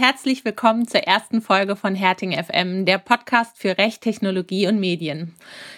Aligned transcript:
Herzlich 0.00 0.44
willkommen 0.44 0.86
zur 0.86 1.00
ersten 1.00 1.42
Folge 1.42 1.74
von 1.74 1.96
Herting 1.96 2.30
FM, 2.32 2.86
der 2.86 2.98
Podcast 2.98 3.58
für 3.58 3.78
Recht, 3.78 4.00
Technologie 4.00 4.68
und 4.68 4.78
Medien. 4.78 5.34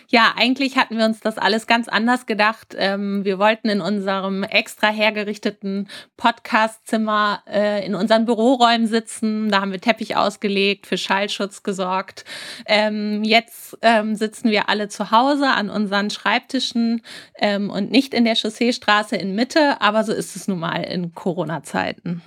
Ja, 0.09 0.35
eigentlich 0.37 0.77
hatten 0.77 0.99
wir 0.99 1.07
uns 1.07 1.21
das 1.21 1.39
alles 1.39 1.67
ganz 1.67 1.89
anders 1.89 2.27
gedacht. 2.27 2.77
Ähm, 2.77 3.25
wir 3.25 3.39
wollten 3.39 3.71
in 3.71 3.81
unserem 3.81 4.43
extra 4.43 4.89
hergerichteten 4.89 5.89
Podcastzimmer 6.19 7.43
äh, 7.51 7.87
in 7.87 7.95
unseren 7.95 8.27
Büroräumen 8.27 8.87
sitzen. 8.87 9.49
Da 9.49 9.63
haben 9.63 9.73
wir 9.73 9.81
Teppich 9.81 10.17
ausgelegt, 10.17 10.87
für 10.87 10.99
Schallschutz 10.99 11.63
gesorgt. 11.63 12.27
Ähm, 12.67 13.25
jetzt 13.25 13.79
ähm, 13.81 14.17
sitzen 14.17 14.51
wir 14.51 14.69
alle 14.69 14.89
zu 14.89 15.13
Hause 15.13 15.49
an 15.49 15.71
unseren 15.71 16.11
Schreibtischen 16.11 17.01
und 17.41 17.91
nicht 17.91 18.13
in 18.13 18.27
der 18.27 18.35
Chausseestraße 18.35 19.17
in 19.17 19.35
Mitte, 19.35 19.81
aber 19.81 20.05
so 20.05 20.13
ist 20.13 20.37
es 20.37 20.47
nun 20.47 20.59
mal 20.59 20.83
in 20.83 21.15
Corona-Zeiten. 21.15 22.21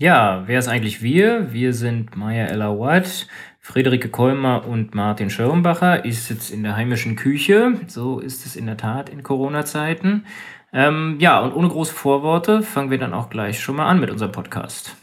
Ja, 0.00 0.44
wer 0.46 0.58
ist 0.58 0.66
eigentlich 0.66 1.02
wir? 1.02 1.52
Wir 1.52 1.74
sind 1.74 2.16
Maya 2.16 2.46
Ella 2.46 2.70
Watt, 2.70 3.26
Friederike 3.58 4.08
Kolmer 4.08 4.66
und 4.66 4.94
Martin 4.94 5.28
Schirmbacher. 5.28 6.06
Ich 6.06 6.22
sitze 6.22 6.54
in 6.54 6.62
der 6.62 6.74
heimischen 6.74 7.16
Küche. 7.16 7.74
So 7.86 8.18
ist 8.18 8.46
es 8.46 8.56
in 8.56 8.64
der 8.64 8.78
Tat 8.78 9.10
in 9.10 9.22
Corona-Zeiten. 9.22 10.24
Ähm, 10.72 11.18
ja, 11.20 11.40
und 11.40 11.52
ohne 11.52 11.68
große 11.68 11.92
Vorworte 11.92 12.62
fangen 12.62 12.90
wir 12.90 12.96
dann 12.96 13.12
auch 13.12 13.28
gleich 13.28 13.60
schon 13.60 13.76
mal 13.76 13.90
an 13.90 14.00
mit 14.00 14.10
unserem 14.10 14.32
Podcast. 14.32 14.96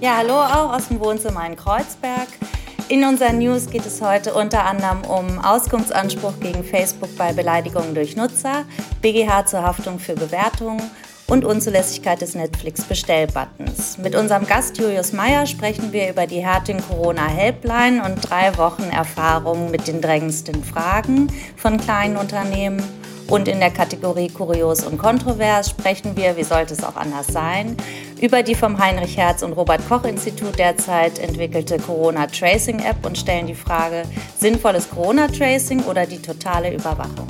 Ja, 0.00 0.16
hallo 0.16 0.40
auch 0.40 0.72
aus 0.72 0.88
dem 0.88 0.98
Wohnzimmer 0.98 1.46
in 1.46 1.56
Kreuzberg. 1.56 2.28
In 2.88 3.04
unseren 3.04 3.40
News 3.40 3.68
geht 3.68 3.84
es 3.84 4.00
heute 4.00 4.32
unter 4.32 4.64
anderem 4.64 5.02
um 5.02 5.38
Auskunftsanspruch 5.38 6.40
gegen 6.40 6.64
Facebook 6.64 7.14
bei 7.18 7.34
Beleidigungen 7.34 7.94
durch 7.94 8.16
Nutzer, 8.16 8.64
BGH 9.02 9.44
zur 9.44 9.62
Haftung 9.62 9.98
für 9.98 10.14
Bewertungen 10.14 10.80
und 11.26 11.44
Unzulässigkeit 11.44 12.20
des 12.20 12.34
Netflix-Bestellbuttons. 12.34 13.98
Mit 13.98 14.14
unserem 14.14 14.46
Gast 14.46 14.78
Julius 14.78 15.12
Meyer 15.12 15.46
sprechen 15.46 15.92
wir 15.92 16.08
über 16.08 16.26
die 16.26 16.44
Herting 16.44 16.80
Corona 16.80 17.26
Helpline 17.26 18.04
und 18.04 18.28
drei 18.28 18.56
Wochen 18.56 18.84
Erfahrung 18.84 19.70
mit 19.70 19.88
den 19.88 20.00
drängendsten 20.00 20.62
Fragen 20.62 21.28
von 21.56 21.78
kleinen 21.78 22.16
Unternehmen. 22.16 22.82
Und 23.28 23.48
in 23.48 23.58
der 23.58 23.72
Kategorie 23.72 24.28
Kurios 24.28 24.84
und 24.84 24.98
Kontrovers 24.98 25.70
sprechen 25.70 26.16
wir, 26.16 26.36
wie 26.36 26.44
sollte 26.44 26.74
es 26.74 26.84
auch 26.84 26.94
anders 26.94 27.26
sein, 27.26 27.76
über 28.20 28.44
die 28.44 28.54
vom 28.54 28.78
Heinrich 28.78 29.16
Herz 29.16 29.42
und 29.42 29.52
Robert 29.54 29.86
Koch 29.88 30.04
Institut 30.04 30.58
derzeit 30.60 31.18
entwickelte 31.18 31.78
Corona 31.78 32.28
Tracing 32.28 32.78
App 32.78 33.04
und 33.04 33.18
stellen 33.18 33.48
die 33.48 33.56
Frage, 33.56 34.04
sinnvolles 34.38 34.88
Corona 34.88 35.26
Tracing 35.26 35.82
oder 35.84 36.06
die 36.06 36.22
totale 36.22 36.72
Überwachung? 36.72 37.26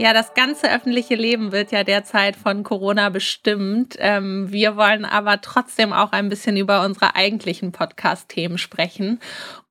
Ja, 0.00 0.14
das 0.14 0.32
ganze 0.32 0.72
öffentliche 0.72 1.14
Leben 1.14 1.52
wird 1.52 1.72
ja 1.72 1.84
derzeit 1.84 2.34
von 2.34 2.62
Corona 2.62 3.10
bestimmt. 3.10 3.96
Ähm, 3.98 4.50
wir 4.50 4.74
wollen 4.74 5.04
aber 5.04 5.42
trotzdem 5.42 5.92
auch 5.92 6.12
ein 6.12 6.30
bisschen 6.30 6.56
über 6.56 6.86
unsere 6.86 7.16
eigentlichen 7.16 7.70
Podcast-Themen 7.70 8.56
sprechen 8.56 9.20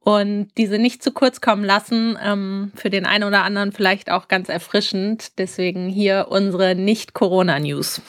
und 0.02 0.52
diese 0.56 0.78
nicht 0.78 1.02
zu 1.02 1.14
kurz 1.14 1.42
kommen 1.42 1.64
lassen. 1.64 2.16
Ähm, 2.24 2.72
für 2.76 2.92
den 2.92 3.08
einen 3.08 3.24
oder 3.24 3.42
anderen 3.42 3.72
vielleicht 3.72 4.12
auch 4.12 4.28
ganz 4.28 4.50
erfrischend. 4.50 5.40
Deswegen 5.40 5.90
hier 5.90 6.28
unsere 6.30 6.76
Nicht-Corona-News. 6.76 8.00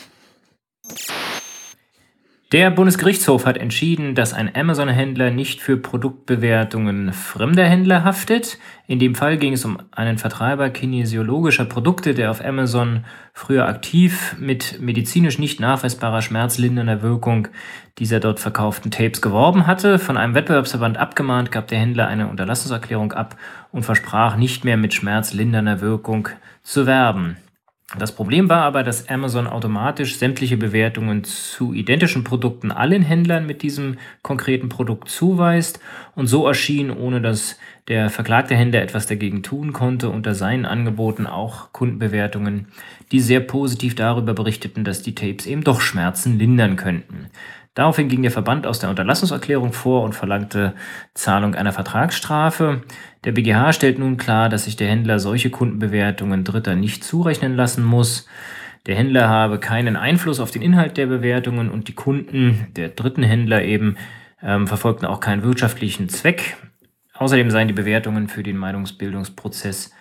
Der 2.53 2.69
Bundesgerichtshof 2.71 3.47
hat 3.47 3.59
entschieden, 3.59 4.17
dass 4.17 4.35
ein 4.35 4.53
Amazon-Händler 4.53 5.31
nicht 5.31 5.61
für 5.61 5.77
Produktbewertungen 5.77 7.13
fremder 7.13 7.65
Händler 7.65 8.03
haftet. 8.03 8.59
In 8.89 8.99
dem 8.99 9.15
Fall 9.15 9.37
ging 9.37 9.53
es 9.53 9.65
um 9.65 9.79
einen 9.93 10.19
Vertreiber 10.19 10.69
kinesiologischer 10.71 11.65
Produkte, 11.65 12.13
der 12.13 12.29
auf 12.29 12.45
Amazon 12.45 13.05
früher 13.33 13.69
aktiv 13.69 14.35
mit 14.41 14.81
medizinisch 14.81 15.39
nicht 15.39 15.61
nachweisbarer 15.61 16.23
schmerzlindernder 16.23 17.03
Wirkung 17.03 17.47
dieser 18.01 18.19
dort 18.19 18.41
verkauften 18.41 18.91
Tapes 18.91 19.23
geworben 19.23 19.69
hatte. 19.69 20.01
Von 20.01 20.17
einem 20.17 20.35
Wettbewerbsverband 20.35 20.99
abgemahnt 20.99 21.53
gab 21.53 21.69
der 21.69 21.79
Händler 21.79 22.09
eine 22.09 22.27
Unterlassungserklärung 22.27 23.13
ab 23.13 23.37
und 23.71 23.85
versprach 23.85 24.35
nicht 24.35 24.65
mehr 24.65 24.77
mit 24.77 24.93
schmerzlindernder 24.93 25.81
Wirkung 25.81 26.29
zu 26.65 26.85
werben. 26.85 27.37
Das 27.99 28.15
Problem 28.15 28.49
war 28.49 28.63
aber, 28.63 28.85
dass 28.85 29.09
Amazon 29.09 29.49
automatisch 29.49 30.17
sämtliche 30.17 30.57
Bewertungen 30.57 31.25
zu 31.25 31.73
identischen 31.73 32.23
Produkten 32.23 32.71
allen 32.71 33.03
Händlern 33.03 33.47
mit 33.47 33.63
diesem 33.63 33.99
konkreten 34.23 34.69
Produkt 34.69 35.09
zuweist 35.09 35.81
und 36.15 36.29
so 36.29 36.47
erschien, 36.47 36.93
ohne 36.93 37.21
dass 37.21 37.59
der 37.89 38.09
verklagte 38.09 38.55
Händler 38.55 38.81
etwas 38.81 39.09
dagegen 39.09 39.43
tun 39.43 39.73
konnte, 39.73 40.09
unter 40.09 40.37
seinen 40.37 40.67
Angeboten 40.67 41.27
auch 41.27 41.73
Kundenbewertungen, 41.73 42.69
die 43.11 43.19
sehr 43.19 43.41
positiv 43.41 43.97
darüber 43.97 44.35
berichteten, 44.35 44.85
dass 44.85 45.03
die 45.03 45.17
Tapes 45.17 45.47
eben 45.47 45.65
doch 45.65 45.81
Schmerzen 45.81 46.39
lindern 46.39 46.77
könnten. 46.77 47.27
Daraufhin 47.75 48.09
ging 48.09 48.23
der 48.23 48.33
Verband 48.33 48.67
aus 48.67 48.81
der 48.81 48.91
Unterlassungserklärung 48.91 49.73
vor 49.73 50.03
und 50.03 50.15
verlangte 50.15 50.75
Zahlung 51.15 51.55
einer 51.55 51.73
Vertragsstrafe. 51.73 52.83
Der 53.25 53.33
BGH 53.33 53.73
stellt 53.73 53.99
nun 53.99 54.17
klar, 54.17 54.49
dass 54.49 54.65
sich 54.65 54.77
der 54.77 54.89
Händler 54.89 55.21
solche 55.21 55.51
Kundenbewertungen 55.51 56.43
Dritter 56.43 56.75
nicht 56.75 57.05
zurechnen 57.05 57.55
lassen 57.55 57.85
muss. 57.85 58.27
Der 58.87 58.97
Händler 58.97 59.29
habe 59.29 59.61
keinen 59.61 59.97
Einfluss 59.97 60.41
auf 60.41 60.51
den 60.51 60.63
Inhalt 60.63 60.97
der 60.97 61.07
Bewertungen 61.07 61.71
und 61.71 61.87
die 61.87 61.95
Kunden 61.95 62.67
der 62.75 62.89
dritten 62.89 63.23
Händler 63.23 63.63
eben 63.63 63.97
ähm, 64.43 64.67
verfolgten 64.67 65.07
auch 65.07 65.21
keinen 65.21 65.43
wirtschaftlichen 65.43 66.09
Zweck. 66.09 66.57
Außerdem 67.15 67.51
seien 67.51 67.69
die 67.69 67.75
Bewertungen 67.75 68.29
für 68.29 68.43
den 68.43 68.57
Meinungsbildungsprozess 68.57 69.93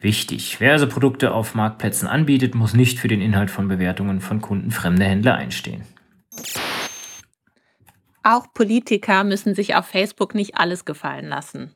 wichtig. 0.00 0.56
Wer 0.58 0.72
also 0.72 0.88
Produkte 0.88 1.32
auf 1.32 1.54
Marktplätzen 1.54 2.08
anbietet, 2.08 2.54
muss 2.54 2.74
nicht 2.74 2.98
für 2.98 3.08
den 3.08 3.20
Inhalt 3.20 3.50
von 3.50 3.68
Bewertungen 3.68 4.20
von 4.20 4.40
Kunden 4.40 4.70
fremder 4.70 5.04
Händler 5.04 5.34
einstehen. 5.34 5.82
Auch 8.24 8.46
Politiker 8.54 9.22
müssen 9.22 9.54
sich 9.54 9.74
auf 9.74 9.86
Facebook 9.86 10.34
nicht 10.34 10.56
alles 10.56 10.86
gefallen 10.86 11.28
lassen. 11.28 11.74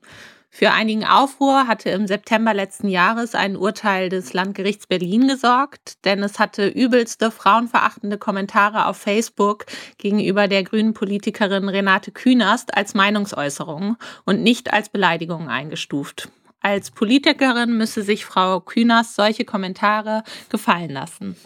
Für 0.50 0.72
einigen 0.72 1.04
Aufruhr 1.04 1.66
hatte 1.69 1.91
im 1.91 2.06
September 2.06 2.54
letzten 2.54 2.88
Jahres 2.88 3.34
ein 3.34 3.54
Urteil 3.54 4.09
des 4.09 4.32
Landgerichts 4.32 4.86
Berlin 4.86 5.28
gesorgt, 5.28 6.04
denn 6.06 6.22
es 6.22 6.38
hatte 6.38 6.66
übelste 6.66 7.31
frauenverachtende 7.31 8.16
Kommentare 8.16 8.86
auf 8.86 8.97
Facebook 8.97 9.66
gegenüber 9.98 10.48
der 10.48 10.64
grünen 10.64 10.94
Politikerin 10.94 11.69
Renate 11.69 12.12
Künast 12.12 12.75
als 12.75 12.94
Meinungsäußerung 12.94 13.97
und 14.25 14.42
nicht 14.42 14.72
als 14.72 14.88
Beleidigung 14.88 15.48
eingestuft. 15.50 16.30
Als 16.60 16.91
Politikerin 16.91 17.76
müsse 17.76 18.03
sich 18.03 18.25
Frau 18.25 18.60
Künast 18.60 19.16
solche 19.16 19.44
Kommentare 19.44 20.25
gefallen 20.48 20.91
lassen. 20.91 21.36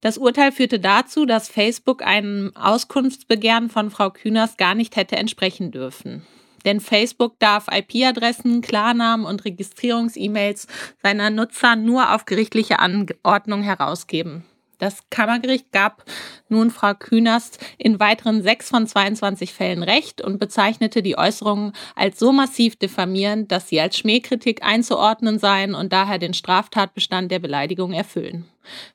Das 0.00 0.16
Urteil 0.16 0.52
führte 0.52 0.80
dazu, 0.80 1.26
dass 1.26 1.48
Facebook 1.48 2.02
einem 2.02 2.52
Auskunftsbegehren 2.54 3.68
von 3.68 3.90
Frau 3.90 4.10
Kühners 4.10 4.56
gar 4.56 4.74
nicht 4.74 4.96
hätte 4.96 5.16
entsprechen 5.16 5.70
dürfen. 5.70 6.26
Denn 6.64 6.80
Facebook 6.80 7.38
darf 7.38 7.66
IP-Adressen, 7.70 8.60
Klarnamen 8.60 9.26
und 9.26 9.44
Registrierungs-E-Mails 9.44 10.66
seiner 11.02 11.30
Nutzer 11.30 11.76
nur 11.76 12.14
auf 12.14 12.24
gerichtliche 12.24 12.78
Anordnung 12.78 13.62
herausgeben. 13.62 14.44
Das 14.80 14.96
Kammergericht 15.10 15.72
gab 15.72 16.04
nun 16.48 16.70
Frau 16.70 16.94
Künast 16.94 17.62
in 17.76 18.00
weiteren 18.00 18.42
sechs 18.42 18.70
von 18.70 18.86
22 18.86 19.52
Fällen 19.52 19.82
Recht 19.82 20.22
und 20.22 20.38
bezeichnete 20.38 21.02
die 21.02 21.18
Äußerungen 21.18 21.74
als 21.94 22.18
so 22.18 22.32
massiv 22.32 22.76
diffamierend, 22.76 23.52
dass 23.52 23.68
sie 23.68 23.78
als 23.78 23.98
Schmähkritik 23.98 24.64
einzuordnen 24.64 25.38
seien 25.38 25.74
und 25.74 25.92
daher 25.92 26.18
den 26.18 26.32
Straftatbestand 26.32 27.30
der 27.30 27.40
Beleidigung 27.40 27.92
erfüllen. 27.92 28.46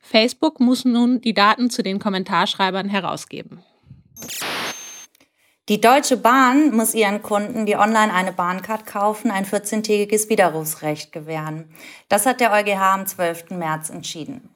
Facebook 0.01 0.59
muss 0.59 0.85
nun 0.85 1.21
die 1.21 1.35
Daten 1.35 1.69
zu 1.69 1.83
den 1.83 1.99
Kommentarschreibern 1.99 2.89
herausgeben. 2.89 3.63
Die 5.69 5.81
Deutsche 5.81 6.17
Bahn 6.17 6.75
muss 6.75 6.95
ihren 6.95 7.21
Kunden, 7.21 7.65
die 7.67 7.75
online 7.75 8.13
eine 8.13 8.31
Bahncard 8.31 8.87
kaufen, 8.87 9.29
ein 9.29 9.45
14-tägiges 9.45 10.29
Widerrufsrecht 10.29 11.11
gewähren. 11.11 11.73
Das 12.09 12.25
hat 12.25 12.39
der 12.39 12.51
EuGH 12.51 12.93
am 12.93 13.05
12. 13.05 13.51
März 13.51 13.89
entschieden. 13.89 14.54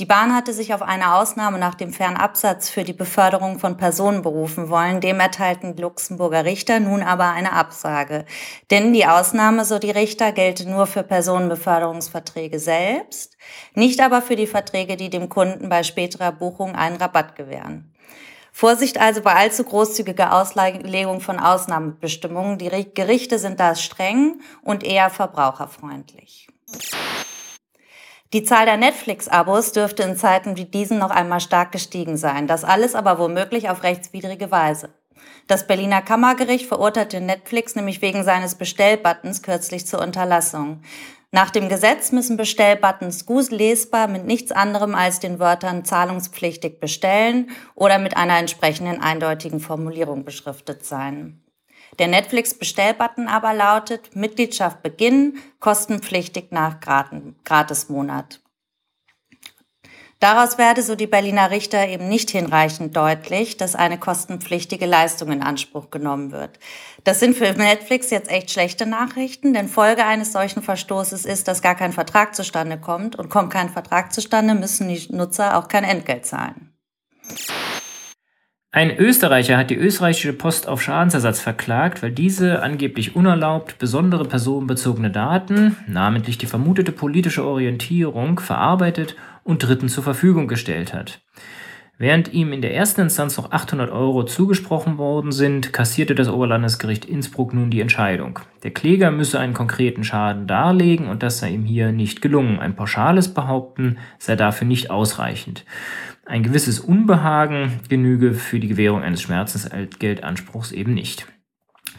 Die 0.00 0.06
Bahn 0.06 0.34
hatte 0.34 0.54
sich 0.54 0.72
auf 0.72 0.80
eine 0.80 1.16
Ausnahme 1.16 1.58
nach 1.58 1.74
dem 1.74 1.92
Fernabsatz 1.92 2.70
für 2.70 2.84
die 2.84 2.94
Beförderung 2.94 3.58
von 3.58 3.76
Personen 3.76 4.22
berufen 4.22 4.70
wollen. 4.70 5.02
Dem 5.02 5.20
erteilten 5.20 5.76
die 5.76 5.82
Luxemburger 5.82 6.46
Richter 6.46 6.80
nun 6.80 7.02
aber 7.02 7.32
eine 7.32 7.52
Absage. 7.52 8.24
Denn 8.70 8.94
die 8.94 9.04
Ausnahme, 9.04 9.66
so 9.66 9.78
die 9.78 9.90
Richter, 9.90 10.32
gelte 10.32 10.66
nur 10.66 10.86
für 10.86 11.02
Personenbeförderungsverträge 11.02 12.58
selbst, 12.58 13.36
nicht 13.74 14.00
aber 14.00 14.22
für 14.22 14.36
die 14.36 14.46
Verträge, 14.46 14.96
die 14.96 15.10
dem 15.10 15.28
Kunden 15.28 15.68
bei 15.68 15.82
späterer 15.82 16.32
Buchung 16.32 16.76
einen 16.76 16.96
Rabatt 16.96 17.36
gewähren. 17.36 17.92
Vorsicht 18.52 18.98
also 18.98 19.20
bei 19.20 19.34
allzu 19.34 19.64
großzügiger 19.64 20.32
Auslegung 20.32 21.20
von 21.20 21.38
Ausnahmebestimmungen. 21.38 22.56
Die 22.56 22.70
Gerichte 22.94 23.38
sind 23.38 23.60
da 23.60 23.74
streng 23.74 24.40
und 24.62 24.82
eher 24.82 25.10
verbraucherfreundlich. 25.10 26.48
Die 28.32 28.44
Zahl 28.44 28.64
der 28.64 28.76
Netflix-Abos 28.76 29.72
dürfte 29.72 30.04
in 30.04 30.16
Zeiten 30.16 30.56
wie 30.56 30.64
diesen 30.64 30.98
noch 30.98 31.10
einmal 31.10 31.40
stark 31.40 31.72
gestiegen 31.72 32.16
sein. 32.16 32.46
Das 32.46 32.62
alles 32.62 32.94
aber 32.94 33.18
womöglich 33.18 33.68
auf 33.68 33.82
rechtswidrige 33.82 34.52
Weise. 34.52 34.90
Das 35.48 35.66
Berliner 35.66 36.00
Kammergericht 36.00 36.66
verurteilte 36.66 37.20
Netflix 37.20 37.74
nämlich 37.74 38.02
wegen 38.02 38.22
seines 38.22 38.54
Bestellbuttons 38.54 39.42
kürzlich 39.42 39.84
zur 39.84 40.00
Unterlassung. 40.00 40.82
Nach 41.32 41.50
dem 41.50 41.68
Gesetz 41.68 42.12
müssen 42.12 42.36
Bestellbuttons 42.36 43.26
gut 43.26 43.50
lesbar 43.50 44.06
mit 44.06 44.26
nichts 44.26 44.52
anderem 44.52 44.94
als 44.94 45.18
den 45.18 45.40
Wörtern 45.40 45.84
zahlungspflichtig 45.84 46.78
bestellen 46.78 47.50
oder 47.74 47.98
mit 47.98 48.16
einer 48.16 48.38
entsprechenden 48.38 49.00
eindeutigen 49.00 49.58
Formulierung 49.58 50.24
beschriftet 50.24 50.84
sein. 50.84 51.42
Der 51.98 52.08
Netflix-Bestellbutton 52.08 53.28
aber 53.28 53.52
lautet 53.52 54.14
Mitgliedschaft 54.16 54.82
beginnen, 54.82 55.38
kostenpflichtig 55.58 56.50
nach 56.50 56.78
Gratismonat. 56.80 58.40
Daraus 60.20 60.58
werde, 60.58 60.82
so 60.82 60.96
die 60.96 61.06
Berliner 61.06 61.50
Richter, 61.50 61.88
eben 61.88 62.06
nicht 62.06 62.30
hinreichend 62.30 62.94
deutlich, 62.94 63.56
dass 63.56 63.74
eine 63.74 63.98
kostenpflichtige 63.98 64.84
Leistung 64.84 65.32
in 65.32 65.42
Anspruch 65.42 65.88
genommen 65.88 66.30
wird. 66.30 66.58
Das 67.04 67.20
sind 67.20 67.34
für 67.34 67.50
Netflix 67.54 68.10
jetzt 68.10 68.30
echt 68.30 68.50
schlechte 68.50 68.84
Nachrichten, 68.84 69.54
denn 69.54 69.66
Folge 69.66 70.04
eines 70.04 70.32
solchen 70.32 70.62
Verstoßes 70.62 71.24
ist, 71.24 71.48
dass 71.48 71.62
gar 71.62 71.74
kein 71.74 71.94
Vertrag 71.94 72.34
zustande 72.34 72.78
kommt 72.78 73.16
und 73.16 73.30
kommt 73.30 73.50
kein 73.50 73.70
Vertrag 73.70 74.12
zustande, 74.12 74.54
müssen 74.54 74.88
die 74.88 75.06
Nutzer 75.10 75.56
auch 75.56 75.68
kein 75.68 75.84
Entgelt 75.84 76.26
zahlen. 76.26 76.74
Ein 78.72 78.96
Österreicher 78.96 79.56
hat 79.56 79.70
die 79.70 79.76
österreichische 79.76 80.32
Post 80.32 80.68
auf 80.68 80.80
Schadensersatz 80.80 81.40
verklagt, 81.40 82.04
weil 82.04 82.12
diese 82.12 82.62
angeblich 82.62 83.16
unerlaubt 83.16 83.78
besondere 83.78 84.24
personenbezogene 84.24 85.10
Daten, 85.10 85.74
namentlich 85.88 86.38
die 86.38 86.46
vermutete 86.46 86.92
politische 86.92 87.44
Orientierung, 87.44 88.38
verarbeitet 88.38 89.16
und 89.42 89.58
Dritten 89.58 89.88
zur 89.88 90.04
Verfügung 90.04 90.46
gestellt 90.46 90.94
hat. 90.94 91.20
Während 91.98 92.32
ihm 92.32 92.54
in 92.54 92.62
der 92.62 92.74
ersten 92.74 93.02
Instanz 93.02 93.36
noch 93.36 93.50
800 93.50 93.90
Euro 93.90 94.24
zugesprochen 94.24 94.96
worden 94.96 95.32
sind, 95.32 95.72
kassierte 95.72 96.14
das 96.14 96.30
Oberlandesgericht 96.30 97.04
Innsbruck 97.04 97.52
nun 97.52 97.70
die 97.70 97.82
Entscheidung. 97.82 98.38
Der 98.62 98.70
Kläger 98.70 99.10
müsse 99.10 99.38
einen 99.38 99.52
konkreten 99.52 100.02
Schaden 100.02 100.46
darlegen 100.46 101.08
und 101.08 101.22
das 101.22 101.40
sei 101.40 101.50
ihm 101.50 101.64
hier 101.64 101.92
nicht 101.92 102.22
gelungen. 102.22 102.58
Ein 102.58 102.74
pauschales 102.74 103.34
Behaupten 103.34 103.98
sei 104.18 104.34
dafür 104.34 104.66
nicht 104.66 104.90
ausreichend. 104.90 105.66
Ein 106.30 106.44
gewisses 106.44 106.78
Unbehagen 106.78 107.80
genüge 107.88 108.34
für 108.34 108.60
die 108.60 108.68
Gewährung 108.68 109.02
eines 109.02 109.20
Schmerzensgeldanspruchs 109.20 110.70
eben 110.70 110.94
nicht. 110.94 111.26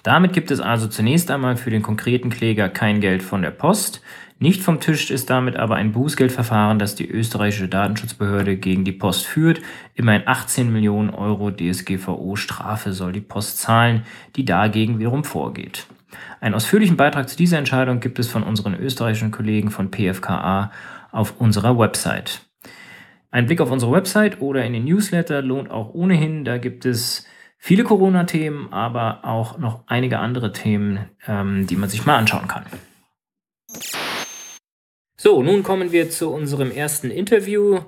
Damit 0.04 0.32
gibt 0.32 0.52
es 0.52 0.62
also 0.62 0.88
zunächst 0.88 1.30
einmal 1.30 1.58
für 1.58 1.70
den 1.70 1.82
konkreten 1.82 2.30
Kläger 2.30 2.70
kein 2.70 3.02
Geld 3.02 3.24
von 3.24 3.42
der 3.42 3.52
Post. 3.52 4.02
Nicht 4.40 4.62
vom 4.62 4.80
Tisch 4.80 5.12
ist 5.12 5.30
damit 5.30 5.58
aber 5.58 5.76
ein 5.76 5.92
Bußgeldverfahren, 5.92 6.80
das 6.80 6.96
die 6.96 7.10
österreichische 7.10 7.68
Datenschutzbehörde 7.68 8.56
gegen 8.56 8.86
die 8.86 8.94
Post 8.94 9.28
führt. 9.28 9.60
Immerhin 9.96 10.26
18 10.26 10.72
Millionen 10.72 11.10
Euro 11.10 11.52
DSGVO-Strafe 11.52 12.94
soll 12.94 13.12
die 13.12 13.20
Post 13.20 13.58
zahlen, 13.58 14.04
die 14.38 14.46
dagegen 14.46 14.98
wiederum 14.98 15.26
vorgeht. 15.26 15.88
Einen 16.40 16.56
ausführlichen 16.56 16.96
Beitrag 16.96 17.28
zu 17.28 17.36
dieser 17.36 17.58
Entscheidung 17.58 18.00
gibt 18.00 18.18
es 18.18 18.30
von 18.30 18.44
unseren 18.44 18.76
österreichischen 18.76 19.32
Kollegen 19.32 19.72
von 19.72 19.92
PFKA 19.92 20.72
auf 21.12 21.42
unserer 21.42 21.78
Website. 21.78 22.46
Ein 23.34 23.46
Blick 23.46 23.62
auf 23.62 23.72
unsere 23.72 23.94
Website 23.94 24.42
oder 24.42 24.66
in 24.66 24.74
den 24.74 24.84
Newsletter 24.84 25.42
lohnt 25.42 25.72
auch 25.72 25.94
ohnehin. 25.94 26.44
Da 26.44 26.58
gibt 26.58 26.86
es 26.86 27.26
viele 27.58 27.86
Corona-Themen, 27.86 28.74
aber 28.74 29.24
auch 29.24 29.58
noch 29.58 29.84
einige 29.88 30.20
andere 30.20 30.52
Themen, 30.52 31.10
ähm, 31.26 31.66
die 31.66 31.78
man 31.78 31.88
sich 31.88 32.06
mal 32.06 32.18
anschauen 32.18 32.50
kann. 32.50 32.66
So, 35.16 35.42
nun 35.42 35.64
kommen 35.64 35.94
wir 35.94 36.10
zu 36.10 36.30
unserem 36.30 36.72
ersten 36.72 37.10
Interview, 37.10 37.80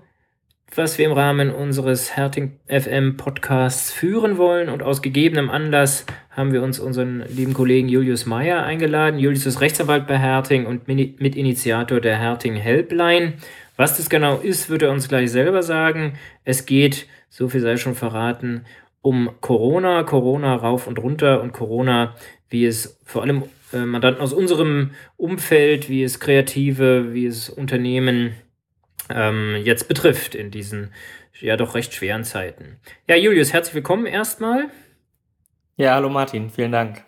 was 0.74 0.98
wir 0.98 1.06
im 1.06 1.12
Rahmen 1.12 1.52
unseres 1.52 2.16
Herting 2.16 2.60
FM 2.68 3.18
Podcasts 3.18 3.92
führen 3.92 4.38
wollen. 4.38 4.70
Und 4.70 4.82
aus 4.82 5.02
gegebenem 5.02 5.50
Anlass 5.50 6.06
haben 6.30 6.54
wir 6.54 6.64
uns 6.64 6.80
unseren 6.80 7.22
lieben 7.28 7.54
Kollegen 7.54 7.90
Julius 7.90 8.26
Meyer 8.26 8.64
eingeladen. 8.64 9.20
Julius 9.20 9.46
ist 9.46 9.60
Rechtsanwalt 9.60 10.08
bei 10.08 10.18
Herting 10.18 10.66
und 10.66 10.88
Mitinitiator 10.88 12.00
der 12.00 12.18
Herting 12.18 12.56
Helpline. 12.56 13.34
Was 13.76 13.98
das 13.98 14.10
genau 14.10 14.38
ist, 14.38 14.70
wird 14.70 14.84
er 14.84 14.92
uns 14.92 15.08
gleich 15.08 15.32
selber 15.32 15.64
sagen. 15.64 16.18
Es 16.44 16.66
geht, 16.66 17.08
so 17.30 17.50
viel 17.50 17.62
sei 17.62 17.78
schon 17.78 17.96
verraten, 17.96 18.66
um 19.02 19.32
Corona, 19.42 20.04
Corona 20.04 20.56
rauf 20.56 20.88
und 20.88 21.00
runter 21.00 21.42
und 21.42 21.54
Corona, 21.54 22.16
wie 22.50 22.66
es 22.66 23.00
vor 23.04 23.24
allem 23.24 23.44
äh, 23.74 23.80
Mandanten 23.80 24.22
aus 24.22 24.34
unserem 24.34 24.92
Umfeld, 25.18 25.90
wie 25.90 26.04
es 26.04 26.20
Kreative, 26.20 27.14
wie 27.14 27.26
es 27.26 27.50
Unternehmen 27.50 28.34
ähm, 29.10 29.56
jetzt 29.64 29.88
betrifft 29.88 30.36
in 30.36 30.52
diesen 30.52 30.92
ja 31.40 31.58
doch 31.58 31.76
recht 31.76 31.94
schweren 31.94 32.24
Zeiten. 32.24 32.80
Ja, 33.08 33.16
Julius, 33.16 33.52
herzlich 33.52 33.76
willkommen 33.76 34.06
erstmal. 34.06 34.70
Ja, 35.76 35.96
hallo 35.96 36.10
Martin, 36.10 36.50
vielen 36.50 36.72
Dank. 36.72 37.04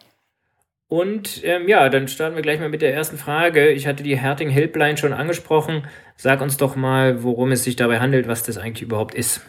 Und 0.87 1.43
ähm, 1.43 1.67
ja, 1.67 1.89
dann 1.89 2.07
starten 2.07 2.35
wir 2.35 2.43
gleich 2.43 2.59
mal 2.59 2.69
mit 2.69 2.81
der 2.81 2.93
ersten 2.93 3.17
Frage. 3.17 3.69
Ich 3.69 3.87
hatte 3.87 4.03
die 4.03 4.17
Herting 4.17 4.49
Helpline 4.49 4.97
schon 4.97 5.13
angesprochen. 5.13 5.87
Sag 6.15 6.41
uns 6.41 6.57
doch 6.57 6.75
mal, 6.75 7.23
worum 7.23 7.51
es 7.51 7.63
sich 7.63 7.75
dabei 7.75 7.99
handelt, 7.99 8.27
was 8.27 8.43
das 8.43 8.57
eigentlich 8.57 8.83
überhaupt 8.83 9.15
ist. 9.15 9.41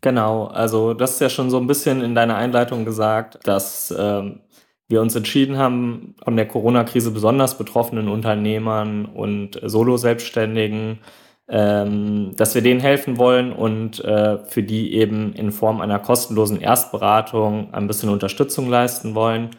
Genau, 0.00 0.46
also 0.46 0.94
das 0.94 1.14
ist 1.14 1.20
ja 1.20 1.28
schon 1.28 1.50
so 1.50 1.58
ein 1.58 1.66
bisschen 1.66 2.02
in 2.02 2.14
deiner 2.14 2.36
Einleitung 2.36 2.84
gesagt, 2.84 3.40
dass 3.44 3.94
ähm, 3.96 4.40
wir 4.88 5.02
uns 5.02 5.14
entschieden 5.14 5.58
haben, 5.58 6.14
von 6.22 6.36
der 6.36 6.48
Corona-Krise 6.48 7.10
besonders 7.10 7.58
betroffenen 7.58 8.08
Unternehmern 8.08 9.04
und 9.06 9.60
Solo-Selbstständigen, 9.62 11.00
ähm, 11.48 12.32
dass 12.36 12.54
wir 12.54 12.62
denen 12.62 12.80
helfen 12.80 13.18
wollen 13.18 13.52
und 13.52 14.02
äh, 14.04 14.38
für 14.44 14.62
die 14.62 14.94
eben 14.94 15.34
in 15.34 15.50
Form 15.50 15.80
einer 15.80 15.98
kostenlosen 15.98 16.60
Erstberatung 16.60 17.74
ein 17.74 17.86
bisschen 17.86 18.08
Unterstützung 18.08 18.70
leisten 18.70 19.14
wollen. 19.14 19.50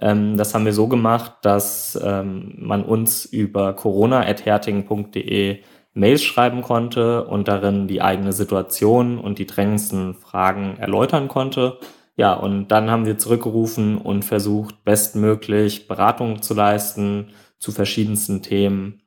Ähm, 0.00 0.36
das 0.36 0.54
haben 0.54 0.64
wir 0.64 0.72
so 0.72 0.88
gemacht, 0.88 1.34
dass 1.42 1.98
ähm, 2.02 2.54
man 2.58 2.84
uns 2.84 3.24
über 3.24 3.74
corona.herting.de 3.74 5.60
Mails 5.94 6.24
schreiben 6.24 6.62
konnte 6.62 7.24
und 7.24 7.46
darin 7.46 7.86
die 7.86 8.02
eigene 8.02 8.32
Situation 8.32 9.18
und 9.18 9.38
die 9.38 9.46
drängendsten 9.46 10.14
Fragen 10.14 10.76
erläutern 10.78 11.28
konnte. 11.28 11.78
Ja, 12.16 12.34
und 12.34 12.68
dann 12.68 12.90
haben 12.90 13.06
wir 13.06 13.18
zurückgerufen 13.18 13.98
und 13.98 14.24
versucht, 14.24 14.84
bestmöglich 14.84 15.88
Beratung 15.88 16.42
zu 16.42 16.54
leisten 16.54 17.30
zu 17.58 17.72
verschiedensten 17.72 18.42
Themen 18.42 19.02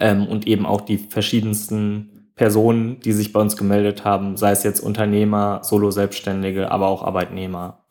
ähm, 0.00 0.26
und 0.26 0.46
eben 0.46 0.66
auch 0.66 0.80
die 0.80 0.98
verschiedensten 0.98 2.32
Personen, 2.34 3.00
die 3.00 3.12
sich 3.12 3.32
bei 3.32 3.40
uns 3.40 3.56
gemeldet 3.56 4.04
haben, 4.04 4.36
sei 4.36 4.52
es 4.52 4.62
jetzt 4.62 4.80
Unternehmer, 4.80 5.60
Solo-Selbstständige, 5.62 6.70
aber 6.70 6.88
auch 6.88 7.02
Arbeitnehmer. 7.04 7.84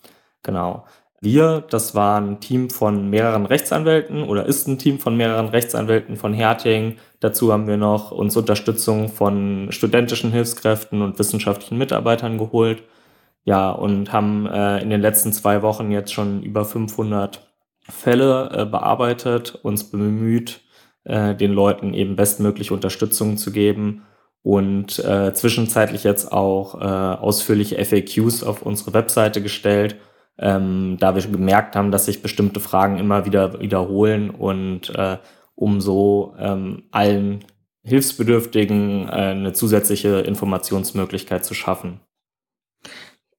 Genau. 0.44 0.86
Wir, 1.24 1.64
das 1.70 1.94
war 1.94 2.20
ein 2.20 2.40
Team 2.40 2.72
von 2.72 3.08
mehreren 3.12 3.46
Rechtsanwälten 3.46 4.24
oder 4.24 4.48
ist 4.48 4.68
ein 4.68 4.80
Team 4.80 4.98
von 4.98 5.16
mehreren 5.16 5.50
Rechtsanwälten 5.50 6.18
von 6.18 6.34
Herting. 6.34 6.98
Dazu 7.20 7.54
haben 7.54 7.68
wir 7.68 7.78
noch 7.78 8.12
uns 8.12 8.36
Unterstützung 8.36 9.08
von 9.08 9.68
studentischen 9.70 10.32
Hilfskräften 10.32 11.04
und 11.04 11.20
wissenschaftlichen 11.20 11.78
Mitarbeitern 11.78 12.40
geholt. 12.40 12.82
Ja, 13.46 13.70
und 13.70 14.12
haben 14.12 14.48
äh, 14.48 14.82
in 14.82 14.90
den 14.90 15.02
letzten 15.02 15.32
zwei 15.32 15.62
Wochen 15.62 15.92
jetzt 15.92 16.12
schon 16.12 16.42
über 16.42 16.66
500 16.66 17.48
Fälle 17.82 18.50
äh, 18.52 18.66
bearbeitet, 18.66 19.60
uns 19.62 19.92
bemüht, 19.92 20.62
äh, 21.04 21.36
den 21.36 21.52
Leuten 21.52 21.94
eben 21.94 22.16
bestmöglich 22.16 22.72
Unterstützung 22.72 23.38
zu 23.38 23.52
geben 23.52 24.04
und 24.42 24.98
äh, 24.98 25.34
zwischenzeitlich 25.36 26.04
jetzt 26.04 26.32
auch 26.32 26.82
äh, 26.82 26.84
ausführliche 26.84 27.84
FAQs 27.84 28.44
auf 28.44 28.64
unsere 28.64 28.94
Webseite 28.96 29.44
gestellt 29.44 29.98
ähm, 30.38 30.98
da 31.00 31.16
wir 31.16 31.22
gemerkt 31.22 31.76
haben, 31.76 31.92
dass 31.92 32.06
sich 32.06 32.22
bestimmte 32.22 32.60
Fragen 32.60 32.98
immer 32.98 33.26
wieder 33.26 33.60
wiederholen 33.62 34.30
und 34.30 34.90
äh, 34.96 35.18
um 35.56 35.82
so 35.82 36.34
ähm, 36.40 36.84
allen 36.92 37.46
Hilfsbedürftigen 37.84 39.08
äh, 39.08 39.12
eine 39.12 39.54
zusätzliche 39.54 40.20
Informationsmöglichkeit 40.20 41.46
zu 41.46 41.54
schaffen. 41.54 42.00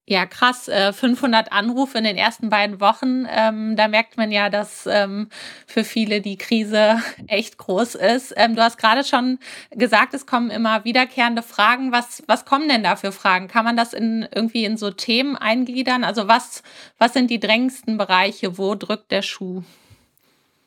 Ja, 0.05 0.25
krass. 0.25 0.69
500 0.69 1.47
äh, 1.47 1.49
Anrufe 1.51 1.97
in 1.97 2.03
den 2.03 2.17
ersten 2.17 2.49
beiden 2.49 2.81
Wochen. 2.81 3.25
Ähm, 3.29 3.77
da 3.77 3.87
merkt 3.87 4.17
man 4.17 4.31
ja, 4.33 4.49
dass 4.49 4.85
ähm, 4.85 5.29
für 5.65 5.85
viele 5.85 6.19
die 6.19 6.37
Krise 6.37 6.97
echt 7.27 7.57
groß 7.57 7.95
ist. 7.95 8.33
Ähm, 8.35 8.55
du 8.55 8.61
hast 8.61 8.77
gerade 8.77 9.05
schon 9.05 9.39
gesagt, 9.71 10.13
es 10.13 10.25
kommen 10.25 10.49
immer 10.49 10.83
wiederkehrende 10.83 11.41
Fragen. 11.41 11.93
Was, 11.93 12.21
was 12.27 12.43
kommen 12.43 12.67
denn 12.67 12.83
da 12.83 12.97
für 12.97 13.13
Fragen? 13.13 13.47
Kann 13.47 13.63
man 13.63 13.77
das 13.77 13.93
in, 13.93 14.27
irgendwie 14.35 14.65
in 14.65 14.75
so 14.75 14.91
Themen 14.91 15.37
eingliedern? 15.37 16.03
Also 16.03 16.27
was, 16.27 16.63
was 16.97 17.13
sind 17.13 17.29
die 17.29 17.39
drängendsten 17.39 17.97
Bereiche? 17.97 18.57
Wo 18.57 18.75
drückt 18.75 19.09
der 19.09 19.21
Schuh? 19.21 19.63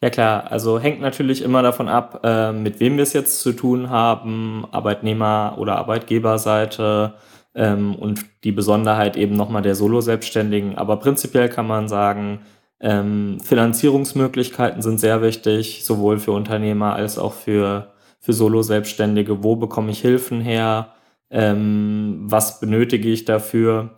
Ja 0.00 0.08
klar, 0.08 0.50
also 0.50 0.78
hängt 0.78 1.00
natürlich 1.00 1.42
immer 1.42 1.62
davon 1.62 1.88
ab, 1.88 2.20
äh, 2.22 2.52
mit 2.52 2.80
wem 2.80 2.96
wir 2.96 3.02
es 3.02 3.12
jetzt 3.12 3.40
zu 3.40 3.52
tun 3.52 3.90
haben, 3.90 4.66
Arbeitnehmer- 4.70 5.56
oder 5.58 5.76
Arbeitgeberseite 5.76 7.14
ähm, 7.56 7.96
und 7.96 8.24
die 8.44 8.52
Besonderheit 8.52 9.16
eben 9.16 9.34
nochmal 9.34 9.62
der 9.62 9.74
Solo-Selbstständigen. 9.74 10.78
Aber 10.78 10.98
prinzipiell 10.98 11.48
kann 11.48 11.66
man 11.66 11.88
sagen, 11.88 12.40
ähm, 12.78 13.40
Finanzierungsmöglichkeiten 13.42 14.82
sind 14.82 15.00
sehr 15.00 15.22
wichtig, 15.22 15.84
sowohl 15.84 16.18
für 16.18 16.32
Unternehmer 16.32 16.94
als 16.94 17.18
auch 17.18 17.32
für, 17.32 17.92
für 18.20 18.32
Solo-Selbstständige. 18.32 19.42
Wo 19.42 19.56
bekomme 19.56 19.90
ich 19.90 20.00
Hilfen 20.00 20.40
her? 20.40 20.92
Ähm, 21.30 22.20
was 22.26 22.60
benötige 22.60 23.08
ich 23.08 23.24
dafür? 23.24 23.96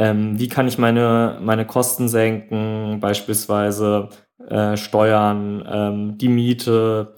ähm, 0.00 0.38
wie 0.38 0.48
kann 0.48 0.66
ich 0.66 0.78
meine, 0.78 1.38
meine 1.42 1.66
Kosten 1.66 2.08
senken, 2.08 3.00
beispielsweise 3.00 4.08
äh, 4.48 4.78
Steuern, 4.78 5.62
ähm, 5.70 6.18
die 6.18 6.28
Miete, 6.28 7.14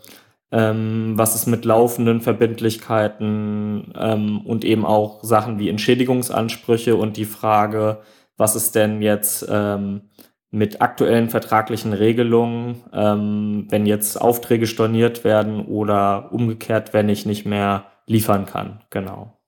ähm, 0.53 1.15
was 1.17 1.35
ist 1.35 1.47
mit 1.47 1.65
laufenden 1.65 2.21
Verbindlichkeiten 2.21 3.93
ähm, 3.99 4.43
und 4.43 4.65
eben 4.65 4.85
auch 4.85 5.25
Sachen 5.25 5.59
wie 5.59 5.71
Entschädigungsansprüche 5.71 6.95
und 6.95 7.17
die 7.17 7.25
Frage, 7.25 8.03
was 8.37 8.55
ist 8.55 8.75
denn 8.75 9.01
jetzt 9.03 9.47
ähm, 9.51 10.11
mit 10.51 10.83
aktuellen 10.83 11.31
vertraglichen 11.31 11.95
Regelungen, 11.95 12.83
ähm, 12.93 13.67
wenn 13.71 13.87
jetzt 13.87 14.21
Aufträge 14.21 14.67
storniert 14.67 15.25
werden 15.25 15.65
oder 15.65 16.31
umgekehrt, 16.33 16.93
wenn 16.93 17.09
ich 17.09 17.25
nicht 17.25 17.47
mehr 17.47 17.87
liefern 18.07 18.45
kann. 18.45 18.81
Genau. 18.91 19.42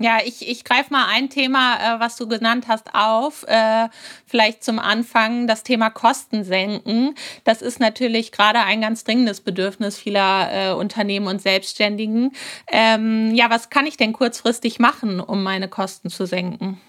Ja, 0.00 0.18
ich, 0.24 0.48
ich 0.48 0.64
greife 0.64 0.92
mal 0.92 1.06
ein 1.08 1.30
Thema, 1.30 1.76
äh, 1.76 2.00
was 2.00 2.16
du 2.16 2.26
genannt 2.26 2.66
hast, 2.66 2.94
auf. 2.94 3.44
Äh, 3.46 3.88
vielleicht 4.26 4.64
zum 4.64 4.80
Anfang 4.80 5.46
das 5.46 5.62
Thema 5.62 5.88
Kosten 5.88 6.42
senken. 6.42 7.14
Das 7.44 7.62
ist 7.62 7.78
natürlich 7.78 8.32
gerade 8.32 8.58
ein 8.60 8.80
ganz 8.80 9.04
dringendes 9.04 9.40
Bedürfnis 9.40 9.96
vieler 9.96 10.48
äh, 10.50 10.72
Unternehmen 10.72 11.28
und 11.28 11.40
Selbstständigen. 11.40 12.32
Ähm, 12.72 13.34
ja, 13.34 13.50
was 13.50 13.70
kann 13.70 13.86
ich 13.86 13.96
denn 13.96 14.12
kurzfristig 14.12 14.80
machen, 14.80 15.20
um 15.20 15.44
meine 15.44 15.68
Kosten 15.68 16.10
zu 16.10 16.26
senken? 16.26 16.80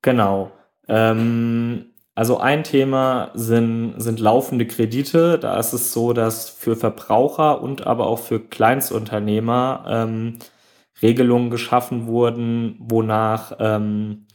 Genau. 0.00 0.50
Ähm, 0.88 1.92
also 2.14 2.38
ein 2.38 2.64
Thema 2.64 3.32
sind, 3.34 3.94
sind 3.98 4.18
laufende 4.18 4.66
Kredite. 4.66 5.38
Da 5.38 5.58
ist 5.58 5.74
es 5.74 5.92
so, 5.92 6.14
dass 6.14 6.48
für 6.48 6.74
Verbraucher 6.76 7.60
und 7.60 7.86
aber 7.86 8.06
auch 8.06 8.20
für 8.20 8.40
Kleinstunternehmer 8.40 9.84
ähm, 9.88 10.38
Regelungen 11.02 11.50
geschaffen 11.50 12.06
wurden, 12.06 12.76
wonach 12.78 13.56
ähm, 13.58 14.26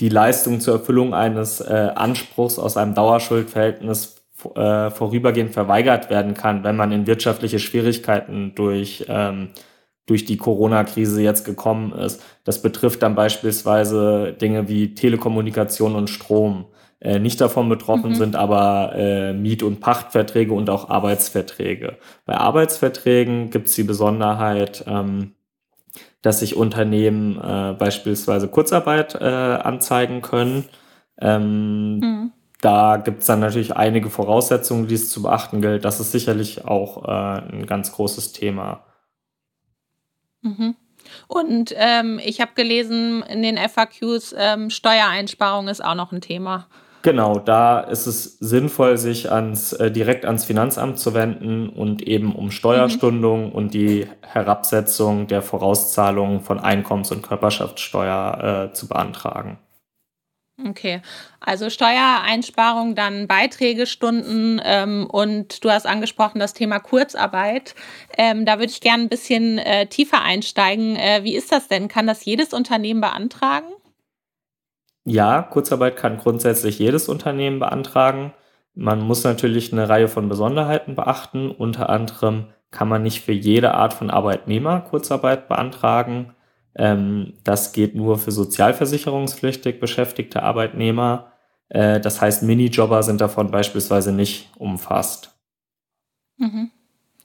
die 0.00 0.08
Leistung 0.08 0.60
zur 0.60 0.74
Erfüllung 0.74 1.14
eines 1.14 1.60
äh, 1.60 1.90
Anspruchs 1.94 2.58
aus 2.58 2.76
einem 2.76 2.94
Dauerschuldverhältnis 2.94 4.22
äh, 4.54 4.90
vorübergehend 4.90 5.52
verweigert 5.52 6.10
werden 6.10 6.34
kann, 6.34 6.64
wenn 6.64 6.76
man 6.76 6.92
in 6.92 7.06
wirtschaftliche 7.06 7.58
Schwierigkeiten 7.58 8.54
durch, 8.54 9.04
ähm, 9.08 9.50
durch 10.06 10.24
die 10.24 10.36
Corona-Krise 10.36 11.22
jetzt 11.22 11.44
gekommen 11.44 11.92
ist. 11.92 12.22
Das 12.44 12.62
betrifft 12.62 13.02
dann 13.02 13.14
beispielsweise 13.14 14.32
Dinge 14.32 14.68
wie 14.68 14.94
Telekommunikation 14.94 15.94
und 15.94 16.10
Strom. 16.10 16.66
Äh, 16.98 17.18
nicht 17.18 17.40
davon 17.40 17.68
betroffen 17.68 18.10
mhm. 18.10 18.14
sind 18.16 18.36
aber 18.36 18.92
äh, 18.94 19.32
Miet- 19.32 19.62
und 19.62 19.80
Pachtverträge 19.80 20.52
und 20.52 20.70
auch 20.70 20.88
Arbeitsverträge. 20.88 21.98
Bei 22.24 22.36
Arbeitsverträgen 22.36 23.50
gibt 23.50 23.68
es 23.68 23.74
die 23.74 23.84
Besonderheit, 23.84 24.84
ähm, 24.86 25.34
dass 26.22 26.40
sich 26.40 26.56
Unternehmen 26.56 27.38
äh, 27.38 27.74
beispielsweise 27.78 28.48
Kurzarbeit 28.48 29.14
äh, 29.14 29.24
anzeigen 29.24 30.22
können. 30.22 30.64
Ähm, 31.20 31.98
mhm. 31.98 32.32
Da 32.60 32.96
gibt 32.96 33.22
es 33.22 33.26
dann 33.26 33.40
natürlich 33.40 33.76
einige 33.76 34.08
Voraussetzungen, 34.08 34.86
die 34.86 34.94
es 34.94 35.10
zu 35.10 35.22
beachten 35.22 35.60
gilt. 35.60 35.84
Das 35.84 35.98
ist 35.98 36.12
sicherlich 36.12 36.64
auch 36.64 37.04
äh, 37.04 37.42
ein 37.52 37.66
ganz 37.66 37.92
großes 37.92 38.32
Thema. 38.32 38.84
Mhm. 40.42 40.76
Und 41.26 41.74
ähm, 41.76 42.20
ich 42.22 42.40
habe 42.40 42.52
gelesen 42.54 43.22
in 43.22 43.42
den 43.42 43.58
FAQs, 43.58 44.34
ähm, 44.38 44.70
Steuereinsparung 44.70 45.68
ist 45.68 45.84
auch 45.84 45.96
noch 45.96 46.12
ein 46.12 46.20
Thema. 46.20 46.68
Genau, 47.02 47.40
da 47.40 47.80
ist 47.80 48.06
es 48.06 48.38
sinnvoll, 48.38 48.96
sich 48.96 49.30
ans, 49.32 49.72
äh, 49.72 49.90
direkt 49.90 50.24
ans 50.24 50.44
Finanzamt 50.44 51.00
zu 51.00 51.14
wenden 51.14 51.68
und 51.68 52.00
eben 52.02 52.32
um 52.32 52.52
Steuerstundung 52.52 53.46
mhm. 53.46 53.52
und 53.52 53.74
die 53.74 54.06
Herabsetzung 54.22 55.26
der 55.26 55.42
Vorauszahlungen 55.42 56.40
von 56.40 56.60
Einkommens- 56.60 57.10
und 57.10 57.22
Körperschaftssteuer 57.22 58.70
äh, 58.70 58.72
zu 58.72 58.86
beantragen. 58.86 59.58
Okay, 60.64 61.00
also 61.40 61.70
Steuereinsparung, 61.70 62.94
dann 62.94 63.26
Beiträgestunden 63.26 64.60
ähm, 64.64 65.08
und 65.10 65.64
du 65.64 65.70
hast 65.70 65.86
angesprochen 65.86 66.38
das 66.38 66.52
Thema 66.52 66.78
Kurzarbeit. 66.78 67.74
Ähm, 68.16 68.46
da 68.46 68.58
würde 68.58 68.70
ich 68.70 68.80
gerne 68.80 69.04
ein 69.04 69.08
bisschen 69.08 69.58
äh, 69.58 69.86
tiefer 69.86 70.22
einsteigen. 70.22 70.94
Äh, 70.94 71.24
wie 71.24 71.34
ist 71.34 71.50
das 71.50 71.66
denn? 71.66 71.88
Kann 71.88 72.06
das 72.06 72.24
jedes 72.24 72.52
Unternehmen 72.52 73.00
beantragen? 73.00 73.66
Ja, 75.04 75.42
Kurzarbeit 75.42 75.96
kann 75.96 76.18
grundsätzlich 76.18 76.78
jedes 76.78 77.08
Unternehmen 77.08 77.58
beantragen. 77.58 78.32
Man 78.74 79.00
muss 79.00 79.24
natürlich 79.24 79.72
eine 79.72 79.88
Reihe 79.88 80.08
von 80.08 80.28
Besonderheiten 80.28 80.94
beachten. 80.94 81.50
Unter 81.50 81.90
anderem 81.90 82.46
kann 82.70 82.88
man 82.88 83.02
nicht 83.02 83.22
für 83.22 83.32
jede 83.32 83.74
Art 83.74 83.92
von 83.92 84.10
Arbeitnehmer 84.10 84.80
Kurzarbeit 84.80 85.48
beantragen. 85.48 86.34
Ähm, 86.74 87.34
das 87.44 87.72
geht 87.72 87.94
nur 87.94 88.18
für 88.18 88.30
sozialversicherungspflichtig 88.30 89.78
beschäftigte 89.78 90.42
Arbeitnehmer. 90.42 91.32
Äh, 91.68 92.00
das 92.00 92.20
heißt, 92.20 92.42
Minijobber 92.44 93.02
sind 93.02 93.20
davon 93.20 93.50
beispielsweise 93.50 94.12
nicht 94.12 94.50
umfasst. 94.56 95.36
Mhm. 96.38 96.70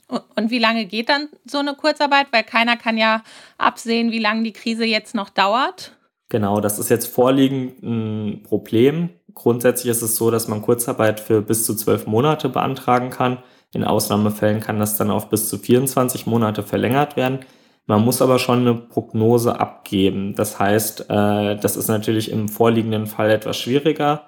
Und 0.07 0.51
wie 0.51 0.59
lange 0.59 0.85
geht 0.85 1.09
dann 1.09 1.27
so 1.45 1.59
eine 1.59 1.75
Kurzarbeit? 1.75 2.27
Weil 2.31 2.43
keiner 2.43 2.77
kann 2.77 2.97
ja 2.97 3.23
absehen, 3.57 4.11
wie 4.11 4.19
lange 4.19 4.43
die 4.43 4.53
Krise 4.53 4.85
jetzt 4.85 5.15
noch 5.15 5.29
dauert. 5.29 5.96
Genau, 6.29 6.59
das 6.59 6.77
ist 6.77 6.89
jetzt 6.89 7.07
vorliegend 7.07 7.81
ein 7.83 8.43
Problem. 8.43 9.09
Grundsätzlich 9.33 9.91
ist 9.91 10.01
es 10.01 10.17
so, 10.17 10.29
dass 10.29 10.47
man 10.47 10.61
Kurzarbeit 10.61 11.19
für 11.19 11.41
bis 11.41 11.65
zu 11.65 11.73
zwölf 11.75 12.05
Monate 12.05 12.49
beantragen 12.49 13.09
kann. 13.09 13.37
In 13.73 13.83
Ausnahmefällen 13.83 14.59
kann 14.59 14.79
das 14.79 14.97
dann 14.97 15.11
auf 15.11 15.29
bis 15.29 15.47
zu 15.47 15.57
24 15.57 16.25
Monate 16.25 16.63
verlängert 16.63 17.15
werden. 17.15 17.39
Man 17.85 18.03
muss 18.03 18.21
aber 18.21 18.39
schon 18.39 18.59
eine 18.59 18.75
Prognose 18.75 19.59
abgeben. 19.59 20.35
Das 20.35 20.59
heißt, 20.59 21.09
äh, 21.09 21.55
das 21.55 21.77
ist 21.77 21.87
natürlich 21.87 22.29
im 22.31 22.49
vorliegenden 22.49 23.07
Fall 23.07 23.31
etwas 23.31 23.57
schwieriger, 23.57 24.23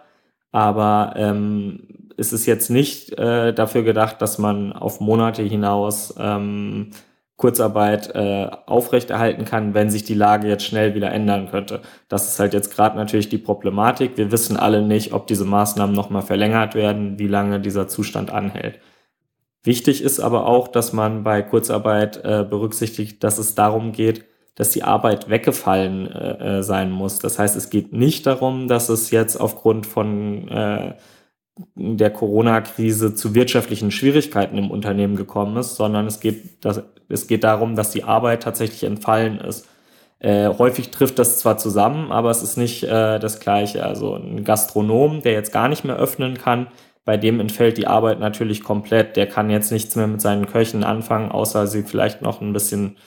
aber 0.53 1.13
ähm, 1.17 1.87
es 2.17 2.31
ist 2.31 2.45
jetzt 2.45 2.69
nicht 2.69 3.17
äh, 3.19 3.53
dafür 3.53 3.83
gedacht, 3.83 4.21
dass 4.21 4.37
man 4.37 4.71
auf 4.71 5.01
Monate 5.01 5.43
hinaus 5.43 6.15
ähm, 6.17 6.91
Kurzarbeit 7.39 8.13
äh, 8.15 8.49
aufrechterhalten 8.65 9.45
kann, 9.45 9.73
wenn 9.73 9.89
sich 9.89 10.03
die 10.03 10.13
Lage 10.13 10.49
jetzt 10.49 10.65
schnell 10.65 10.93
wieder 10.93 11.13
ändern 11.13 11.49
könnte. 11.49 11.79
Das 12.09 12.27
ist 12.27 12.37
halt 12.37 12.53
jetzt 12.53 12.75
gerade 12.75 12.97
natürlich 12.97 13.29
die 13.29 13.37
Problematik. 13.37 14.17
Wir 14.17 14.29
wissen 14.33 14.57
alle 14.57 14.81
nicht, 14.81 15.13
ob 15.13 15.25
diese 15.25 15.45
Maßnahmen 15.45 15.95
nochmal 15.95 16.21
verlängert 16.21 16.75
werden, 16.75 17.17
wie 17.17 17.27
lange 17.27 17.61
dieser 17.61 17.87
Zustand 17.87 18.29
anhält. 18.29 18.79
Wichtig 19.63 20.03
ist 20.03 20.19
aber 20.19 20.47
auch, 20.47 20.67
dass 20.67 20.91
man 20.91 21.23
bei 21.23 21.41
Kurzarbeit 21.41 22.17
äh, 22.25 22.43
berücksichtigt, 22.43 23.23
dass 23.23 23.37
es 23.37 23.55
darum 23.55 23.93
geht, 23.93 24.25
dass 24.55 24.71
die 24.71 24.83
Arbeit 24.83 25.29
weggefallen 25.29 26.11
äh, 26.11 26.57
äh 26.59 26.61
sein 26.61 26.91
muss. 26.91 27.19
Das 27.19 27.39
heißt, 27.39 27.55
es 27.55 27.69
geht 27.69 27.93
nicht 27.93 28.27
darum, 28.27 28.67
dass 28.67 28.89
es 28.89 29.11
jetzt 29.11 29.37
aufgrund 29.37 29.85
von 29.85 30.49
äh, 30.49 30.95
der 31.75 32.09
Corona-Krise 32.09 33.15
zu 33.15 33.35
wirtschaftlichen 33.35 33.91
Schwierigkeiten 33.91 34.57
im 34.57 34.71
Unternehmen 34.71 35.15
gekommen 35.15 35.57
ist, 35.57 35.75
sondern 35.75 36.07
es 36.07 36.19
geht, 36.19 36.63
das, 36.65 36.83
es 37.09 37.27
geht 37.27 37.43
darum, 37.43 37.75
dass 37.75 37.91
die 37.91 38.03
Arbeit 38.03 38.43
tatsächlich 38.43 38.83
entfallen 38.83 39.39
ist. 39.39 39.67
Äh, 40.19 40.49
häufig 40.49 40.91
trifft 40.91 41.19
das 41.19 41.39
zwar 41.39 41.57
zusammen, 41.57 42.11
aber 42.11 42.29
es 42.29 42.43
ist 42.43 42.57
nicht 42.57 42.83
äh, 42.83 43.19
das 43.19 43.39
Gleiche. 43.39 43.85
Also 43.85 44.15
ein 44.15 44.43
Gastronom, 44.43 45.21
der 45.21 45.33
jetzt 45.33 45.51
gar 45.51 45.69
nicht 45.69 45.85
mehr 45.85 45.95
öffnen 45.95 46.37
kann, 46.37 46.67
bei 47.05 47.17
dem 47.17 47.39
entfällt 47.39 47.77
die 47.77 47.87
Arbeit 47.87 48.19
natürlich 48.19 48.63
komplett. 48.63 49.15
Der 49.15 49.27
kann 49.27 49.49
jetzt 49.49 49.71
nichts 49.71 49.95
mehr 49.95 50.07
mit 50.07 50.21
seinen 50.21 50.45
Köchen 50.45 50.83
anfangen, 50.83 51.31
außer 51.31 51.67
sie 51.67 51.83
vielleicht 51.83 52.21
noch 52.21 52.41
ein 52.41 52.53
bisschen 52.53 52.97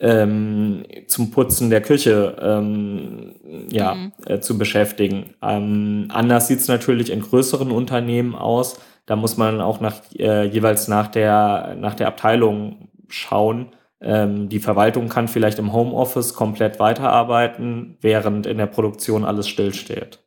ähm, 0.00 0.84
zum 1.06 1.30
Putzen 1.30 1.70
der 1.70 1.80
Küche 1.80 2.36
ähm, 2.40 3.34
ja, 3.70 3.94
mhm. 3.94 4.12
äh, 4.26 4.40
zu 4.40 4.58
beschäftigen. 4.58 5.34
Ähm, 5.42 6.08
anders 6.10 6.48
sieht 6.48 6.58
es 6.60 6.68
natürlich 6.68 7.10
in 7.10 7.20
größeren 7.20 7.70
Unternehmen 7.70 8.34
aus. 8.34 8.80
Da 9.06 9.16
muss 9.16 9.36
man 9.36 9.60
auch 9.60 9.80
nach, 9.80 10.00
äh, 10.18 10.44
jeweils 10.46 10.88
nach 10.88 11.08
der, 11.08 11.76
nach 11.78 11.94
der 11.94 12.08
Abteilung 12.08 12.88
schauen. 13.08 13.68
Ähm, 14.00 14.48
die 14.48 14.58
Verwaltung 14.58 15.08
kann 15.08 15.28
vielleicht 15.28 15.58
im 15.58 15.72
Homeoffice 15.72 16.34
komplett 16.34 16.80
weiterarbeiten, 16.80 17.96
während 18.00 18.46
in 18.46 18.58
der 18.58 18.66
Produktion 18.66 19.24
alles 19.24 19.48
stillsteht. 19.48 20.21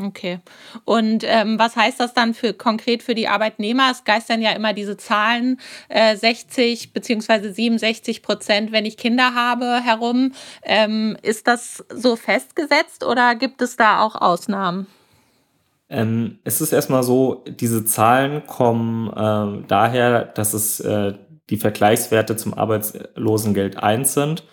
Okay. 0.00 0.38
Und 0.84 1.24
ähm, 1.26 1.58
was 1.58 1.74
heißt 1.74 1.98
das 1.98 2.14
dann 2.14 2.32
für 2.32 2.52
konkret 2.52 3.02
für 3.02 3.16
die 3.16 3.26
Arbeitnehmer? 3.26 3.90
Es 3.90 4.04
geistern 4.04 4.40
ja 4.40 4.52
immer 4.52 4.72
diese 4.72 4.96
Zahlen, 4.96 5.58
äh, 5.88 6.16
60 6.16 6.92
beziehungsweise 6.92 7.52
67 7.52 8.22
Prozent, 8.22 8.70
wenn 8.70 8.86
ich 8.86 8.96
Kinder 8.96 9.34
habe, 9.34 9.80
herum. 9.82 10.32
Ähm, 10.62 11.16
ist 11.22 11.48
das 11.48 11.84
so 11.92 12.14
festgesetzt 12.14 13.04
oder 13.04 13.34
gibt 13.34 13.60
es 13.60 13.76
da 13.76 14.00
auch 14.00 14.14
Ausnahmen? 14.14 14.86
Ähm, 15.90 16.38
es 16.44 16.60
ist 16.60 16.72
erstmal 16.72 17.02
so, 17.02 17.44
diese 17.48 17.84
Zahlen 17.84 18.46
kommen 18.46 19.08
äh, 19.08 19.66
daher, 19.66 20.24
dass 20.26 20.54
es 20.54 20.78
äh, 20.78 21.14
die 21.50 21.56
Vergleichswerte 21.56 22.36
zum 22.36 22.54
Arbeitslosengeld 22.54 23.82
1 23.82 24.14
sind. 24.14 24.44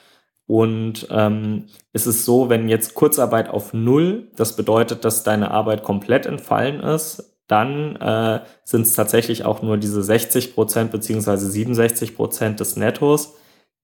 Und 0.48 1.08
ähm, 1.10 1.66
es 1.92 2.06
ist 2.06 2.26
so, 2.26 2.50
wenn 2.50 2.70
jetzt 2.70 2.94
Kurzarbeit 2.94 3.50
auf 3.50 3.74
Null, 3.74 4.30
das 4.36 4.56
bedeutet, 4.56 5.04
dass 5.04 5.24
deine 5.24 5.52
Arbeit 5.52 5.84
komplett 5.84 6.26
entfallen 6.26 6.82
ist, 6.82 7.36
dann 7.48 7.96
äh, 7.98 8.42
sind 8.64 8.84
es 8.84 8.96
tatsächlich 8.96 9.46
auch 9.46 9.62
nur 9.62 9.78
diese 9.78 10.04
60 10.04 10.54
Prozent 10.56 10.92
beziehungsweise 10.92 11.50
67 11.50 12.16
Prozent 12.16 12.60
des 12.60 12.76
Nettos, 12.76 13.36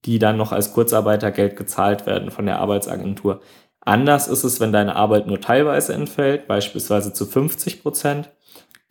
die 0.05 0.19
dann 0.19 0.37
noch 0.37 0.51
als 0.51 0.73
Kurzarbeitergeld 0.73 1.55
gezahlt 1.55 2.05
werden 2.05 2.31
von 2.31 2.45
der 2.45 2.59
Arbeitsagentur. 2.59 3.41
Anders 3.79 4.27
ist 4.27 4.43
es, 4.43 4.59
wenn 4.59 4.71
deine 4.71 4.95
Arbeit 4.95 5.27
nur 5.27 5.41
teilweise 5.41 5.93
entfällt, 5.93 6.47
beispielsweise 6.47 7.13
zu 7.13 7.25
50 7.25 7.81
Prozent. 7.81 8.29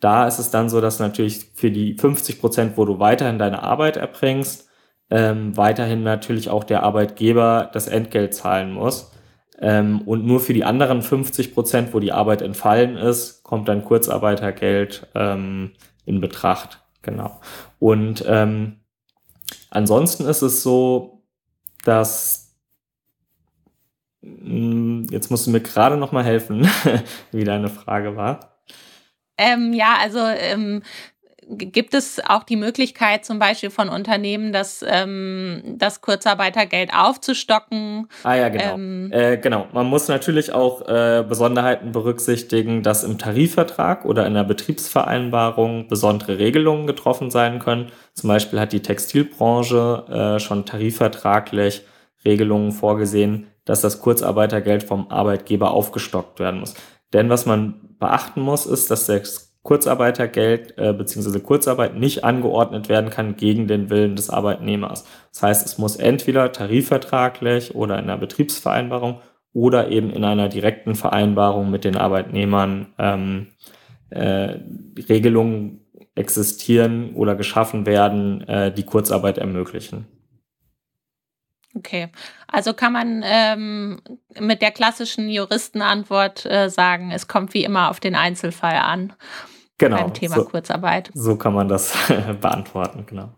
Da 0.01 0.27
ist 0.27 0.39
es 0.39 0.51
dann 0.51 0.69
so, 0.69 0.81
dass 0.81 0.99
natürlich 0.99 1.51
für 1.53 1.71
die 1.71 1.95
50 1.95 2.39
Prozent, 2.41 2.77
wo 2.77 2.85
du 2.85 2.99
weiterhin 2.99 3.39
deine 3.39 3.63
Arbeit 3.63 3.97
erbringst, 3.97 4.67
ähm, 5.11 5.55
weiterhin 5.57 6.03
natürlich 6.03 6.49
auch 6.49 6.63
der 6.63 6.83
Arbeitgeber 6.83 7.69
das 7.73 7.87
Entgelt 7.87 8.33
zahlen 8.33 8.71
muss. 8.71 9.11
Ähm, 9.59 10.01
und 10.01 10.25
nur 10.25 10.39
für 10.39 10.53
die 10.53 10.63
anderen 10.63 11.01
50 11.03 11.53
Prozent, 11.53 11.93
wo 11.93 11.99
die 11.99 12.13
Arbeit 12.13 12.41
entfallen 12.41 12.97
ist, 12.97 13.43
kommt 13.43 13.67
dann 13.67 13.85
Kurzarbeitergeld 13.85 15.07
ähm, 15.13 15.73
in 16.05 16.21
Betracht. 16.21 16.79
Genau. 17.03 17.39
Und 17.77 18.23
ähm, 18.27 18.79
ansonsten 19.69 20.25
ist 20.25 20.41
es 20.41 20.63
so, 20.63 21.23
dass 21.83 22.55
hm, 24.23 25.07
jetzt 25.11 25.29
musst 25.29 25.45
du 25.45 25.51
mir 25.51 25.61
gerade 25.61 25.97
noch 25.97 26.11
mal 26.11 26.23
helfen, 26.23 26.67
wie 27.31 27.43
deine 27.43 27.69
Frage 27.69 28.15
war. 28.15 28.61
Ähm, 29.37 29.73
ja, 29.73 29.97
also 29.99 30.19
ähm, 30.19 30.83
gibt 31.47 31.93
es 31.93 32.21
auch 32.25 32.43
die 32.43 32.55
Möglichkeit 32.55 33.25
zum 33.25 33.39
Beispiel 33.39 33.69
von 33.69 33.89
Unternehmen, 33.89 34.53
das, 34.53 34.85
ähm, 34.87 35.61
das 35.77 36.01
Kurzarbeitergeld 36.01 36.91
aufzustocken? 36.93 38.07
Ah 38.23 38.35
ja, 38.35 38.49
genau. 38.49 38.73
Ähm, 38.73 39.11
äh, 39.11 39.37
genau. 39.37 39.67
Man 39.73 39.87
muss 39.87 40.07
natürlich 40.07 40.53
auch 40.53 40.87
äh, 40.87 41.23
Besonderheiten 41.27 41.91
berücksichtigen, 41.91 42.83
dass 42.83 43.03
im 43.03 43.17
Tarifvertrag 43.17 44.05
oder 44.05 44.25
in 44.27 44.33
der 44.33 44.43
Betriebsvereinbarung 44.43 45.87
besondere 45.87 46.37
Regelungen 46.37 46.87
getroffen 46.87 47.31
sein 47.31 47.59
können. 47.59 47.91
Zum 48.13 48.27
Beispiel 48.27 48.59
hat 48.59 48.71
die 48.71 48.81
Textilbranche 48.81 50.35
äh, 50.37 50.39
schon 50.39 50.65
tarifvertraglich 50.65 51.81
Regelungen 52.23 52.71
vorgesehen, 52.71 53.47
dass 53.65 53.81
das 53.81 53.99
Kurzarbeitergeld 54.01 54.83
vom 54.83 55.09
Arbeitgeber 55.09 55.71
aufgestockt 55.71 56.39
werden 56.39 56.59
muss. 56.59 56.75
Denn 57.13 57.29
was 57.29 57.45
man 57.45 57.95
beachten 57.99 58.41
muss, 58.41 58.65
ist, 58.65 58.91
dass 58.91 59.07
das 59.07 59.50
Kurzarbeitergeld 59.63 60.77
äh, 60.77 60.91
bzw. 60.93 61.39
Kurzarbeit 61.39 61.95
nicht 61.95 62.23
angeordnet 62.23 62.89
werden 62.89 63.11
kann 63.11 63.35
gegen 63.35 63.67
den 63.67 63.89
Willen 63.89 64.15
des 64.15 64.29
Arbeitnehmers. 64.29 65.05
Das 65.31 65.43
heißt, 65.43 65.65
es 65.65 65.77
muss 65.77 65.97
entweder 65.97 66.51
tarifvertraglich 66.51 67.75
oder 67.75 67.99
in 67.99 68.05
einer 68.05 68.17
Betriebsvereinbarung 68.17 69.21
oder 69.53 69.89
eben 69.89 70.09
in 70.11 70.23
einer 70.23 70.49
direkten 70.49 70.95
Vereinbarung 70.95 71.69
mit 71.69 71.83
den 71.83 71.95
Arbeitnehmern 71.95 72.87
ähm, 72.97 73.47
äh, 74.09 74.57
Regelungen 75.09 75.85
existieren 76.15 77.13
oder 77.15 77.35
geschaffen 77.35 77.85
werden, 77.85 78.41
äh, 78.47 78.73
die 78.73 78.83
Kurzarbeit 78.83 79.37
ermöglichen. 79.37 80.07
Okay, 81.73 82.09
also 82.47 82.73
kann 82.73 82.91
man 82.91 83.23
ähm, 83.25 84.01
mit 84.37 84.61
der 84.61 84.71
klassischen 84.71 85.29
Juristenantwort 85.29 86.45
äh, 86.45 86.69
sagen, 86.69 87.11
es 87.11 87.29
kommt 87.29 87.53
wie 87.53 87.63
immer 87.63 87.89
auf 87.89 88.01
den 88.01 88.15
Einzelfall 88.15 88.75
an 88.75 89.13
genau, 89.89 89.97
beim 89.97 90.13
Thema 90.13 90.35
so, 90.35 90.45
Kurzarbeit. 90.45 91.11
So 91.13 91.35
kann 91.35 91.53
man 91.53 91.67
das 91.67 91.93
beantworten, 92.41 93.05
genau. 93.05 93.29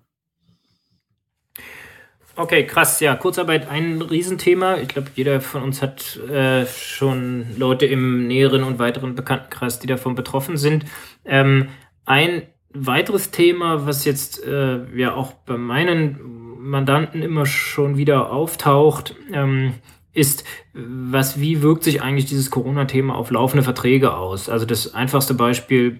Okay, 2.35 2.65
krass, 2.65 2.99
ja, 2.99 3.15
Kurzarbeit 3.15 3.69
ein 3.69 4.01
Riesenthema. 4.01 4.77
Ich 4.77 4.87
glaube, 4.87 5.09
jeder 5.13 5.39
von 5.39 5.61
uns 5.61 5.83
hat 5.83 6.17
äh, 6.17 6.65
schon 6.65 7.45
Leute 7.57 7.85
im 7.85 8.27
näheren 8.27 8.63
und 8.63 8.79
weiteren 8.79 9.13
Bekanntenkreis, 9.13 9.79
die 9.79 9.87
davon 9.87 10.15
betroffen 10.15 10.57
sind. 10.57 10.85
Ähm, 11.25 11.69
ein 12.05 12.43
weiteres 12.73 13.29
Thema, 13.29 13.85
was 13.85 14.03
jetzt 14.03 14.43
äh, 14.43 14.83
ja 14.95 15.13
auch 15.13 15.33
bei 15.33 15.57
meinen 15.57 16.17
Mandanten 16.57 17.21
immer 17.21 17.45
schon 17.45 17.97
wieder 17.97 18.31
auftaucht, 18.31 19.15
ähm, 19.31 19.75
ist, 20.13 20.43
was, 20.73 21.39
wie 21.39 21.61
wirkt 21.61 21.83
sich 21.83 22.01
eigentlich 22.01 22.25
dieses 22.25 22.51
Corona-Thema 22.51 23.15
auf 23.15 23.31
laufende 23.31 23.63
Verträge 23.63 24.15
aus? 24.15 24.47
Also 24.47 24.65
das 24.65 24.93
einfachste 24.93 25.33
Beispiel, 25.33 25.99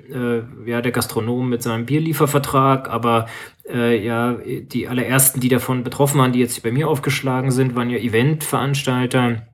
äh, 0.66 0.70
ja, 0.70 0.82
der 0.82 0.92
Gastronom 0.92 1.50
mit 1.50 1.64
seinem 1.64 1.86
Bierliefervertrag, 1.86 2.90
aber 2.90 3.28
äh, 3.68 4.04
ja, 4.04 4.38
die 4.46 4.88
allerersten, 4.88 5.40
die 5.40 5.50
davon 5.50 5.84
betroffen 5.84 6.20
waren, 6.20 6.32
die 6.32 6.40
jetzt 6.40 6.62
bei 6.62 6.72
mir 6.72 6.90
aufgeschlagen 6.90 7.50
sind, 7.52 7.76
waren 7.76 7.90
ja 7.90 7.98
Eventveranstalter. 7.98 9.48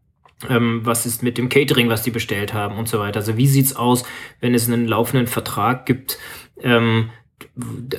Ähm, 0.50 0.82
was 0.84 1.06
ist 1.06 1.24
mit 1.24 1.38
dem 1.38 1.50
Catering, 1.50 1.90
was 1.90 2.04
die 2.04 2.12
bestellt 2.12 2.54
haben 2.54 2.78
und 2.78 2.88
so 2.88 3.00
weiter? 3.00 3.20
Also 3.20 3.38
wie 3.38 3.48
sieht's 3.48 3.76
aus, 3.76 4.04
wenn 4.42 4.54
es 4.54 4.68
einen 4.68 4.88
laufenden 4.88 5.28
Vertrag 5.28 5.86
gibt? 5.86 6.18
Ähm, 6.62 7.10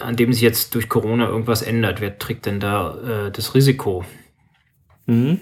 an 0.01 0.17
dem 0.17 0.33
sich 0.33 0.43
jetzt 0.43 0.75
durch 0.75 0.89
Corona 0.89 1.29
irgendwas 1.29 1.63
ändert. 1.63 2.01
Wer 2.01 2.19
trägt 2.19 2.47
denn 2.47 2.61
da 2.61 3.27
äh, 3.27 3.31
das 3.31 3.55
Risiko? 3.55 4.05
Mhm. 5.07 5.41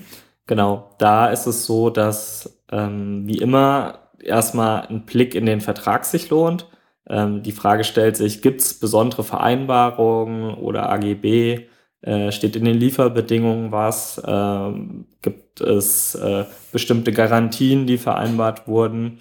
Genau, 0.49 0.95
da 0.99 1.29
ist 1.31 1.47
es 1.47 1.67
so, 1.67 1.91
dass 1.91 2.59
ähm, 2.73 3.27
wie 3.29 3.37
immer 3.39 4.11
erstmal 4.19 4.87
ein 4.89 5.05
Blick 5.05 5.35
in 5.35 5.45
den 5.47 5.61
Vertrag 5.61 6.07
sich 6.07 6.31
lohnt. 6.31 6.67
Ähm, 7.07 7.43
die 7.43 7.53
Frage 7.53 7.85
stellt 7.85 8.17
sich, 8.17 8.41
gibt 8.41 8.63
es 8.63 8.81
besondere 8.81 9.25
Vereinbarungen 9.25 10.55
oder 10.55 10.89
AGB? 10.91 11.67
Äh, 12.01 12.33
steht 12.33 12.57
in 12.57 12.65
den 12.65 12.79
Lieferbedingungen 12.79 13.73
was? 13.73 14.23
Ähm, 14.27 15.07
gibt 15.21 15.61
es 15.61 16.15
äh, 16.15 16.47
bestimmte 16.73 17.13
Garantien, 17.13 17.87
die 17.87 17.99
vereinbart 17.99 18.67
wurden? 18.67 19.19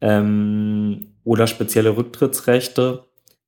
Ähm, 0.00 1.16
oder 1.24 1.46
spezielle 1.48 1.96
Rücktrittsrechte? 1.98 3.04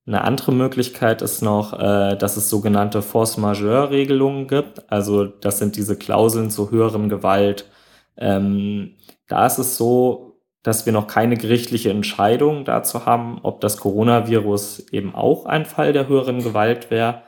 Eine 0.07 0.23
andere 0.23 0.53
Möglichkeit 0.53 1.23
ist 1.23 1.41
noch, 1.41 1.73
äh, 1.73 2.17
dass 2.17 2.37
es 2.37 2.51
sogenannte 2.51 3.01
Force-Majeure-Regelungen 3.01 4.49
gibt. 4.49 4.91
Also 4.93 5.25
das 5.25 5.59
sind 5.59 5.77
diese 5.77 5.97
Klauseln 5.97 6.51
zur 6.51 6.71
höheren 6.71 7.09
Gewalt. 7.09 7.71
Ähm, 8.19 8.97
da 9.29 9.47
ist 9.47 9.59
es 9.59 9.79
so, 9.79 10.41
dass 10.63 10.85
wir 10.85 10.93
noch 10.93 11.07
keine 11.07 11.37
gerichtliche 11.37 11.91
Entscheidung 11.91 12.65
dazu 12.67 13.07
haben, 13.07 13.39
ob 13.43 13.61
das 13.61 13.79
Coronavirus 13.79 14.89
eben 14.93 15.15
auch 15.15 15.47
ein 15.47 15.65
Fall 15.65 15.93
der 15.95 16.07
höheren 16.07 16.43
Gewalt 16.43 16.91
wäre. 16.91 17.23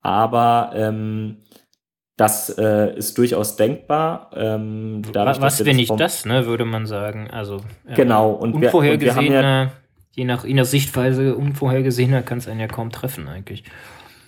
Aber 0.00 0.70
ähm, 0.74 1.38
das 2.16 2.50
äh, 2.50 2.96
ist 2.96 3.18
durchaus 3.18 3.56
denkbar. 3.56 4.30
Ähm, 4.34 5.02
dadurch, 5.12 5.40
was, 5.40 5.64
wenn 5.64 5.76
nicht 5.76 5.98
das, 5.98 6.26
ne, 6.26 6.46
würde 6.46 6.64
man 6.64 6.86
sagen. 6.86 7.28
Also 7.30 7.62
äh, 7.86 7.94
genau 7.94 8.32
und 8.32 8.54
unvorhergesehene 8.54 9.72
je 10.12 10.24
nach, 10.24 10.44
nach 10.44 10.64
Sichtweise 10.64 11.36
unvorhergesehener 11.36 12.22
kann 12.22 12.38
es 12.38 12.48
einen 12.48 12.60
ja 12.60 12.66
kaum 12.66 12.90
treffen 12.90 13.28
eigentlich. 13.28 13.64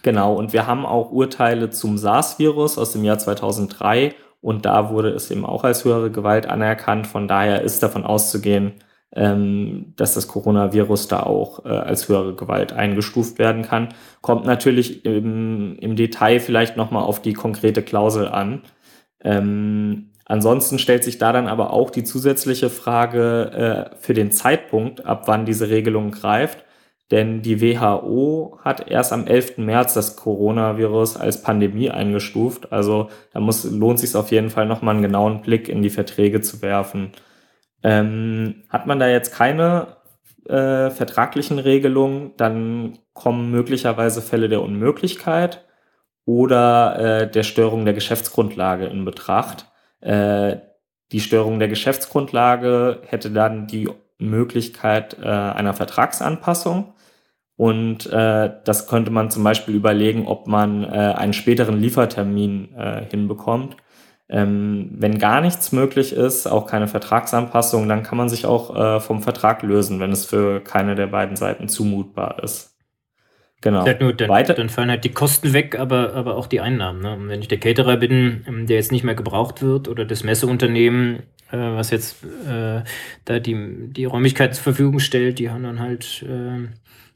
Genau, 0.03 0.35
und 0.35 0.53
wir 0.53 0.67
haben 0.67 0.85
auch 0.85 1.13
Urteile 1.13 1.71
zum 1.71 1.97
SARS-Virus 1.97 2.77
aus 2.77 2.93
dem 2.93 3.05
Jahr 3.05 3.19
2003 3.19 4.15
und 4.41 4.67
da 4.67 4.91
wurde 4.91 5.11
es 5.11 5.31
eben 5.31 5.47
auch 5.47 5.63
als 5.63 5.85
höhere 5.85 6.11
Gewalt 6.11 6.47
anerkannt. 6.47 7.07
Von 7.07 7.29
daher 7.29 7.63
ist 7.63 7.83
davon 7.83 8.05
auszugehen, 8.05 8.73
ähm, 9.15 9.93
dass 9.97 10.15
das 10.15 10.27
Coronavirus 10.27 11.07
da 11.07 11.23
auch 11.23 11.65
äh, 11.65 11.69
als 11.69 12.09
höhere 12.09 12.35
Gewalt 12.35 12.73
eingestuft 12.73 13.39
werden 13.39 13.63
kann. 13.63 13.91
Kommt 14.21 14.45
natürlich 14.45 15.05
im, 15.05 15.77
im 15.79 15.95
Detail 15.95 16.41
vielleicht 16.41 16.77
nochmal 16.77 17.05
auf 17.05 17.23
die 17.23 17.35
konkrete 17.35 17.83
Klausel 17.83 18.27
an. 18.27 18.63
Ähm, 19.23 20.12
Ansonsten 20.33 20.79
stellt 20.79 21.05
sich 21.05 21.19
da 21.19 21.31
dann 21.31 21.47
aber 21.47 21.75
auch 21.75 21.91
die 21.91 22.05
zusätzliche 22.05 22.71
Frage 22.71 23.91
äh, 23.93 23.97
für 23.99 24.15
den 24.15 24.31
Zeitpunkt, 24.33 25.05
ab 25.05 25.25
wann 25.27 25.45
diese 25.45 25.69
Regelung 25.69 26.11
greift. 26.11 26.65
Denn 27.11 27.43
die 27.43 27.61
WHO 27.61 28.59
hat 28.65 28.91
erst 28.91 29.13
am 29.13 29.27
11. 29.27 29.59
März 29.59 29.93
das 29.93 30.17
Coronavirus 30.17 31.19
als 31.19 31.43
Pandemie 31.43 31.91
eingestuft. 31.91 32.73
Also 32.73 33.11
da 33.35 33.41
muss, 33.41 33.65
lohnt 33.65 33.99
sich 33.99 34.17
auf 34.17 34.31
jeden 34.31 34.49
Fall 34.49 34.65
nochmal 34.65 34.95
einen 34.95 35.03
genauen 35.03 35.43
Blick 35.43 35.69
in 35.69 35.83
die 35.83 35.91
Verträge 35.91 36.41
zu 36.41 36.63
werfen. 36.63 37.13
Ähm, 37.83 38.63
hat 38.71 38.87
man 38.87 38.99
da 38.99 39.09
jetzt 39.09 39.35
keine 39.35 39.99
äh, 40.49 40.89
vertraglichen 40.89 41.59
Regelungen, 41.59 42.33
dann 42.39 43.01
kommen 43.13 43.51
möglicherweise 43.51 44.23
Fälle 44.23 44.49
der 44.49 44.63
Unmöglichkeit 44.63 45.67
oder 46.25 46.99
äh, 46.99 47.31
der 47.31 47.43
Störung 47.43 47.85
der 47.85 47.93
Geschäftsgrundlage 47.93 48.87
in 48.87 49.05
Betracht. 49.05 49.67
Äh, 50.03 50.59
die 51.13 51.21
Störung 51.21 51.59
der 51.59 51.69
Geschäftsgrundlage 51.69 53.03
hätte 53.07 53.31
dann 53.31 53.67
die 53.67 53.89
Möglichkeit 54.19 55.17
äh, 55.23 55.27
einer 55.27 55.75
Vertragsanpassung. 55.75 56.95
Und 57.57 58.07
äh, 58.07 58.51
das 58.65 58.87
könnte 58.87 59.11
man 59.11 59.31
zum 59.31 59.45
Beispiel 59.45 59.75
überlegen, 59.75 60.27
ob 60.27 60.47
man 60.47 60.85
äh, 60.85 60.89
einen 60.89 61.33
späteren 61.33 61.79
Liefertermin 61.79 62.75
äh, 62.75 63.05
hinbekommt. 63.09 63.77
Ähm, 64.29 64.91
wenn 64.99 65.19
gar 65.19 65.43
nichts 65.43 65.73
möglich 65.73 66.13
ist, 66.15 66.47
auch 66.47 66.67
keine 66.67 66.89
Vertragsanpassung, 66.89 67.89
dann 67.89 68.03
kann 68.03 68.17
man 68.17 68.31
sich 68.31 68.47
auch 68.47 68.75
äh, 68.75 69.01
vom 69.01 69.23
Vertrag 69.23 69.63
lösen, 69.63 70.01
wenn 70.01 70.11
es 70.11 70.25
für 70.25 70.61
keine 70.61 70.95
der 70.95 71.09
beiden 71.09 71.37
Seiten 71.37 71.69
zumutbar 71.69 72.43
ist. 72.43 72.72
Genau. 73.63 73.87
Halt 73.87 74.01
nur, 74.01 74.13
dann, 74.13 74.29
Weiter 74.29 74.55
dann 74.55 74.69
fallen 74.69 74.91
halt 74.91 75.05
die 75.05 75.13
Kosten 75.13 75.53
weg, 75.53 75.79
aber, 75.79 76.15
aber 76.15 76.37
auch 76.37 76.49
die 76.49 76.61
Einnahmen. 76.61 77.01
Ne? 77.01 77.15
Und 77.15 77.29
wenn 77.29 77.41
ich 77.41 77.49
der 77.49 77.61
Caterer 77.61 77.97
bin, 77.97 78.45
ähm, 78.47 78.67
der 78.67 78.77
jetzt 78.77 78.93
nicht 78.93 79.05
mehr 79.05 79.15
gebraucht 79.15 79.63
wird, 79.63 79.89
oder 79.89 80.05
das 80.05 80.25
Messeunternehmen, 80.25 81.21
äh, 81.53 81.57
was 81.57 81.91
jetzt 81.91 82.25
äh, 82.25 82.83
da 83.25 83.39
die, 83.39 83.89
die 83.93 84.05
Räumlichkeit 84.05 84.55
zur 84.57 84.65
Verfügung 84.65 84.99
stellt, 84.99 85.39
die 85.39 85.49
haben 85.49 85.63
dann 85.63 85.79
halt, 85.79 86.25
äh, 86.29 86.69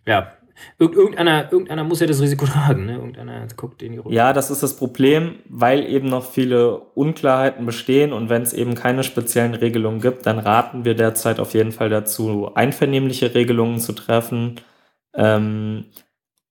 ja, 0.09 0.33
irgendeiner, 0.79 1.51
irgendeiner 1.51 1.83
muss 1.83 1.99
ja 1.99 2.07
das 2.07 2.21
Risiko 2.21 2.47
tragen, 2.47 2.87
ne? 2.87 2.95
Irgendeiner 2.95 3.49
guckt 3.57 3.83
in 3.83 3.93
die 3.93 3.99
Runde. 3.99 4.17
Ja, 4.17 4.33
das 4.33 4.51
ist 4.51 4.63
das 4.63 4.77
Problem, 4.77 5.41
weil 5.49 5.85
eben 5.85 6.09
noch 6.09 6.31
viele 6.31 6.79
Unklarheiten 6.95 7.67
bestehen 7.67 8.13
und 8.13 8.29
wenn 8.29 8.43
es 8.43 8.53
eben 8.53 8.77
keine 8.77 9.03
speziellen 9.03 9.55
Regelungen 9.55 10.01
gibt, 10.01 10.27
dann 10.27 10.39
raten 10.39 10.85
wir 10.85 10.95
derzeit 10.95 11.41
auf 11.41 11.55
jeden 11.55 11.73
Fall 11.73 11.89
dazu, 11.89 12.53
einvernehmliche 12.55 13.35
Regelungen 13.35 13.81
zu 13.81 13.93
treffen. 13.95 14.61
Ähm, 15.13 15.87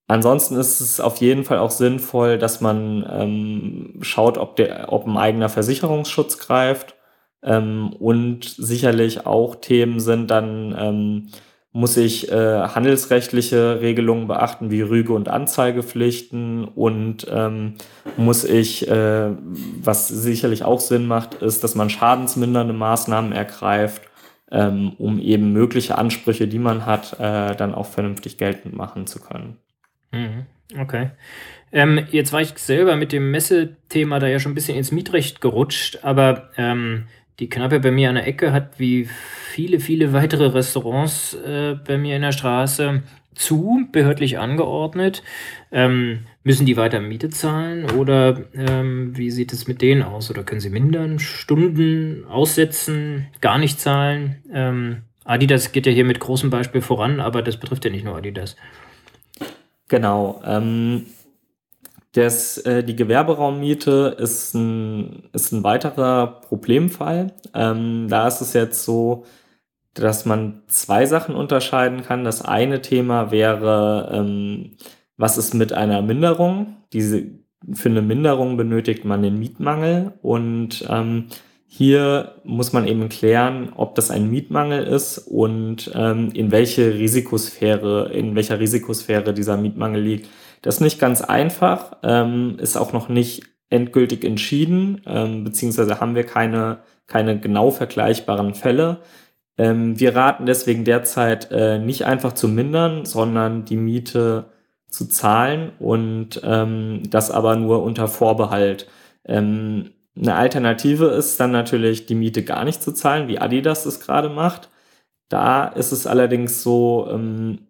ansonsten 0.07 0.55
ist 0.55 0.79
es 0.81 0.99
auf 0.99 1.17
jeden 1.17 1.43
Fall 1.43 1.59
auch 1.59 1.71
sinnvoll, 1.71 2.37
dass 2.37 2.61
man 2.61 3.05
ähm, 3.09 3.99
schaut, 4.01 4.37
ob, 4.37 4.55
der, 4.55 4.91
ob 4.91 5.05
ein 5.07 5.17
eigener 5.17 5.49
Versicherungsschutz 5.49 6.37
greift. 6.39 6.95
Ähm, 7.43 7.93
und 7.99 8.45
sicherlich 8.45 9.25
auch 9.25 9.55
Themen 9.55 9.99
sind 9.99 10.31
dann, 10.31 10.75
ähm, 10.77 11.27
muss 11.75 11.97
ich 11.97 12.31
äh, 12.31 12.61
handelsrechtliche 12.69 13.81
Regelungen 13.81 14.27
beachten 14.27 14.71
wie 14.71 14.81
Rüge- 14.81 15.11
und 15.11 15.27
Anzeigepflichten 15.27 16.63
und 16.63 17.27
ähm, 17.29 17.73
muss 18.15 18.45
ich, 18.45 18.87
äh, 18.87 19.31
was 19.81 20.07
sicherlich 20.07 20.63
auch 20.63 20.79
Sinn 20.79 21.05
macht, 21.05 21.35
ist, 21.35 21.65
dass 21.65 21.75
man 21.75 21.89
schadensmindernde 21.89 22.73
Maßnahmen 22.73 23.33
ergreift, 23.33 24.03
ähm, 24.51 24.93
um 24.97 25.19
eben 25.19 25.51
mögliche 25.51 25.97
Ansprüche, 25.97 26.47
die 26.47 26.59
man 26.59 26.85
hat, 26.85 27.19
äh, 27.19 27.55
dann 27.57 27.75
auch 27.75 27.87
vernünftig 27.87 28.37
geltend 28.37 28.73
machen 28.73 29.05
zu 29.05 29.19
können. 29.19 29.57
Mhm. 30.15 30.80
Okay. 30.80 31.12
Ähm, 31.71 32.06
jetzt 32.12 32.32
war 32.34 32.41
ich 32.41 32.58
selber 32.58 32.95
mit 32.95 33.12
dem 33.12 33.32
Messethema 33.32 34.19
da 34.19 34.28
ja 34.28 34.39
schon 34.39 34.54
ein 34.54 34.56
bisschen 34.56 34.78
ins 34.78 34.91
Mietrecht 34.91 35.41
gerutscht, 35.41 35.99
aber 36.04 36.49
ähm, 36.58 37.06
die 37.39 37.49
Kneipe 37.49 37.80
bei 37.80 37.91
mir 37.91 38.10
an 38.10 38.15
der 38.15 38.28
Ecke 38.28 38.54
hat 38.54 38.80
wie 38.80 39.06
viele, 39.06 39.80
viele 39.80 40.13
weitere 40.13 40.47
Restaurants 40.47 41.34
äh, 41.34 41.75
bei 41.86 41.97
mir 41.97 42.15
in 42.15 42.21
der 42.21 42.32
Straße 42.32 43.04
zu, 43.34 43.88
behördlich 43.91 44.39
angeordnet. 44.39 45.21
Ähm, 45.71 46.19
müssen 46.43 46.65
die 46.65 46.78
weiter 46.78 47.01
Miete 47.01 47.30
zahlen 47.30 47.89
oder 47.91 48.41
ähm, 48.54 49.17
wie 49.17 49.32
sieht 49.32 49.51
es 49.51 49.67
mit 49.67 49.82
denen 49.82 50.04
aus? 50.04 50.30
Oder 50.30 50.43
können 50.43 50.62
sie 50.62 50.69
mindern, 50.69 51.19
Stunden 51.19 52.23
aussetzen, 52.25 53.28
gar 53.41 53.58
nicht 53.58 53.82
zahlen? 53.82 54.38
Ähm, 54.54 55.01
Adidas 55.25 55.71
geht 55.73 55.88
ja 55.88 55.91
hier 55.91 56.06
mit 56.06 56.19
großem 56.19 56.49
Beispiel 56.49 56.82
voran, 56.82 57.19
aber 57.19 57.41
das 57.41 57.58
betrifft 57.58 57.84
ja 57.84 57.91
nicht 57.91 58.06
nur 58.06 58.15
Adidas. 58.15 58.56
Genau. 59.87 60.41
Ähm, 60.45 61.05
das, 62.13 62.57
äh, 62.59 62.83
die 62.83 62.95
Gewerberaummiete 62.95 64.15
ist 64.17 64.53
ein, 64.55 65.23
ist 65.33 65.51
ein 65.51 65.63
weiterer 65.63 66.41
Problemfall. 66.41 67.33
Ähm, 67.53 68.07
da 68.09 68.27
ist 68.27 68.41
es 68.41 68.53
jetzt 68.53 68.83
so, 68.85 69.25
dass 69.93 70.25
man 70.25 70.63
zwei 70.67 71.05
Sachen 71.05 71.35
unterscheiden 71.35 72.03
kann. 72.03 72.23
Das 72.23 72.41
eine 72.43 72.81
Thema 72.81 73.31
wäre, 73.31 74.11
ähm, 74.13 74.77
was 75.17 75.37
ist 75.37 75.53
mit 75.53 75.73
einer 75.73 76.01
Minderung? 76.01 76.77
Diese, 76.93 77.23
für 77.73 77.89
eine 77.89 78.01
Minderung 78.01 78.57
benötigt 78.57 79.05
man 79.05 79.21
den 79.21 79.39
Mietmangel 79.39 80.13
und 80.21 80.85
ähm, 80.89 81.27
hier 81.77 82.35
muss 82.45 82.71
man 82.71 82.88
eben 82.88 83.09
klären, 83.09 83.73
ob 83.75 83.95
das 83.95 84.09
ein 84.09 84.29
Mietmangel 84.29 84.85
ist 84.85 85.17
und 85.17 85.91
ähm, 85.93 86.29
in 86.33 86.49
welche 86.49 86.93
Risikosphäre, 86.93 88.13
in 88.13 88.33
welcher 88.33 88.61
Risikosphäre 88.61 89.33
dieser 89.33 89.57
Mietmangel 89.57 90.01
liegt. 90.01 90.29
Das 90.61 90.75
ist 90.75 90.81
nicht 90.81 90.99
ganz 90.99 91.21
einfach, 91.21 91.97
ähm, 92.01 92.55
ist 92.61 92.77
auch 92.77 92.93
noch 92.93 93.09
nicht 93.09 93.43
endgültig 93.69 94.23
entschieden, 94.23 95.01
ähm, 95.05 95.43
beziehungsweise 95.43 95.99
haben 95.99 96.15
wir 96.15 96.23
keine, 96.23 96.77
keine 97.07 97.41
genau 97.41 97.71
vergleichbaren 97.71 98.53
Fälle. 98.53 99.01
Ähm, 99.57 99.99
wir 99.99 100.15
raten 100.15 100.45
deswegen 100.45 100.85
derzeit 100.85 101.51
äh, 101.51 101.77
nicht 101.77 102.05
einfach 102.05 102.31
zu 102.31 102.47
mindern, 102.47 103.03
sondern 103.03 103.65
die 103.65 103.75
Miete 103.75 104.45
zu 104.89 105.09
zahlen 105.09 105.73
und 105.79 106.39
ähm, 106.41 107.03
das 107.09 107.31
aber 107.31 107.57
nur 107.57 107.83
unter 107.83 108.07
Vorbehalt. 108.07 108.88
Ähm, 109.25 109.89
eine 110.17 110.36
Alternative 110.36 111.08
ist 111.08 111.39
dann 111.39 111.51
natürlich, 111.51 112.06
die 112.06 112.15
Miete 112.15 112.43
gar 112.43 112.63
nicht 112.63 112.82
zu 112.82 112.93
zahlen, 112.93 113.28
wie 113.28 113.39
Adidas 113.39 113.86
es 113.86 113.99
gerade 113.99 114.30
macht. 114.30 114.69
Da 115.30 115.65
ist 115.67 115.91
es 115.91 116.08
allerdings 116.08 116.63
so, 116.63 117.08
ähm, 117.12 117.67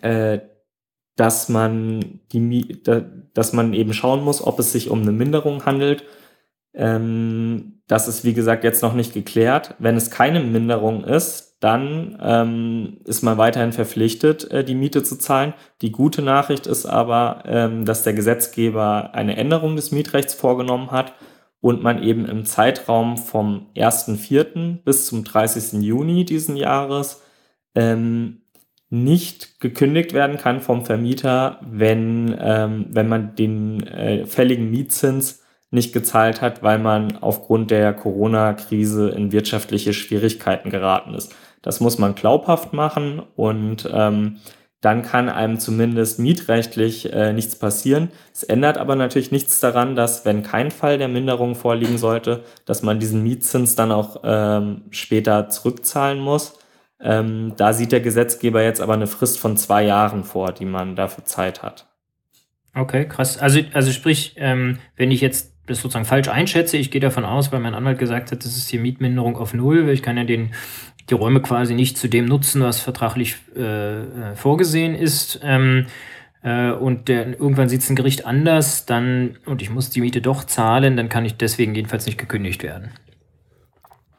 äh, 0.00 0.38
dass 1.16 1.48
man 1.48 2.20
die, 2.32 2.82
dass 3.34 3.52
man 3.52 3.72
eben 3.74 3.92
schauen 3.92 4.22
muss, 4.22 4.42
ob 4.42 4.58
es 4.58 4.72
sich 4.72 4.90
um 4.90 5.02
eine 5.02 5.12
Minderung 5.12 5.64
handelt. 5.66 6.04
Ähm, 6.74 7.82
das 7.88 8.08
ist 8.08 8.24
wie 8.24 8.34
gesagt 8.34 8.64
jetzt 8.64 8.82
noch 8.82 8.94
nicht 8.94 9.14
geklärt. 9.14 9.74
Wenn 9.78 9.96
es 9.96 10.10
keine 10.10 10.40
Minderung 10.40 11.04
ist, 11.04 11.56
dann 11.60 12.18
ähm, 12.22 12.98
ist 13.04 13.22
man 13.22 13.38
weiterhin 13.38 13.72
verpflichtet, 13.72 14.50
äh, 14.50 14.64
die 14.64 14.74
Miete 14.74 15.02
zu 15.02 15.16
zahlen. 15.18 15.54
Die 15.82 15.92
gute 15.92 16.22
Nachricht 16.22 16.66
ist 16.66 16.86
aber, 16.86 17.42
ähm, 17.46 17.84
dass 17.84 18.02
der 18.02 18.12
Gesetzgeber 18.12 19.14
eine 19.14 19.36
Änderung 19.36 19.76
des 19.76 19.90
Mietrechts 19.90 20.34
vorgenommen 20.34 20.90
hat 20.90 21.14
und 21.66 21.82
man 21.82 22.00
eben 22.00 22.26
im 22.26 22.44
Zeitraum 22.44 23.16
vom 23.16 23.66
1.4. 23.74 24.84
bis 24.84 25.06
zum 25.06 25.24
30. 25.24 25.82
Juni 25.82 26.24
diesen 26.24 26.56
Jahres 26.56 27.24
ähm, 27.74 28.42
nicht 28.88 29.58
gekündigt 29.58 30.12
werden 30.12 30.36
kann 30.36 30.60
vom 30.60 30.84
Vermieter, 30.84 31.58
wenn, 31.68 32.36
ähm, 32.38 32.86
wenn 32.90 33.08
man 33.08 33.34
den 33.34 33.84
äh, 33.84 34.26
fälligen 34.26 34.70
Mietzins 34.70 35.42
nicht 35.72 35.92
gezahlt 35.92 36.40
hat, 36.40 36.62
weil 36.62 36.78
man 36.78 37.16
aufgrund 37.16 37.72
der 37.72 37.92
Corona-Krise 37.94 39.08
in 39.08 39.32
wirtschaftliche 39.32 39.92
Schwierigkeiten 39.92 40.70
geraten 40.70 41.14
ist. 41.14 41.34
Das 41.62 41.80
muss 41.80 41.98
man 41.98 42.14
glaubhaft 42.14 42.74
machen 42.74 43.20
und 43.34 43.90
ähm, 43.92 44.36
dann 44.86 45.02
kann 45.02 45.28
einem 45.28 45.58
zumindest 45.58 46.20
mietrechtlich 46.20 47.12
äh, 47.12 47.32
nichts 47.32 47.58
passieren. 47.58 48.12
Es 48.32 48.44
ändert 48.44 48.78
aber 48.78 48.94
natürlich 48.94 49.32
nichts 49.32 49.58
daran, 49.58 49.96
dass 49.96 50.24
wenn 50.24 50.44
kein 50.44 50.70
Fall 50.70 50.96
der 50.96 51.08
Minderung 51.08 51.56
vorliegen 51.56 51.98
sollte, 51.98 52.44
dass 52.66 52.84
man 52.84 53.00
diesen 53.00 53.24
Mietzins 53.24 53.74
dann 53.74 53.90
auch 53.90 54.20
ähm, 54.22 54.82
später 54.90 55.48
zurückzahlen 55.48 56.20
muss. 56.20 56.60
Ähm, 57.00 57.54
da 57.56 57.72
sieht 57.72 57.90
der 57.90 58.00
Gesetzgeber 58.00 58.62
jetzt 58.62 58.80
aber 58.80 58.94
eine 58.94 59.08
Frist 59.08 59.40
von 59.40 59.56
zwei 59.56 59.82
Jahren 59.82 60.22
vor, 60.22 60.52
die 60.52 60.66
man 60.66 60.94
dafür 60.94 61.24
Zeit 61.24 61.64
hat. 61.64 61.88
Okay, 62.72 63.08
krass. 63.08 63.38
Also, 63.38 63.58
also 63.72 63.90
sprich, 63.90 64.34
ähm, 64.36 64.78
wenn 64.94 65.10
ich 65.10 65.20
jetzt 65.20 65.52
das 65.66 65.80
sozusagen 65.80 66.04
falsch 66.04 66.28
einschätze, 66.28 66.76
ich 66.76 66.92
gehe 66.92 67.00
davon 67.00 67.24
aus, 67.24 67.50
weil 67.50 67.58
mein 67.58 67.74
Anwalt 67.74 67.98
gesagt 67.98 68.30
hat, 68.30 68.44
das 68.44 68.56
ist 68.56 68.68
hier 68.68 68.78
Mietminderung 68.78 69.36
auf 69.36 69.52
Null, 69.52 69.84
weil 69.84 69.94
ich 69.94 70.02
kann 70.04 70.16
ja 70.16 70.22
den, 70.22 70.54
die 71.10 71.14
Räume 71.14 71.40
quasi 71.40 71.74
nicht 71.74 71.98
zu 71.98 72.08
dem 72.08 72.26
nutzen, 72.26 72.62
was 72.62 72.80
vertraglich 72.80 73.36
äh, 73.56 74.00
äh 74.00 74.34
vorgesehen 74.34 74.94
ist. 74.94 75.40
Ähm, 75.42 75.86
äh, 76.42 76.70
und 76.70 77.08
der, 77.08 77.38
irgendwann 77.38 77.68
sieht 77.68 77.82
es 77.82 77.90
ein 77.90 77.96
Gericht 77.96 78.26
anders, 78.26 78.86
dann, 78.86 79.36
und 79.46 79.62
ich 79.62 79.70
muss 79.70 79.90
die 79.90 80.00
Miete 80.00 80.20
doch 80.20 80.44
zahlen, 80.44 80.96
dann 80.96 81.08
kann 81.08 81.24
ich 81.24 81.36
deswegen 81.36 81.74
jedenfalls 81.74 82.06
nicht 82.06 82.18
gekündigt 82.18 82.62
werden. 82.62 82.90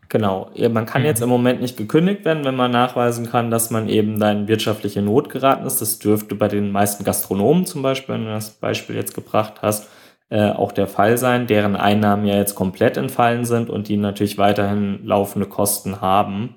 Genau. 0.10 0.50
Man 0.72 0.86
kann 0.86 1.02
mhm. 1.02 1.08
jetzt 1.08 1.22
im 1.22 1.30
Moment 1.30 1.62
nicht 1.62 1.78
gekündigt 1.78 2.24
werden, 2.24 2.46
wenn 2.46 2.56
man 2.56 2.72
nachweisen 2.72 3.30
kann, 3.30 3.52
dass 3.52 3.72
man 3.72 3.90
eben 3.90 4.20
da 4.20 4.32
in 4.32 4.48
wirtschaftliche 4.48 5.02
Not 5.02 5.30
geraten 5.30 5.66
ist. 5.66 5.82
Das 5.82 6.00
dürfte 6.00 6.36
bei 6.36 6.48
den 6.48 6.72
meisten 6.72 7.04
Gastronomen 7.04 7.66
zum 7.66 7.82
Beispiel, 7.82 8.16
wenn 8.16 8.26
du 8.26 8.32
das 8.32 8.52
Beispiel 8.52 8.96
jetzt 8.96 9.14
gebracht 9.14 9.56
hast, 9.62 9.90
äh, 10.30 10.52
auch 10.52 10.72
der 10.72 10.88
Fall 10.88 11.18
sein, 11.18 11.48
deren 11.48 11.76
Einnahmen 11.76 12.26
ja 12.26 12.36
jetzt 12.36 12.56
komplett 12.56 12.98
entfallen 12.98 13.46
sind 13.46 13.70
und 13.70 13.88
die 13.88 13.98
natürlich 13.98 14.38
weiterhin 14.38 15.06
laufende 15.06 15.48
Kosten 15.48 16.02
haben. 16.02 16.56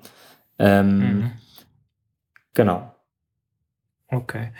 Ähm, 0.61 0.99
mhm. 0.99 1.31
Genau. 2.53 2.95
Okay. 4.07 4.51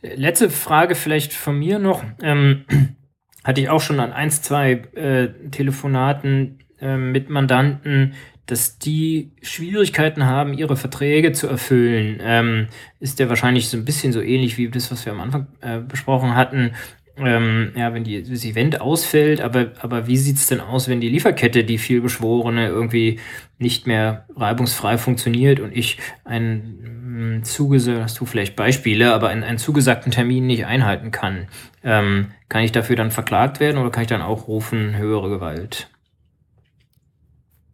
Letzte 0.00 0.48
Frage 0.48 0.94
vielleicht 0.94 1.32
von 1.32 1.58
mir 1.58 1.78
noch. 1.78 2.04
Ähm, 2.22 2.64
hatte 3.44 3.60
ich 3.60 3.68
auch 3.68 3.80
schon 3.80 4.00
an 4.00 4.12
ein, 4.12 4.30
zwei 4.30 4.72
äh, 4.72 5.28
Telefonaten 5.50 6.58
ähm, 6.80 7.12
mit 7.12 7.30
Mandanten, 7.30 8.14
dass 8.46 8.78
die 8.78 9.32
Schwierigkeiten 9.42 10.24
haben, 10.24 10.54
ihre 10.54 10.76
Verträge 10.76 11.32
zu 11.32 11.48
erfüllen, 11.48 12.18
ähm, 12.22 12.68
ist 13.00 13.18
ja 13.18 13.28
wahrscheinlich 13.28 13.68
so 13.68 13.76
ein 13.76 13.84
bisschen 13.84 14.12
so 14.12 14.20
ähnlich 14.20 14.56
wie 14.56 14.68
das, 14.68 14.90
was 14.90 15.04
wir 15.04 15.12
am 15.12 15.20
Anfang 15.20 15.48
äh, 15.60 15.80
besprochen 15.80 16.34
hatten. 16.36 16.72
Ähm, 17.18 17.72
ja, 17.74 17.94
wenn 17.94 18.04
die, 18.04 18.22
das 18.22 18.44
Event 18.44 18.80
ausfällt, 18.80 19.40
aber, 19.40 19.72
aber 19.80 20.06
wie 20.06 20.18
sieht's 20.18 20.48
denn 20.48 20.60
aus, 20.60 20.86
wenn 20.86 21.00
die 21.00 21.08
Lieferkette, 21.08 21.64
die 21.64 21.78
vielbeschworene, 21.78 22.68
irgendwie 22.68 23.20
nicht 23.58 23.86
mehr 23.86 24.26
reibungsfrei 24.36 24.98
funktioniert 24.98 25.60
und 25.60 25.74
ich 25.74 25.98
einen 26.24 27.42
zugesagten, 27.42 28.02
hast 28.02 28.20
du 28.20 28.26
vielleicht 28.26 28.54
Beispiele, 28.54 29.14
aber 29.14 29.28
einen, 29.28 29.44
einen 29.44 29.56
zugesagten 29.58 30.12
Termin 30.12 30.46
nicht 30.46 30.66
einhalten 30.66 31.10
kann? 31.10 31.48
Ähm, 31.82 32.32
kann 32.50 32.64
ich 32.64 32.72
dafür 32.72 32.96
dann 32.96 33.10
verklagt 33.10 33.60
werden 33.60 33.78
oder 33.78 33.90
kann 33.90 34.02
ich 34.02 34.08
dann 34.08 34.22
auch 34.22 34.46
rufen, 34.46 34.96
höhere 34.96 35.30
Gewalt? 35.30 35.88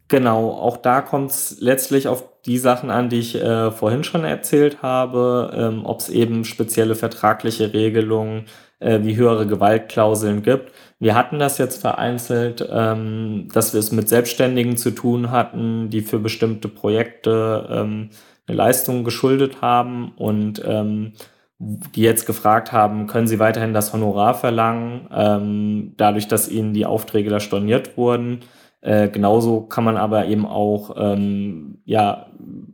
Genau, 0.08 0.50
auch 0.50 0.76
da 0.76 1.00
kommt 1.00 1.30
es 1.30 1.56
letztlich 1.58 2.06
auf 2.06 2.24
die 2.44 2.58
Sachen 2.58 2.90
an, 2.90 3.08
die 3.08 3.18
ich 3.18 3.34
äh, 3.34 3.70
vorhin 3.70 4.04
schon 4.04 4.24
erzählt 4.24 4.82
habe, 4.82 5.52
ähm, 5.56 5.86
ob 5.86 6.00
es 6.00 6.10
eben 6.10 6.44
spezielle 6.44 6.94
vertragliche 6.94 7.72
Regelungen 7.72 8.44
wie 8.82 9.16
höhere 9.16 9.46
Gewaltklauseln 9.46 10.42
gibt. 10.42 10.72
Wir 10.98 11.14
hatten 11.16 11.38
das 11.38 11.58
jetzt 11.58 11.80
vereinzelt, 11.80 12.64
ähm, 12.70 13.48
dass 13.52 13.72
wir 13.72 13.80
es 13.80 13.90
mit 13.90 14.08
Selbstständigen 14.08 14.76
zu 14.76 14.92
tun 14.92 15.30
hatten, 15.30 15.90
die 15.90 16.00
für 16.00 16.18
bestimmte 16.18 16.68
Projekte 16.68 17.68
ähm, 17.70 18.10
eine 18.46 18.56
Leistung 18.56 19.02
geschuldet 19.02 19.62
haben 19.62 20.12
und 20.16 20.62
ähm, 20.64 21.12
die 21.58 22.02
jetzt 22.02 22.26
gefragt 22.26 22.72
haben, 22.72 23.06
können 23.06 23.26
sie 23.26 23.38
weiterhin 23.38 23.72
das 23.72 23.92
Honorar 23.92 24.34
verlangen, 24.34 25.08
ähm, 25.12 25.94
dadurch, 25.96 26.28
dass 26.28 26.48
ihnen 26.48 26.72
die 26.72 26.86
Aufträge 26.86 27.30
da 27.30 27.40
storniert 27.40 27.96
wurden. 27.96 28.40
Äh, 28.82 29.08
genauso 29.08 29.60
kann 29.60 29.84
man 29.84 29.96
aber 29.96 30.26
eben 30.26 30.44
auch 30.44 30.96
ähm, 30.98 31.78
ja, 31.84 32.26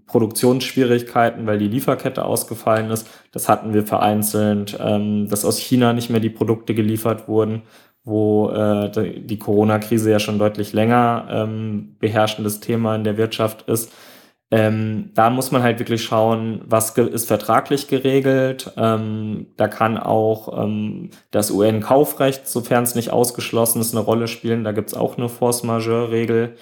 Produktionsschwierigkeiten, 0.07 1.47
weil 1.47 1.59
die 1.59 1.69
Lieferkette 1.69 2.25
ausgefallen 2.25 2.91
ist. 2.91 3.07
Das 3.31 3.49
hatten 3.49 3.75
wir 3.75 3.87
vereinzelt, 3.87 4.77
ähm, 4.81 5.29
dass 5.29 5.45
aus 5.45 5.59
China 5.59 5.93
nicht 5.93 6.09
mehr 6.09 6.21
die 6.21 6.31
Produkte 6.31 6.75
geliefert 6.75 7.29
wurden, 7.29 7.63
wo 8.05 8.49
äh, 8.49 9.21
die 9.21 9.39
Corona-Krise 9.39 10.11
ja 10.11 10.19
schon 10.19 10.39
deutlich 10.39 10.73
länger 10.73 11.29
ähm, 11.31 11.97
beherrschendes 11.99 12.61
Thema 12.61 12.97
in 12.97 13.05
der 13.05 13.19
Wirtschaft 13.19 13.69
ist. 13.69 13.93
Ähm, 14.51 15.11
da 15.15 15.29
muss 15.29 15.51
man 15.51 15.63
halt 15.63 15.79
wirklich 15.79 16.03
schauen, 16.03 16.63
was 16.65 16.97
ist 16.97 17.29
vertraglich 17.29 17.87
geregelt. 17.87 18.73
Ähm, 18.79 19.49
da 19.57 19.69
kann 19.69 19.99
auch 19.99 20.65
ähm, 20.65 21.11
das 21.31 21.51
UN-Kaufrecht, 21.51 22.49
sofern 22.49 22.85
es 22.85 22.95
nicht 22.95 23.11
ausgeschlossen 23.11 23.81
ist, 23.81 23.95
eine 23.95 24.05
Rolle 24.05 24.27
spielen. 24.27 24.65
Da 24.65 24.73
gibt 24.73 24.89
es 24.89 24.95
auch 24.95 25.19
eine 25.19 25.29
Force-Majeure-Regel. 25.29 26.57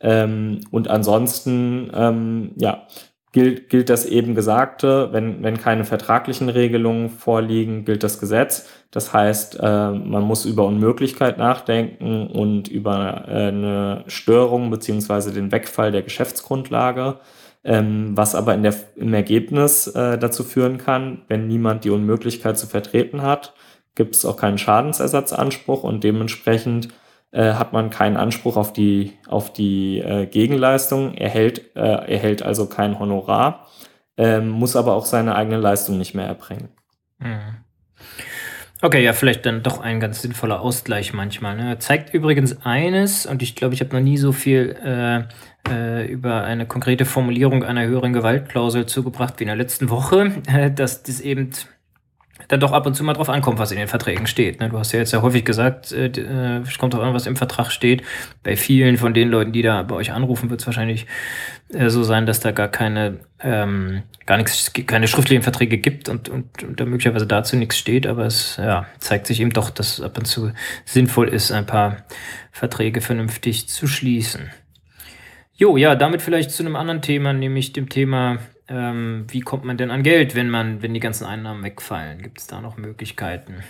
Ähm, 0.00 0.60
und 0.70 0.88
ansonsten, 0.88 1.90
ähm, 1.94 2.52
ja, 2.56 2.86
gilt, 3.32 3.68
gilt 3.68 3.90
das 3.90 4.06
eben 4.06 4.34
Gesagte. 4.34 5.08
Wenn, 5.12 5.42
wenn 5.42 5.58
keine 5.58 5.84
vertraglichen 5.84 6.48
Regelungen 6.48 7.10
vorliegen, 7.10 7.84
gilt 7.84 8.02
das 8.02 8.20
Gesetz. 8.20 8.68
Das 8.90 9.12
heißt, 9.12 9.58
äh, 9.60 9.90
man 9.90 10.22
muss 10.22 10.44
über 10.44 10.64
Unmöglichkeit 10.64 11.38
nachdenken 11.38 12.26
und 12.26 12.68
über 12.68 13.24
äh, 13.28 13.48
eine 13.48 14.04
Störung 14.06 14.70
beziehungsweise 14.70 15.32
den 15.32 15.52
Wegfall 15.52 15.92
der 15.92 16.02
Geschäftsgrundlage, 16.02 17.18
ähm, 17.62 18.16
was 18.16 18.34
aber 18.34 18.54
in 18.54 18.62
der, 18.62 18.74
im 18.96 19.14
Ergebnis 19.14 19.86
äh, 19.88 20.18
dazu 20.18 20.42
führen 20.42 20.78
kann, 20.78 21.22
wenn 21.28 21.46
niemand 21.46 21.84
die 21.84 21.90
Unmöglichkeit 21.90 22.58
zu 22.58 22.66
vertreten 22.66 23.22
hat, 23.22 23.54
gibt 23.94 24.16
es 24.16 24.24
auch 24.24 24.36
keinen 24.36 24.58
Schadensersatzanspruch 24.58 25.82
und 25.82 26.02
dementsprechend 26.04 26.88
äh, 27.32 27.54
hat 27.54 27.72
man 27.72 27.90
keinen 27.90 28.16
Anspruch 28.16 28.56
auf 28.56 28.72
die, 28.72 29.12
auf 29.28 29.52
die 29.52 29.98
äh, 29.98 30.26
Gegenleistung, 30.26 31.14
erhält, 31.14 31.76
äh, 31.76 31.80
erhält 31.80 32.42
also 32.42 32.66
kein 32.66 32.98
Honorar, 32.98 33.68
ähm, 34.16 34.48
muss 34.48 34.76
aber 34.76 34.94
auch 34.94 35.06
seine 35.06 35.34
eigene 35.34 35.58
Leistung 35.58 35.98
nicht 35.98 36.14
mehr 36.14 36.26
erbringen. 36.26 36.68
Mhm. 37.18 37.64
Okay, 38.82 39.04
ja, 39.04 39.12
vielleicht 39.12 39.44
dann 39.44 39.62
doch 39.62 39.80
ein 39.80 40.00
ganz 40.00 40.22
sinnvoller 40.22 40.60
Ausgleich 40.60 41.12
manchmal. 41.12 41.54
Ne? 41.54 41.78
Zeigt 41.78 42.14
übrigens 42.14 42.64
eines, 42.64 43.26
und 43.26 43.42
ich 43.42 43.54
glaube, 43.54 43.74
ich 43.74 43.80
habe 43.80 43.94
noch 43.94 44.02
nie 44.02 44.16
so 44.16 44.32
viel 44.32 44.74
äh, 44.82 45.24
äh, 45.70 46.06
über 46.06 46.44
eine 46.44 46.66
konkrete 46.66 47.04
Formulierung 47.04 47.62
einer 47.62 47.84
höheren 47.86 48.14
Gewaltklausel 48.14 48.86
zugebracht 48.86 49.34
wie 49.36 49.44
in 49.44 49.48
der 49.48 49.56
letzten 49.56 49.90
Woche, 49.90 50.32
äh, 50.46 50.70
dass 50.74 51.02
das 51.02 51.20
eben 51.20 51.50
dann 52.50 52.58
doch 52.58 52.72
ab 52.72 52.84
und 52.84 52.94
zu 52.94 53.04
mal 53.04 53.12
drauf 53.12 53.28
ankommt, 53.28 53.60
was 53.60 53.70
in 53.70 53.78
den 53.78 53.86
Verträgen 53.86 54.26
steht. 54.26 54.58
Ne? 54.58 54.68
Du 54.68 54.78
hast 54.78 54.90
ja 54.90 54.98
jetzt 54.98 55.12
ja 55.12 55.22
häufig 55.22 55.44
gesagt, 55.44 55.92
äh, 55.92 56.06
äh, 56.06 56.62
es 56.62 56.78
kommt 56.78 56.94
drauf 56.94 57.02
an, 57.02 57.14
was 57.14 57.26
im 57.26 57.36
Vertrag 57.36 57.70
steht. 57.70 58.02
Bei 58.42 58.56
vielen 58.56 58.96
von 58.96 59.14
den 59.14 59.30
Leuten, 59.30 59.52
die 59.52 59.62
da 59.62 59.84
bei 59.84 59.94
euch 59.94 60.10
anrufen, 60.10 60.50
wird 60.50 60.60
es 60.60 60.66
wahrscheinlich 60.66 61.06
äh, 61.72 61.90
so 61.90 62.02
sein, 62.02 62.26
dass 62.26 62.40
da 62.40 62.50
gar 62.50 62.66
keine, 62.66 63.20
ähm, 63.38 64.02
gar 64.26 64.36
nichts, 64.36 64.72
keine 64.72 65.06
schriftlichen 65.06 65.44
Verträge 65.44 65.78
gibt 65.78 66.08
und, 66.08 66.28
und, 66.28 66.64
und 66.64 66.80
da 66.80 66.84
möglicherweise 66.86 67.28
dazu 67.28 67.54
nichts 67.54 67.78
steht, 67.78 68.04
aber 68.04 68.26
es 68.26 68.56
ja, 68.56 68.86
zeigt 68.98 69.28
sich 69.28 69.40
eben 69.40 69.50
doch, 69.50 69.70
dass 69.70 69.98
es 69.98 70.04
ab 70.04 70.18
und 70.18 70.24
zu 70.24 70.50
sinnvoll 70.84 71.28
ist, 71.28 71.52
ein 71.52 71.66
paar 71.66 71.98
Verträge 72.50 73.00
vernünftig 73.00 73.68
zu 73.68 73.86
schließen. 73.86 74.50
Jo, 75.54 75.76
ja, 75.76 75.94
damit 75.94 76.20
vielleicht 76.20 76.50
zu 76.50 76.64
einem 76.64 76.74
anderen 76.74 77.00
Thema, 77.00 77.32
nämlich 77.32 77.72
dem 77.72 77.88
Thema 77.88 78.38
ähm, 78.70 79.26
wie 79.28 79.40
kommt 79.40 79.64
man 79.64 79.76
denn 79.76 79.90
an 79.90 80.02
Geld, 80.02 80.34
wenn 80.34 80.48
man, 80.48 80.80
wenn 80.80 80.94
die 80.94 81.00
ganzen 81.00 81.26
Einnahmen 81.26 81.64
wegfallen? 81.64 82.22
Gibt 82.22 82.38
es 82.38 82.46
da 82.46 82.60
noch 82.60 82.76
Möglichkeiten? 82.76 83.62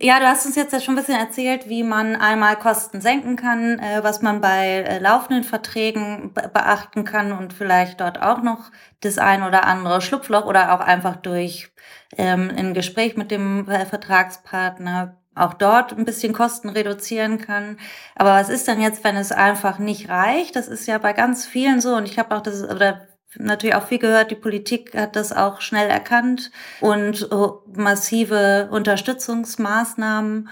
Ja, 0.00 0.20
du 0.20 0.26
hast 0.26 0.46
uns 0.46 0.54
jetzt 0.54 0.72
ja 0.72 0.80
schon 0.80 0.94
ein 0.94 1.00
bisschen 1.04 1.18
erzählt, 1.18 1.68
wie 1.68 1.82
man 1.82 2.14
einmal 2.14 2.56
Kosten 2.56 3.00
senken 3.00 3.34
kann, 3.34 3.80
äh, 3.80 4.04
was 4.04 4.22
man 4.22 4.40
bei 4.40 4.84
äh, 4.86 4.98
laufenden 5.00 5.42
Verträgen 5.42 6.32
be 6.34 6.48
beachten 6.52 7.04
kann 7.04 7.32
und 7.32 7.52
vielleicht 7.52 8.00
dort 8.00 8.22
auch 8.22 8.40
noch 8.40 8.70
das 9.00 9.18
ein 9.18 9.42
oder 9.42 9.64
andere 9.64 10.00
Schlupfloch 10.00 10.46
oder 10.46 10.72
auch 10.72 10.80
einfach 10.80 11.16
durch 11.16 11.72
ähm, 12.16 12.48
ein 12.56 12.74
Gespräch 12.74 13.16
mit 13.16 13.32
dem 13.32 13.68
äh, 13.68 13.86
Vertragspartner 13.86 15.16
auch 15.34 15.54
dort 15.54 15.92
ein 15.92 16.04
bisschen 16.04 16.32
Kosten 16.32 16.68
reduzieren 16.68 17.38
kann. 17.38 17.78
Aber 18.14 18.30
was 18.30 18.50
ist 18.50 18.68
denn 18.68 18.80
jetzt, 18.80 19.02
wenn 19.02 19.16
es 19.16 19.32
einfach 19.32 19.78
nicht 19.80 20.08
reicht? 20.08 20.54
Das 20.54 20.68
ist 20.68 20.86
ja 20.86 20.98
bei 20.98 21.12
ganz 21.12 21.46
vielen 21.46 21.80
so 21.80 21.96
und 21.96 22.06
ich 22.08 22.18
habe 22.20 22.36
auch 22.36 22.42
das 22.42 22.62
oder 22.62 23.08
natürlich 23.36 23.74
auch 23.74 23.86
viel 23.86 23.98
gehört. 23.98 24.30
Die 24.30 24.36
Politik 24.36 24.96
hat 24.96 25.16
das 25.16 25.32
auch 25.32 25.60
schnell 25.60 25.88
erkannt 25.88 26.50
und 26.80 27.28
massive 27.74 28.68
Unterstützungsmaßnahmen 28.70 30.48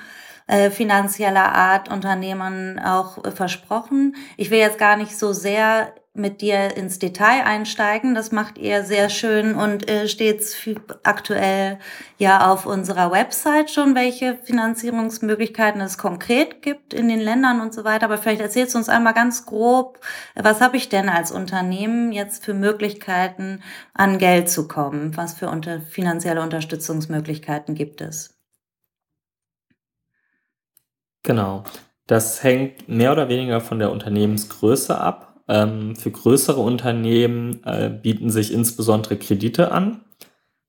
äh, 0.47 0.71
finanzieller 0.71 1.53
Art 1.53 1.91
Unternehmen 1.91 2.79
auch 2.79 3.19
versprochen. 3.35 4.15
Ich 4.37 4.51
will 4.51 4.59
jetzt 4.59 4.79
gar 4.79 4.97
nicht 4.97 5.19
so 5.19 5.33
sehr 5.33 5.93
mit 6.17 6.41
dir 6.41 6.77
ins 6.77 6.99
Detail 6.99 7.45
einsteigen. 7.45 8.15
Das 8.15 8.33
macht 8.33 8.59
ihr 8.59 8.83
sehr 8.85 9.09
schön 9.09 9.55
und 9.55 9.89
äh, 9.89 10.09
steht 10.09 10.43
aktuell 11.03 11.79
ja 12.19 12.51
auf 12.51 12.67
unserer 12.67 13.11
Website 13.13 13.71
schon, 13.71 13.95
welche 13.95 14.37
Finanzierungsmöglichkeiten 14.43 15.81
es 15.81 15.99
konkret 15.99 16.63
gibt 16.63 16.95
in 16.95 17.09
den 17.09 17.21
Ländern 17.21 17.61
und 17.61 17.75
so 17.75 17.85
weiter. 17.85 18.07
Aber 18.07 18.19
vielleicht 18.19 18.41
erzählst 18.41 18.75
du 18.75 18.79
uns 18.79 18.89
einmal 18.89 19.15
ganz 19.15 19.47
grob, 19.47 20.01
was 20.35 20.61
habe 20.61 20.77
ich 20.77 20.89
denn 20.89 21.09
als 21.09 21.33
Unternehmen 21.33 22.13
jetzt 22.13 22.45
für 22.45 22.55
Möglichkeiten, 22.55 23.63
an 23.95 24.19
Geld 24.19 24.49
zu 24.49 24.69
kommen? 24.69 25.17
Was 25.17 25.35
für 25.35 25.49
unter 25.49 25.81
finanzielle 25.81 26.43
Unterstützungsmöglichkeiten 26.43 27.75
gibt 27.75 28.01
es? 28.01 28.37
Genau. 31.23 31.65
Das 32.07 32.45
hängt 32.45 32.89
mehr 32.89 33.11
oder 33.11 33.29
weniger 33.29 33.61
von 33.61 33.81
der 33.81 33.91
Unternehmensgröße 33.91 34.97
ab. 34.97 35.36
Ähm, 35.49 35.97
für 35.97 36.11
größere 36.11 36.61
Unternehmen 36.61 37.63
äh, 37.65 37.89
bieten 37.91 38.31
sich 38.31 38.53
insbesondere 38.53 39.17
Kredite 39.17 39.71
an. 39.73 40.03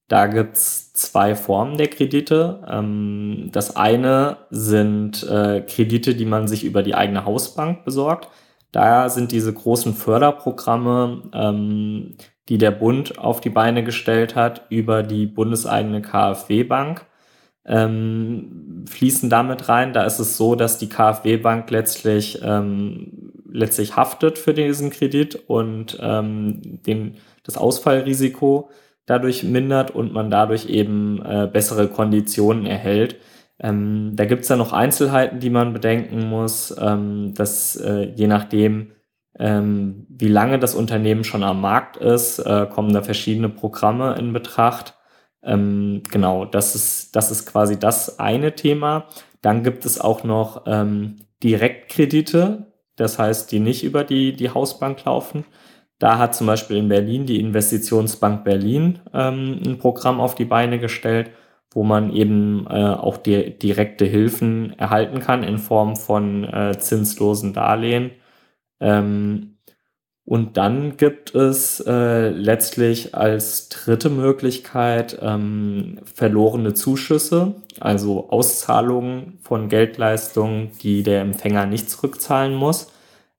Da 0.07 0.27
gibt's 0.27 0.93
zwei 0.93 1.35
Formen 1.35 1.77
der 1.77 1.87
Kredite. 1.87 2.63
Ähm, 2.69 3.49
das 3.51 3.75
eine 3.75 4.37
sind 4.49 5.23
äh, 5.23 5.61
Kredite, 5.61 6.15
die 6.15 6.25
man 6.25 6.47
sich 6.47 6.63
über 6.63 6.83
die 6.83 6.95
eigene 6.95 7.25
Hausbank 7.25 7.83
besorgt. 7.83 8.29
Da 8.71 9.09
sind 9.09 9.31
diese 9.31 9.53
großen 9.53 9.93
Förderprogramme, 9.93 11.23
ähm, 11.33 12.15
die 12.49 12.57
der 12.57 12.71
Bund 12.71 13.17
auf 13.17 13.41
die 13.41 13.49
Beine 13.49 13.83
gestellt 13.83 14.35
hat, 14.35 14.65
über 14.69 15.03
die 15.03 15.25
bundeseigene 15.25 16.01
KfW-Bank, 16.01 17.05
ähm, 17.67 18.85
fließen 18.87 19.29
damit 19.29 19.69
rein. 19.69 19.93
Da 19.93 20.03
ist 20.03 20.19
es 20.19 20.37
so, 20.37 20.55
dass 20.55 20.77
die 20.77 20.89
KfW-Bank 20.89 21.69
letztlich 21.69 22.39
ähm, 22.43 23.27
letztlich 23.51 23.95
haftet 23.95 24.37
für 24.37 24.53
diesen 24.53 24.89
Kredit 24.89 25.35
und 25.47 25.97
ähm, 26.01 26.61
den, 26.85 27.15
das 27.43 27.57
Ausfallrisiko 27.57 28.69
dadurch 29.05 29.43
mindert 29.43 29.91
und 29.91 30.13
man 30.13 30.29
dadurch 30.29 30.67
eben 30.67 31.21
äh, 31.25 31.49
bessere 31.51 31.87
Konditionen 31.87 32.65
erhält. 32.65 33.17
Ähm, 33.59 34.11
da 34.15 34.25
gibt 34.25 34.43
es 34.43 34.49
dann 34.49 34.59
noch 34.59 34.73
Einzelheiten, 34.73 35.39
die 35.39 35.49
man 35.49 35.73
bedenken 35.73 36.29
muss, 36.29 36.75
ähm, 36.79 37.33
dass 37.33 37.75
äh, 37.77 38.11
je 38.15 38.27
nachdem, 38.27 38.91
ähm, 39.39 40.05
wie 40.09 40.27
lange 40.27 40.59
das 40.59 40.75
Unternehmen 40.75 41.23
schon 41.23 41.43
am 41.43 41.61
Markt 41.61 41.97
ist, 41.97 42.39
äh, 42.39 42.67
kommen 42.69 42.93
da 42.93 43.01
verschiedene 43.01 43.49
Programme 43.49 44.15
in 44.19 44.33
Betracht. 44.33 44.96
Ähm, 45.43 46.03
genau, 46.11 46.45
das 46.45 46.75
ist, 46.75 47.15
das 47.15 47.31
ist 47.31 47.45
quasi 47.45 47.79
das 47.79 48.19
eine 48.19 48.55
Thema. 48.55 49.05
Dann 49.41 49.63
gibt 49.63 49.85
es 49.85 49.99
auch 49.99 50.23
noch 50.23 50.63
ähm, 50.65 51.17
Direktkredite, 51.43 52.71
das 52.95 53.19
heißt, 53.19 53.51
die 53.51 53.59
nicht 53.59 53.83
über 53.83 54.03
die, 54.03 54.33
die 54.33 54.49
Hausbank 54.49 55.05
laufen. 55.05 55.45
Da 55.99 56.17
hat 56.17 56.35
zum 56.35 56.47
Beispiel 56.47 56.77
in 56.77 56.89
Berlin 56.89 57.25
die 57.25 57.39
Investitionsbank 57.39 58.43
Berlin 58.43 58.99
ähm, 59.13 59.61
ein 59.65 59.77
Programm 59.77 60.19
auf 60.19 60.35
die 60.35 60.45
Beine 60.45 60.79
gestellt, 60.79 61.31
wo 61.71 61.83
man 61.83 62.13
eben 62.13 62.67
äh, 62.69 62.85
auch 62.85 63.17
die, 63.17 63.57
direkte 63.57 64.05
Hilfen 64.05 64.77
erhalten 64.77 65.19
kann 65.19 65.43
in 65.43 65.57
Form 65.57 65.95
von 65.95 66.43
äh, 66.43 66.77
zinslosen 66.77 67.53
Darlehen. 67.53 68.11
Ähm, 68.79 69.56
und 70.27 70.57
dann 70.57 70.97
gibt 70.97 71.35
es 71.35 71.79
äh, 71.87 72.27
letztlich 72.31 73.15
als 73.15 73.69
dritte 73.69 74.09
Möglichkeit 74.09 75.17
ähm, 75.21 75.99
verlorene 76.03 76.73
Zuschüsse, 76.73 77.55
also 77.79 78.29
Auszahlungen 78.29 79.39
von 79.41 79.69
Geldleistungen, 79.69 80.71
die 80.81 81.01
der 81.03 81.21
Empfänger 81.21 81.65
nicht 81.65 81.89
zurückzahlen 81.89 82.55
muss. 82.55 82.91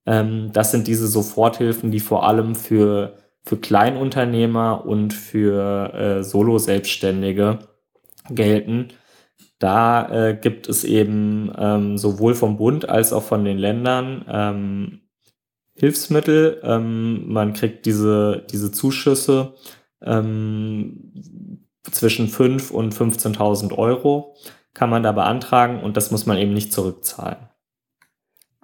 Ähm, 0.06 0.48
das 0.54 0.70
sind 0.70 0.86
diese 0.86 1.08
Soforthilfen, 1.08 1.90
die 1.90 2.00
vor 2.00 2.26
allem 2.26 2.54
für, 2.54 3.18
für 3.44 3.58
Kleinunternehmer 3.58 4.86
und 4.86 5.12
für 5.12 5.92
äh, 5.92 6.24
Solo-Selbstständige 6.24 7.58
gelten. 8.30 8.88
Da 9.58 10.08
äh, 10.08 10.38
gibt 10.40 10.66
es 10.70 10.84
eben 10.84 11.52
ähm, 11.58 11.98
sowohl 11.98 12.34
vom 12.34 12.56
Bund 12.56 12.88
als 12.88 13.12
auch 13.12 13.24
von 13.24 13.44
den 13.44 13.58
Ländern 13.58 14.24
ähm, 14.26 15.00
Hilfsmittel. 15.78 16.60
Ähm, 16.62 17.32
man 17.32 17.52
kriegt 17.52 17.86
diese, 17.86 18.46
diese 18.50 18.72
Zuschüsse, 18.72 19.54
ähm, 20.02 21.12
zwischen 21.90 22.28
5 22.28 22.70
und 22.70 22.94
15.000 22.94 23.76
Euro 23.76 24.36
kann 24.74 24.90
man 24.90 25.02
da 25.02 25.12
beantragen 25.12 25.82
und 25.82 25.96
das 25.96 26.10
muss 26.10 26.26
man 26.26 26.38
eben 26.38 26.52
nicht 26.52 26.72
zurückzahlen. 26.72 27.48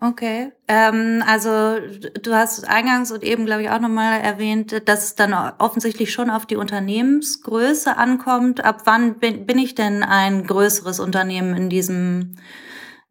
Okay, 0.00 0.52
ähm, 0.68 1.22
also 1.26 1.78
du 2.22 2.34
hast 2.34 2.68
eingangs 2.68 3.10
und 3.10 3.22
eben, 3.22 3.46
glaube 3.46 3.62
ich, 3.62 3.70
auch 3.70 3.80
nochmal 3.80 4.20
erwähnt, 4.20 4.86
dass 4.86 5.04
es 5.04 5.14
dann 5.14 5.32
offensichtlich 5.58 6.12
schon 6.12 6.30
auf 6.30 6.46
die 6.46 6.56
Unternehmensgröße 6.56 7.96
ankommt. 7.96 8.64
Ab 8.64 8.82
wann 8.84 9.18
bin, 9.18 9.46
bin 9.46 9.58
ich 9.58 9.74
denn 9.74 10.02
ein 10.02 10.46
größeres 10.46 11.00
Unternehmen 11.00 11.56
in 11.56 11.70
diesem, 11.70 12.36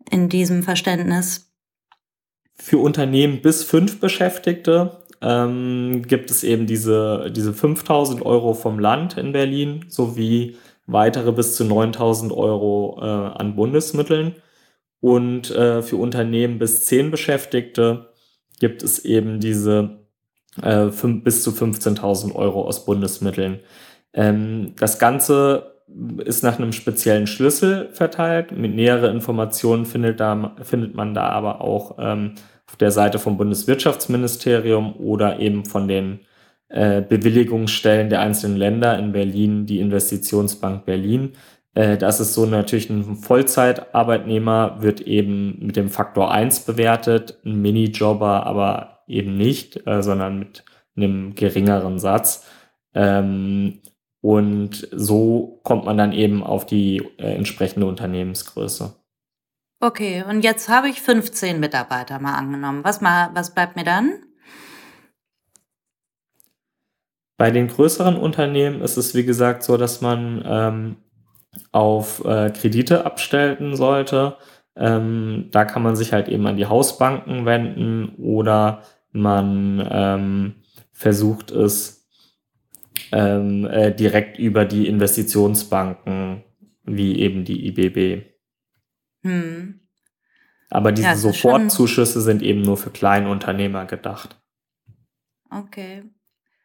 in 0.09 0.29
diesem 0.29 0.61
Verständnis? 0.61 1.52
Für 2.55 2.77
Unternehmen 2.77 3.41
bis 3.41 3.63
fünf 3.63 3.99
Beschäftigte 3.99 4.97
ähm, 5.21 6.03
gibt 6.05 6.29
es 6.31 6.43
eben 6.43 6.67
diese, 6.67 7.31
diese 7.31 7.53
5000 7.53 8.25
Euro 8.25 8.53
vom 8.53 8.79
Land 8.79 9.17
in 9.17 9.31
Berlin 9.31 9.85
sowie 9.89 10.57
weitere 10.85 11.31
bis 11.31 11.55
zu 11.55 11.63
9000 11.63 12.31
Euro 12.31 12.99
äh, 13.01 13.05
an 13.05 13.55
Bundesmitteln. 13.55 14.35
Und 14.99 15.51
äh, 15.51 15.81
für 15.81 15.97
Unternehmen 15.97 16.59
bis 16.59 16.85
zehn 16.85 17.11
Beschäftigte 17.11 18.13
gibt 18.59 18.83
es 18.83 19.03
eben 19.03 19.39
diese 19.39 19.99
äh, 20.61 20.85
bis 20.85 21.43
zu 21.43 21.51
15.000 21.51 22.35
Euro 22.35 22.63
aus 22.65 22.85
Bundesmitteln. 22.85 23.59
Ähm, 24.13 24.75
das 24.77 24.99
Ganze 24.99 25.72
ist 26.23 26.43
nach 26.43 26.57
einem 26.57 26.71
speziellen 26.71 27.27
Schlüssel 27.27 27.89
verteilt. 27.91 28.51
Mit 28.51 28.75
nähere 28.75 29.09
Informationen 29.09 29.85
findet, 29.85 30.19
da, 30.19 30.55
findet 30.61 30.95
man 30.95 31.13
da 31.13 31.29
aber 31.29 31.61
auch 31.61 31.97
ähm, 31.99 32.35
auf 32.67 32.77
der 32.77 32.91
Seite 32.91 33.19
vom 33.19 33.37
Bundeswirtschaftsministerium 33.37 34.95
oder 34.95 35.39
eben 35.39 35.65
von 35.65 35.87
den 35.87 36.21
äh, 36.69 37.01
Bewilligungsstellen 37.01 38.09
der 38.09 38.21
einzelnen 38.21 38.57
Länder 38.57 38.97
in 38.97 39.11
Berlin, 39.11 39.65
die 39.65 39.79
Investitionsbank 39.79 40.85
Berlin. 40.85 41.33
Äh, 41.75 41.97
das 41.97 42.19
ist 42.19 42.33
so 42.33 42.45
natürlich 42.45 42.89
ein 42.89 43.15
Vollzeitarbeitnehmer 43.15 44.77
wird 44.81 45.01
eben 45.01 45.57
mit 45.59 45.75
dem 45.75 45.89
Faktor 45.89 46.31
1 46.31 46.61
bewertet, 46.61 47.39
ein 47.45 47.61
Minijobber 47.61 48.45
aber 48.45 49.03
eben 49.07 49.37
nicht, 49.37 49.85
äh, 49.85 50.01
sondern 50.01 50.39
mit 50.39 50.63
einem 50.95 51.35
geringeren 51.35 51.99
Satz. 51.99 52.47
Ähm, 52.95 53.79
und 54.23 54.87
so 54.93 55.59
kommt 55.63 55.83
man 55.83 55.97
dann 55.97 56.13
eben 56.13 56.43
auf 56.43 56.65
die 56.65 56.99
äh, 57.17 57.35
entsprechende 57.35 57.85
Unternehmensgröße. 57.85 58.95
Okay, 59.81 60.23
und 60.23 60.45
jetzt 60.45 60.69
habe 60.69 60.87
ich 60.87 61.01
15 61.01 61.59
Mitarbeiter 61.59 62.19
mal 62.19 62.35
angenommen. 62.35 62.85
Was, 62.85 63.01
mal, 63.01 63.31
was 63.33 63.53
bleibt 63.53 63.75
mir 63.75 63.83
dann? 63.83 64.13
Bei 67.37 67.51
den 67.51 67.67
größeren 67.67 68.15
Unternehmen 68.15 68.79
ist 68.79 68.95
es, 68.95 69.13
wie 69.13 69.25
gesagt, 69.25 69.61
so, 69.61 69.75
dass 69.75 69.99
man 69.99 70.41
ähm, 70.45 70.95
auf 71.73 72.23
äh, 72.23 72.49
Kredite 72.51 73.05
abstellen 73.05 73.75
sollte. 73.75 74.37
Ähm, 74.77 75.49
da 75.51 75.65
kann 75.65 75.83
man 75.83 75.97
sich 75.97 76.13
halt 76.13 76.29
eben 76.29 76.47
an 76.47 76.55
die 76.55 76.67
Hausbanken 76.67 77.45
wenden 77.45 78.15
oder 78.19 78.83
man 79.11 79.85
ähm, 79.91 80.55
versucht 80.93 81.51
es 81.51 82.02
ähm, 83.13 83.65
äh, 83.65 83.93
direkt 83.93 84.39
über 84.39 84.65
die 84.65 84.87
Investitionsbanken 84.87 86.43
wie 86.83 87.19
eben 87.19 87.45
die 87.45 87.67
IBB. 87.67 88.25
Hm. 89.23 89.79
Aber 90.69 90.91
diese 90.91 91.09
ja, 91.09 91.15
Sofortzuschüsse 91.15 92.19
sind 92.21 92.41
eben 92.41 92.63
nur 92.63 92.77
für 92.77 92.89
Kleinunternehmer 92.89 93.85
gedacht. 93.85 94.41
Okay. 95.51 96.03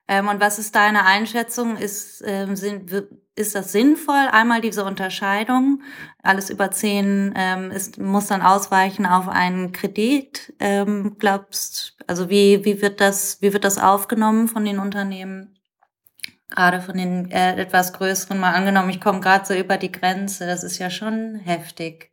Ähm, 0.08 0.28
und 0.28 0.40
was 0.40 0.58
ist 0.58 0.74
deine 0.74 1.04
Einschätzung? 1.04 1.76
Ist, 1.76 2.24
ähm, 2.26 2.56
sind, 2.56 2.90
ist 3.36 3.54
das 3.54 3.70
sinnvoll? 3.70 4.28
Einmal 4.32 4.62
diese 4.62 4.84
Unterscheidung, 4.86 5.82
alles 6.22 6.48
über 6.48 6.70
zehn 6.70 7.34
ähm, 7.36 7.70
ist, 7.70 7.98
muss 7.98 8.28
dann 8.28 8.40
ausweichen 8.40 9.04
auf 9.04 9.28
einen 9.28 9.72
Kredit. 9.72 10.54
Ähm, 10.58 11.16
glaubst, 11.18 11.98
also 12.06 12.30
wie, 12.30 12.64
wie 12.64 12.80
wird 12.80 13.02
das, 13.02 13.42
wie 13.42 13.52
wird 13.52 13.64
das 13.64 13.76
aufgenommen 13.76 14.48
von 14.48 14.64
den 14.64 14.78
Unternehmen? 14.78 15.57
Gerade 16.50 16.80
von 16.80 16.96
den 16.96 17.30
äh, 17.30 17.60
etwas 17.60 17.92
größeren 17.92 18.38
mal 18.38 18.54
angenommen, 18.54 18.90
ich 18.90 19.00
komme 19.00 19.20
gerade 19.20 19.44
so 19.44 19.54
über 19.54 19.76
die 19.76 19.92
Grenze, 19.92 20.46
das 20.46 20.64
ist 20.64 20.78
ja 20.78 20.88
schon 20.90 21.36
heftig. 21.36 22.10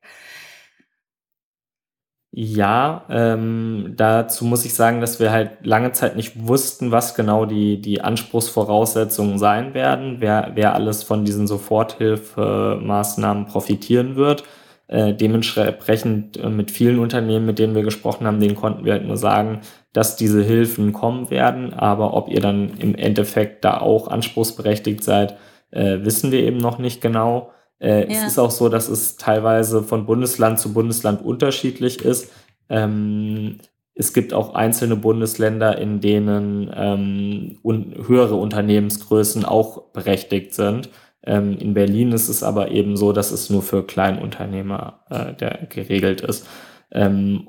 Ja, 2.37 3.05
ähm, 3.09 3.93
dazu 3.95 4.43
muss 4.43 4.65
ich 4.65 4.73
sagen, 4.73 4.99
dass 4.99 5.21
wir 5.21 5.31
halt 5.31 5.65
lange 5.65 5.93
Zeit 5.93 6.17
nicht 6.17 6.45
wussten, 6.45 6.91
was 6.91 7.15
genau 7.15 7.45
die, 7.45 7.79
die 7.79 8.01
Anspruchsvoraussetzungen 8.01 9.39
sein 9.39 9.73
werden, 9.73 10.17
wer, 10.19 10.51
wer 10.53 10.75
alles 10.75 11.01
von 11.03 11.23
diesen 11.23 11.47
Soforthilfemaßnahmen 11.47 13.45
profitieren 13.45 14.17
wird. 14.17 14.43
Äh, 14.87 15.13
dementsprechend 15.13 16.35
äh, 16.35 16.49
mit 16.49 16.71
vielen 16.71 16.99
Unternehmen, 16.99 17.45
mit 17.45 17.57
denen 17.57 17.73
wir 17.73 17.83
gesprochen 17.83 18.27
haben, 18.27 18.41
denen 18.41 18.55
konnten 18.55 18.83
wir 18.83 18.91
halt 18.93 19.05
nur 19.05 19.15
sagen, 19.15 19.61
dass 19.95 20.17
diese 20.17 20.43
Hilfen 20.43 20.91
kommen 20.91 21.29
werden, 21.29 21.73
aber 21.73 22.15
ob 22.15 22.27
ihr 22.27 22.41
dann 22.41 22.71
im 22.79 22.95
Endeffekt 22.95 23.63
da 23.63 23.79
auch 23.79 24.09
anspruchsberechtigt 24.09 25.01
seid, 25.01 25.37
äh, 25.71 25.99
wissen 26.01 26.33
wir 26.33 26.43
eben 26.43 26.57
noch 26.57 26.79
nicht 26.79 26.99
genau. 26.99 27.51
Äh, 27.79 28.01
ja. 28.01 28.19
Es 28.19 28.33
ist 28.33 28.39
auch 28.39 28.51
so, 28.51 28.67
dass 28.67 28.89
es 28.89 29.15
teilweise 29.15 29.83
von 29.83 30.05
Bundesland 30.05 30.59
zu 30.59 30.73
Bundesland 30.73 31.23
unterschiedlich 31.23 32.03
ist. 32.03 32.29
Ähm, 32.67 33.59
es 33.93 34.11
gibt 34.11 34.33
auch 34.33 34.53
einzelne 34.53 34.97
Bundesländer, 34.97 35.77
in 35.77 36.01
denen 36.01 36.69
ähm, 36.75 37.59
un 37.63 37.95
höhere 38.05 38.35
Unternehmensgrößen 38.35 39.45
auch 39.45 39.93
berechtigt 39.93 40.53
sind. 40.53 40.89
Ähm, 41.23 41.57
in 41.57 41.73
Berlin 41.73 42.11
ist 42.11 42.27
es 42.27 42.43
aber 42.43 42.71
eben 42.71 42.97
so, 42.97 43.13
dass 43.13 43.31
es 43.31 43.49
nur 43.49 43.61
für 43.61 43.83
Kleinunternehmer 43.83 45.05
äh, 45.09 45.65
geregelt 45.67 46.19
ist. 46.19 46.45
Ähm, 46.91 47.47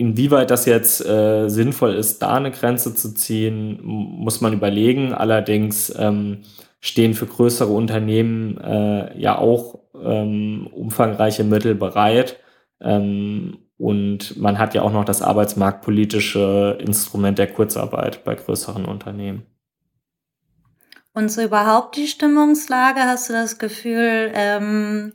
inwieweit 0.00 0.50
das 0.50 0.64
jetzt 0.64 1.04
äh, 1.04 1.48
sinnvoll 1.50 1.94
ist, 1.94 2.22
da 2.22 2.32
eine 2.36 2.50
Grenze 2.50 2.94
zu 2.94 3.12
ziehen, 3.12 3.78
muss 3.82 4.40
man 4.40 4.54
überlegen. 4.54 5.12
Allerdings 5.12 5.94
ähm, 5.98 6.38
stehen 6.80 7.12
für 7.12 7.26
größere 7.26 7.70
Unternehmen 7.70 8.56
äh, 8.58 9.20
ja 9.20 9.36
auch 9.36 9.80
ähm, 10.02 10.68
umfangreiche 10.72 11.44
Mittel 11.44 11.74
bereit. 11.74 12.40
Ähm, 12.80 13.58
und 13.76 14.38
man 14.38 14.58
hat 14.58 14.72
ja 14.72 14.80
auch 14.80 14.92
noch 14.92 15.04
das 15.04 15.20
arbeitsmarktpolitische 15.20 16.78
Instrument 16.80 17.38
der 17.38 17.52
Kurzarbeit 17.52 18.24
bei 18.24 18.34
größeren 18.34 18.86
Unternehmen. 18.86 19.42
Und 21.12 21.30
so 21.30 21.42
überhaupt 21.42 21.96
die 21.96 22.06
Stimmungslage, 22.06 23.00
hast 23.00 23.28
du 23.28 23.34
das 23.34 23.58
Gefühl, 23.58 24.32
ähm, 24.32 25.12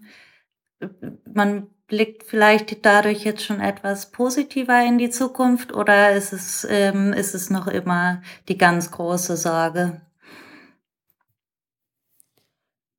man 1.34 1.70
blickt 1.88 2.24
vielleicht 2.24 2.86
dadurch 2.86 3.24
jetzt 3.24 3.44
schon 3.44 3.60
etwas 3.60 4.12
positiver 4.12 4.84
in 4.86 4.98
die 4.98 5.10
Zukunft 5.10 5.74
oder 5.74 6.12
ist 6.14 6.34
es, 6.34 6.68
ähm, 6.70 7.14
ist 7.14 7.36
es 7.36 7.50
noch 7.50 7.68
immer 7.68 8.22
die 8.48 8.58
ganz 8.58 8.92
große 8.92 9.38
Sorge? 9.38 10.02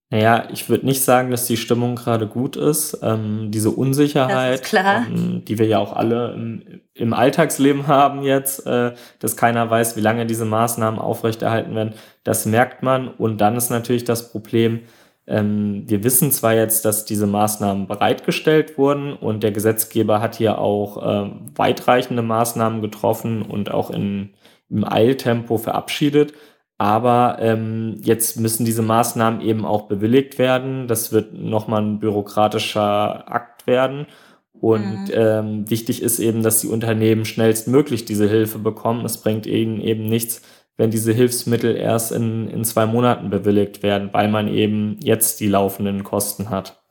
Naja, 0.08 0.48
ich 0.52 0.68
würde 0.68 0.86
nicht 0.86 1.02
sagen, 1.02 1.32
dass 1.32 1.48
die 1.48 1.56
Stimmung 1.56 1.96
gerade 1.96 2.28
gut 2.28 2.54
ist. 2.54 3.00
Ähm, 3.02 3.50
diese 3.50 3.70
Unsicherheit, 3.70 4.72
ähm, 4.72 5.44
die 5.44 5.58
wir 5.58 5.66
ja 5.66 5.80
auch 5.80 5.96
alle 5.96 6.32
im, 6.32 6.80
im 6.94 7.12
Alltagsleben 7.12 7.86
haben 7.88 8.22
jetzt, 8.22 8.64
äh, 8.66 8.94
dass 9.18 9.36
keiner 9.36 9.68
weiß, 9.68 9.96
wie 9.96 10.00
lange 10.00 10.24
diese 10.24 10.44
Maßnahmen 10.44 11.00
aufrechterhalten 11.00 11.74
werden, 11.74 11.94
das 12.22 12.46
merkt 12.46 12.84
man. 12.84 13.08
Und 13.08 13.40
dann 13.40 13.56
ist 13.56 13.70
natürlich 13.70 14.04
das 14.04 14.30
Problem, 14.30 14.82
wir 15.28 16.04
wissen 16.04 16.30
zwar 16.30 16.54
jetzt, 16.54 16.84
dass 16.84 17.04
diese 17.04 17.26
Maßnahmen 17.26 17.88
bereitgestellt 17.88 18.78
wurden 18.78 19.12
und 19.12 19.42
der 19.42 19.50
Gesetzgeber 19.50 20.20
hat 20.20 20.36
hier 20.36 20.58
auch 20.58 21.02
äh, 21.02 21.30
weitreichende 21.56 22.22
Maßnahmen 22.22 22.80
getroffen 22.80 23.42
und 23.42 23.72
auch 23.72 23.90
in, 23.90 24.34
im 24.68 24.84
Eiltempo 24.84 25.58
verabschiedet. 25.58 26.32
Aber 26.78 27.38
ähm, 27.40 27.96
jetzt 28.02 28.38
müssen 28.38 28.64
diese 28.64 28.82
Maßnahmen 28.82 29.40
eben 29.40 29.64
auch 29.64 29.88
bewilligt 29.88 30.38
werden. 30.38 30.86
Das 30.86 31.10
wird 31.10 31.32
nochmal 31.32 31.82
ein 31.82 31.98
bürokratischer 31.98 33.30
Akt 33.32 33.66
werden. 33.66 34.06
Und 34.52 35.06
mhm. 35.06 35.12
ähm, 35.12 35.70
wichtig 35.70 36.02
ist 36.02 36.18
eben, 36.18 36.42
dass 36.42 36.60
die 36.60 36.68
Unternehmen 36.68 37.24
schnellstmöglich 37.24 38.04
diese 38.04 38.28
Hilfe 38.28 38.58
bekommen. 38.58 39.04
Es 39.04 39.18
bringt 39.18 39.46
ihnen 39.46 39.80
eben 39.80 40.08
nichts, 40.08 40.42
wenn 40.76 40.90
diese 40.90 41.12
Hilfsmittel 41.12 41.76
erst 41.76 42.12
in, 42.12 42.48
in 42.48 42.64
zwei 42.64 42.86
Monaten 42.86 43.30
bewilligt 43.30 43.82
werden, 43.82 44.12
weil 44.12 44.28
man 44.28 44.48
eben 44.48 44.98
jetzt 45.00 45.40
die 45.40 45.48
laufenden 45.48 46.04
Kosten 46.04 46.50
hat. 46.50 46.82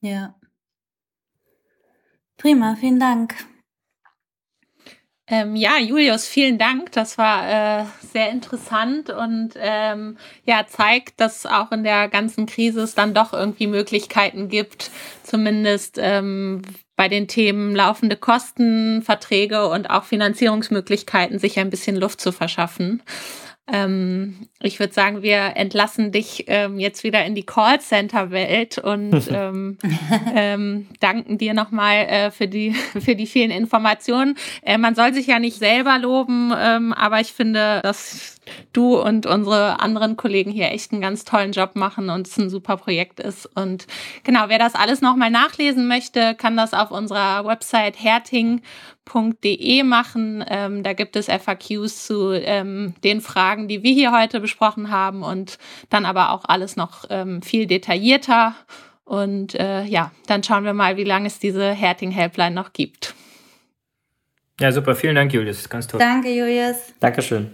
Ja. 0.00 0.34
Prima, 2.36 2.76
vielen 2.80 2.98
Dank. 2.98 3.34
Ähm, 5.26 5.54
ja, 5.54 5.78
Julius, 5.78 6.26
vielen 6.26 6.58
Dank. 6.58 6.90
Das 6.90 7.16
war 7.16 7.82
äh, 7.82 7.84
sehr 8.00 8.30
interessant 8.30 9.10
und 9.10 9.50
ähm, 9.56 10.16
ja, 10.44 10.66
zeigt, 10.66 11.20
dass 11.20 11.46
auch 11.46 11.70
in 11.70 11.84
der 11.84 12.08
ganzen 12.08 12.46
Krise 12.46 12.80
es 12.80 12.96
dann 12.96 13.14
doch 13.14 13.32
irgendwie 13.32 13.68
Möglichkeiten 13.68 14.48
gibt, 14.48 14.90
zumindest 15.22 15.98
ähm, 16.00 16.62
bei 17.00 17.08
den 17.08 17.28
Themen 17.28 17.74
laufende 17.74 18.14
Kosten, 18.14 19.00
Verträge 19.00 19.68
und 19.68 19.88
auch 19.88 20.04
Finanzierungsmöglichkeiten 20.04 21.38
sich 21.38 21.58
ein 21.58 21.70
bisschen 21.70 21.96
Luft 21.96 22.20
zu 22.20 22.30
verschaffen. 22.30 23.02
Ähm, 23.72 24.48
ich 24.60 24.78
würde 24.80 24.92
sagen, 24.92 25.22
wir 25.22 25.56
entlassen 25.56 26.12
dich 26.12 26.44
ähm, 26.48 26.78
jetzt 26.78 27.02
wieder 27.02 27.24
in 27.24 27.34
die 27.34 27.46
Callcenter-Welt 27.46 28.76
und 28.76 29.28
ähm, 29.32 29.78
ähm, 30.34 30.88
danken 31.00 31.38
dir 31.38 31.54
nochmal 31.54 31.96
äh, 32.06 32.30
für, 32.30 32.48
die, 32.48 32.72
für 33.00 33.16
die 33.16 33.26
vielen 33.26 33.50
Informationen. 33.50 34.36
Äh, 34.60 34.76
man 34.76 34.94
soll 34.94 35.14
sich 35.14 35.26
ja 35.26 35.38
nicht 35.38 35.58
selber 35.58 35.98
loben, 35.98 36.52
ähm, 36.54 36.92
aber 36.92 37.20
ich 37.20 37.32
finde, 37.32 37.80
dass 37.82 38.39
du 38.72 39.00
und 39.00 39.26
unsere 39.26 39.80
anderen 39.80 40.16
Kollegen 40.16 40.50
hier 40.50 40.70
echt 40.70 40.92
einen 40.92 41.00
ganz 41.00 41.24
tollen 41.24 41.52
Job 41.52 41.76
machen 41.76 42.10
und 42.10 42.26
es 42.26 42.36
ein 42.38 42.50
super 42.50 42.76
Projekt 42.76 43.20
ist. 43.20 43.46
Und 43.54 43.86
genau, 44.24 44.44
wer 44.48 44.58
das 44.58 44.74
alles 44.74 45.00
nochmal 45.00 45.30
nachlesen 45.30 45.88
möchte, 45.88 46.34
kann 46.34 46.56
das 46.56 46.74
auf 46.74 46.90
unserer 46.90 47.44
Website 47.46 48.02
herting.de 48.02 49.82
machen. 49.82 50.44
Ähm, 50.48 50.82
da 50.82 50.92
gibt 50.92 51.16
es 51.16 51.26
FAQs 51.26 52.06
zu 52.06 52.32
ähm, 52.32 52.94
den 53.04 53.20
Fragen, 53.20 53.68
die 53.68 53.82
wir 53.82 53.92
hier 53.92 54.12
heute 54.12 54.40
besprochen 54.40 54.90
haben 54.90 55.22
und 55.22 55.58
dann 55.88 56.04
aber 56.04 56.32
auch 56.32 56.44
alles 56.46 56.76
noch 56.76 57.04
ähm, 57.10 57.42
viel 57.42 57.66
detaillierter. 57.66 58.54
Und 59.04 59.54
äh, 59.56 59.82
ja, 59.84 60.12
dann 60.26 60.44
schauen 60.44 60.64
wir 60.64 60.72
mal, 60.72 60.96
wie 60.96 61.04
lange 61.04 61.26
es 61.26 61.40
diese 61.40 61.72
Herting-Helpline 61.72 62.54
noch 62.54 62.72
gibt. 62.72 63.14
Ja, 64.60 64.70
super. 64.70 64.94
Vielen 64.94 65.14
Dank, 65.14 65.32
Julius. 65.32 65.68
Ganz 65.68 65.86
toll. 65.88 65.98
Danke, 65.98 66.30
Julius. 66.30 66.76
Dankeschön. 67.00 67.50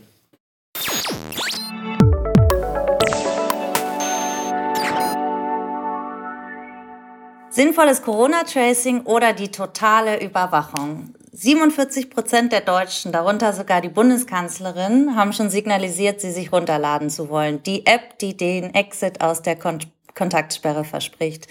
Sinnvolles 7.57 8.03
Corona-Tracing 8.03 9.07
oder 9.07 9.33
die 9.33 9.51
totale 9.51 10.23
Überwachung. 10.23 11.15
47 11.33 12.11
Prozent 12.11 12.53
der 12.53 12.61
Deutschen, 12.61 13.13
darunter 13.13 13.55
sogar 13.55 13.81
die 13.81 13.89
Bundeskanzlerin, 13.89 15.17
haben 15.17 15.33
schon 15.33 15.49
signalisiert, 15.49 16.21
sie 16.21 16.33
sich 16.33 16.53
runterladen 16.53 17.09
zu 17.09 17.31
wollen. 17.31 17.63
Die 17.63 17.87
App, 17.87 18.19
die 18.19 18.37
den 18.37 18.75
Exit 18.75 19.23
aus 19.23 19.41
der 19.41 19.57
Kon 19.57 19.79
Kontaktsperre 20.15 20.85
verspricht. 20.85 21.49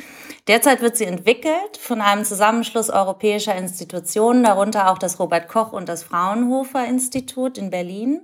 Derzeit 0.48 0.82
wird 0.82 0.96
sie 0.96 1.06
entwickelt 1.06 1.78
von 1.80 2.02
einem 2.02 2.24
Zusammenschluss 2.24 2.92
europäischer 2.92 3.56
Institutionen, 3.56 4.44
darunter 4.44 4.92
auch 4.92 5.00
das 5.00 5.20
Robert 5.20 5.48
Koch 5.48 5.72
und 5.72 5.90
das 5.90 6.04
Fraunhofer 6.04 6.86
Institut 6.86 7.58
in 7.58 7.72
Berlin. 7.72 8.22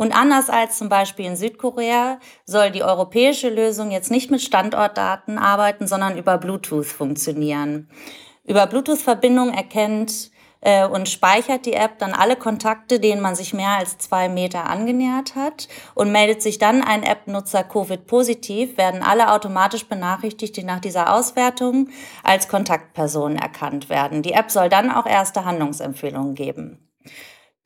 Und 0.00 0.16
anders 0.16 0.48
als 0.48 0.78
zum 0.78 0.88
Beispiel 0.88 1.26
in 1.26 1.36
Südkorea 1.36 2.20
soll 2.46 2.70
die 2.70 2.82
europäische 2.82 3.50
Lösung 3.50 3.90
jetzt 3.90 4.10
nicht 4.10 4.30
mit 4.30 4.40
Standortdaten 4.40 5.36
arbeiten, 5.36 5.86
sondern 5.86 6.16
über 6.16 6.38
Bluetooth 6.38 6.86
funktionieren. 6.86 7.90
Über 8.46 8.66
Bluetooth-Verbindung 8.66 9.52
erkennt 9.52 10.30
äh, 10.62 10.86
und 10.86 11.10
speichert 11.10 11.66
die 11.66 11.74
App 11.74 11.98
dann 11.98 12.14
alle 12.14 12.36
Kontakte, 12.36 12.98
denen 12.98 13.20
man 13.20 13.34
sich 13.34 13.52
mehr 13.52 13.76
als 13.76 13.98
zwei 13.98 14.30
Meter 14.30 14.70
angenähert 14.70 15.36
hat 15.36 15.68
und 15.94 16.10
meldet 16.10 16.40
sich 16.40 16.56
dann 16.56 16.82
ein 16.82 17.02
App-Nutzer 17.02 17.62
Covid-positiv, 17.62 18.78
werden 18.78 19.02
alle 19.02 19.30
automatisch 19.30 19.86
benachrichtigt, 19.86 20.56
die 20.56 20.64
nach 20.64 20.80
dieser 20.80 21.14
Auswertung 21.14 21.90
als 22.24 22.48
Kontaktpersonen 22.48 23.36
erkannt 23.36 23.90
werden. 23.90 24.22
Die 24.22 24.32
App 24.32 24.50
soll 24.50 24.70
dann 24.70 24.90
auch 24.90 25.04
erste 25.04 25.44
Handlungsempfehlungen 25.44 26.34
geben. 26.34 26.88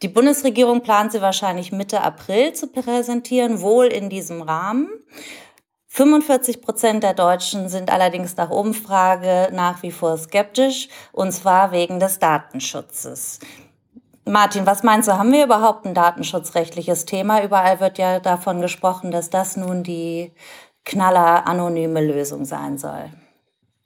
Die 0.03 0.09
Bundesregierung 0.09 0.83
plant 0.83 1.13
sie 1.13 1.23
wahrscheinlich 1.23 1.73
Mitte 1.73 2.01
April 2.01 2.53
zu 2.53 2.67
präsentieren, 2.67 3.61
wohl 3.61 3.87
in 3.87 4.11
diesem 4.11 4.43
Rahmen. 4.43 4.89
45 5.87 6.61
Prozent 6.61 7.05
der 7.05 7.15
Deutschen 7.15 7.69
sind 7.69 7.91
allerdings 7.91 8.37
nach 8.37 8.51
Umfrage 8.51 9.51
nach 9.53 9.83
wie 9.83 9.93
vor 9.93 10.19
skeptisch, 10.19 10.89
und 11.13 11.31
zwar 11.31 11.71
wegen 11.71 12.01
des 12.01 12.19
Datenschutzes. 12.19 13.39
Martin, 14.27 14.67
was 14.67 14.83
meinst 14.83 15.09
du, 15.09 15.13
haben 15.19 15.33
wir 15.33 15.45
überhaupt 15.45 15.87
ein 15.87 15.95
datenschutzrechtliches 15.95 17.05
Thema? 17.05 17.45
Überall 17.45 17.79
wird 17.79 17.99
ja 17.99 18.21
davon 18.21 18.61
gesprochen, 18.61 19.11
dass 19.11 19.31
das 19.31 19.57
nun 19.57 19.85
die 19.85 20.33
knaller 20.85 21.47
anonyme 21.47 22.05
Lösung 22.05 22.45
sein 22.45 22.77
soll. 22.79 23.11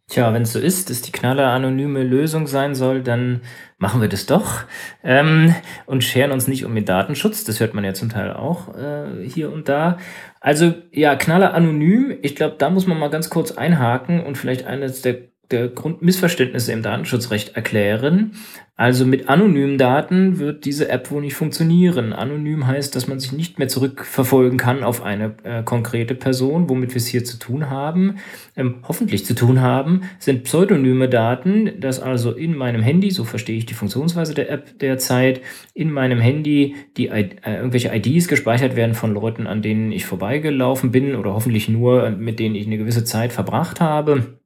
Tja, 0.09 0.33
wenn 0.33 0.43
es 0.43 0.55
so 0.55 0.59
ist, 0.59 0.89
dass 0.89 1.03
die 1.03 1.13
knaller 1.13 1.49
anonyme 1.49 2.03
Lösung 2.03 2.47
sein 2.47 2.75
soll, 2.75 3.03
dann 3.03 3.43
machen 3.77 4.01
wir 4.01 4.09
das 4.09 4.25
doch 4.25 4.65
ähm, 5.05 5.55
und 5.85 6.03
scheren 6.03 6.33
uns 6.33 6.49
nicht 6.49 6.65
um 6.65 6.75
den 6.75 6.87
Datenschutz. 6.87 7.45
Das 7.45 7.61
hört 7.61 7.75
man 7.75 7.85
ja 7.85 7.93
zum 7.93 8.09
Teil 8.09 8.33
auch 8.33 8.75
äh, 8.75 9.29
hier 9.29 9.53
und 9.53 9.69
da. 9.69 9.99
Also 10.41 10.73
ja, 10.93 11.15
knaller 11.15 11.53
anonym. 11.53 12.17
Ich 12.23 12.37
glaube, 12.37 12.57
da 12.59 12.71
muss 12.71 12.87
man 12.87 12.99
mal 12.99 13.11
ganz 13.11 13.29
kurz 13.29 13.53
einhaken 13.53 14.25
und 14.25 14.39
vielleicht 14.39 14.67
eines 14.67 15.03
der 15.03 15.13
der 15.13 15.38
Grundmissverständnisse 15.49 16.73
im 16.73 16.83
Datenschutzrecht 16.83 17.57
erklären. 17.57 18.33
Also 18.81 19.05
mit 19.05 19.29
anonymen 19.29 19.77
Daten 19.77 20.39
wird 20.39 20.65
diese 20.65 20.89
App 20.89 21.11
wohl 21.11 21.23
nicht 21.23 21.35
funktionieren. 21.35 22.13
Anonym 22.13 22.65
heißt, 22.65 22.95
dass 22.95 23.09
man 23.09 23.19
sich 23.19 23.33
nicht 23.33 23.59
mehr 23.59 23.67
zurückverfolgen 23.67 24.57
kann 24.57 24.85
auf 24.85 25.03
eine 25.03 25.35
äh, 25.43 25.65
konkrete 25.65 26.15
Person. 26.15 26.69
Womit 26.69 26.91
wir 26.91 26.99
es 26.99 27.09
hier 27.09 27.25
zu 27.25 27.41
tun 27.41 27.71
haben, 27.71 28.19
ähm, 28.57 28.77
hoffentlich 28.87 29.27
zu 29.27 29.35
tun 29.35 29.61
haben, 29.63 30.03
sind 30.21 30.45
pseudonyme 30.45 31.09
Daten, 31.09 31.81
dass 31.81 31.99
also 31.99 32.31
in 32.31 32.57
meinem 32.57 32.81
Handy, 32.81 33.11
so 33.11 33.25
verstehe 33.25 33.59
ich 33.59 33.67
die 33.67 33.75
Funktionsweise 33.75 34.33
der 34.33 34.49
App 34.49 34.79
derzeit, 34.79 35.41
in 35.75 35.91
meinem 35.91 36.21
Handy 36.21 36.77
die 36.97 37.09
äh, 37.09 37.31
irgendwelche 37.45 37.93
IDs 37.93 38.29
gespeichert 38.29 38.77
werden 38.77 38.95
von 38.95 39.13
Leuten, 39.13 39.49
an 39.49 39.61
denen 39.61 39.91
ich 39.91 40.07
vorbeigelaufen 40.07 40.93
bin 40.93 41.17
oder 41.17 41.35
hoffentlich 41.35 41.69
nur, 41.69 42.11
mit 42.11 42.39
denen 42.39 42.55
ich 42.55 42.69
eine 42.69 42.79
gewisse 42.79 43.03
Zeit 43.03 43.33
verbracht 43.33 43.81
habe 43.81 44.38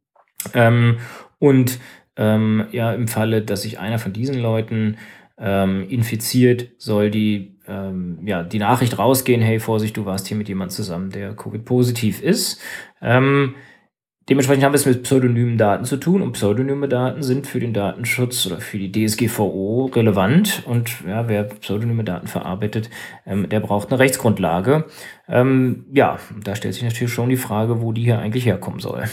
ähm, 0.54 0.98
und 1.38 1.78
ähm, 2.16 2.66
ja, 2.72 2.92
im 2.92 3.08
Falle, 3.08 3.42
dass 3.42 3.62
sich 3.62 3.78
einer 3.78 3.98
von 3.98 4.12
diesen 4.12 4.38
Leuten 4.38 4.96
ähm, 5.38 5.88
infiziert, 5.88 6.68
soll 6.78 7.10
die, 7.10 7.56
ähm, 7.66 8.18
ja, 8.24 8.42
die 8.42 8.58
Nachricht 8.58 8.98
rausgehen, 8.98 9.40
hey, 9.40 9.58
Vorsicht, 9.60 9.96
du 9.96 10.04
warst 10.04 10.28
hier 10.28 10.36
mit 10.36 10.48
jemandem 10.48 10.74
zusammen, 10.74 11.10
der 11.10 11.34
Covid-positiv 11.34 12.22
ist. 12.22 12.60
Ähm, 13.00 13.54
dementsprechend 14.28 14.62
haben 14.62 14.72
wir 14.72 14.76
es 14.76 14.86
mit 14.86 15.02
pseudonymen 15.02 15.58
Daten 15.58 15.84
zu 15.84 15.96
tun 15.96 16.22
und 16.22 16.32
pseudonyme 16.32 16.86
Daten 16.86 17.22
sind 17.22 17.46
für 17.46 17.60
den 17.60 17.72
Datenschutz 17.72 18.46
oder 18.46 18.60
für 18.60 18.78
die 18.78 18.92
DSGVO 18.92 19.86
relevant 19.86 20.62
und 20.66 21.02
ja, 21.08 21.28
wer 21.28 21.44
pseudonyme 21.44 22.04
Daten 22.04 22.28
verarbeitet, 22.28 22.90
ähm, 23.26 23.48
der 23.48 23.60
braucht 23.60 23.90
eine 23.90 23.98
Rechtsgrundlage. 23.98 24.84
Ähm, 25.28 25.86
ja, 25.92 26.18
da 26.44 26.54
stellt 26.54 26.74
sich 26.74 26.84
natürlich 26.84 27.12
schon 27.12 27.30
die 27.30 27.36
Frage, 27.36 27.80
wo 27.80 27.92
die 27.92 28.04
hier 28.04 28.18
eigentlich 28.18 28.46
herkommen 28.46 28.80
soll. 28.80 29.04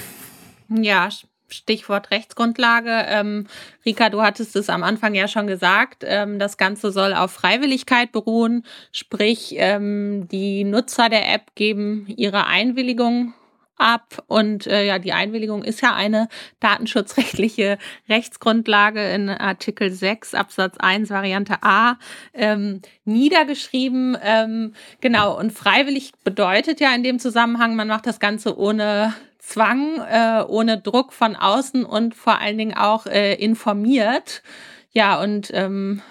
Ja, 0.70 1.10
Stichwort 1.52 2.12
Rechtsgrundlage. 2.12 3.06
Ähm, 3.08 3.48
Rika, 3.86 4.10
du 4.10 4.22
hattest 4.22 4.56
es 4.56 4.70
am 4.70 4.84
Anfang 4.84 5.16
ja 5.16 5.28
schon 5.28 5.48
gesagt. 5.48 6.04
Ähm, 6.06 6.40
das 6.40 6.58
Ganze 6.58 6.92
soll 6.92 7.14
auf 7.14 7.32
Freiwilligkeit 7.32 8.12
beruhen, 8.12 8.66
sprich 8.92 9.56
ähm, 9.58 10.28
die 10.30 10.64
Nutzer 10.64 11.10
der 11.10 11.34
App 11.34 11.56
geben 11.56 12.06
ihre 12.08 12.46
Einwilligung 12.46 13.34
ab 13.80 14.24
und 14.28 14.68
äh, 14.68 14.86
ja, 14.86 15.00
die 15.00 15.14
Einwilligung 15.14 15.64
ist 15.64 15.82
ja 15.82 15.96
eine 15.96 16.28
datenschutzrechtliche 16.60 17.78
Rechtsgrundlage 18.10 19.10
in 19.10 19.30
Artikel 19.30 19.90
6 19.90 20.34
Absatz 20.34 20.76
1 20.78 21.10
Variante 21.10 21.64
A 21.64 21.98
ähm, 22.34 22.82
niedergeschrieben. 23.06 24.18
Ähm, 24.22 24.74
genau, 25.00 25.40
und 25.40 25.52
freiwillig 25.54 26.12
bedeutet 26.26 26.82
ja 26.82 26.94
in 26.94 27.04
dem 27.04 27.20
Zusammenhang, 27.20 27.78
man 27.78 27.88
macht 27.88 28.06
das 28.06 28.20
Ganze 28.20 28.58
ohne 28.58 29.14
Zwang, 29.50 30.00
äh, 30.00 30.44
ohne 30.48 30.80
Druck 30.80 31.12
von 31.12 31.36
außen 31.36 31.84
und 31.84 32.14
vor 32.14 32.40
allen 32.40 32.60
Dingen 32.60 32.78
auch 32.78 33.08
äh, 33.08 33.34
informiert. 33.34 34.44
Ja, 34.92 35.20
und 35.20 35.50
ähm, 35.54 36.04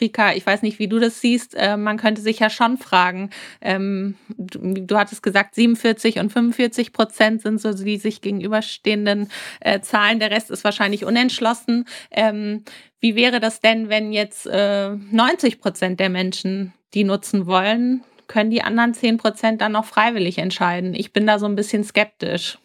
Rika, 0.00 0.32
ich 0.32 0.46
weiß 0.46 0.62
nicht, 0.62 0.78
wie 0.78 0.88
du 0.88 0.98
das 0.98 1.20
siehst. 1.20 1.54
Äh, 1.54 1.76
man 1.76 1.98
könnte 1.98 2.22
sich 2.22 2.38
ja 2.38 2.48
schon 2.48 2.78
fragen. 2.78 3.28
Ähm, 3.60 4.14
du, 4.38 4.72
du, 4.80 4.96
hattest 4.96 5.22
gesagt, 5.22 5.56
47 5.56 6.20
und 6.20 6.32
45 6.32 6.94
Prozent 6.94 7.42
sind 7.42 7.60
so 7.60 7.74
die 7.74 7.98
sich 7.98 8.22
gegenüberstehenden 8.22 9.28
äh, 9.60 9.80
Zahlen. 9.80 10.18
Der 10.18 10.30
Rest 10.30 10.50
ist 10.50 10.64
wahrscheinlich 10.64 11.04
unentschlossen. 11.04 11.84
Ähm, 12.10 12.64
wie 12.98 13.14
wäre 13.14 13.40
das 13.40 13.60
denn, 13.60 13.90
wenn 13.90 14.10
jetzt 14.10 14.46
äh, 14.46 14.88
90 14.90 15.60
Prozent 15.60 16.00
der 16.00 16.08
Menschen 16.08 16.72
die 16.94 17.04
nutzen 17.04 17.46
wollen? 17.46 18.04
Können 18.28 18.50
die 18.50 18.62
anderen 18.62 18.94
10 18.94 19.16
Prozent 19.16 19.60
dann 19.60 19.72
noch 19.72 19.84
freiwillig 19.84 20.38
entscheiden? 20.38 20.94
Ich 20.94 21.12
bin 21.12 21.26
da 21.26 21.38
so 21.38 21.46
ein 21.46 21.56
bisschen 21.56 21.82
skeptisch. 21.82 22.58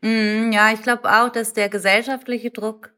Mm, 0.00 0.50
ja, 0.52 0.72
ich 0.72 0.82
glaube 0.82 1.10
auch, 1.10 1.28
dass 1.28 1.52
der 1.52 1.68
gesellschaftliche 1.68 2.50
Druck 2.50 2.92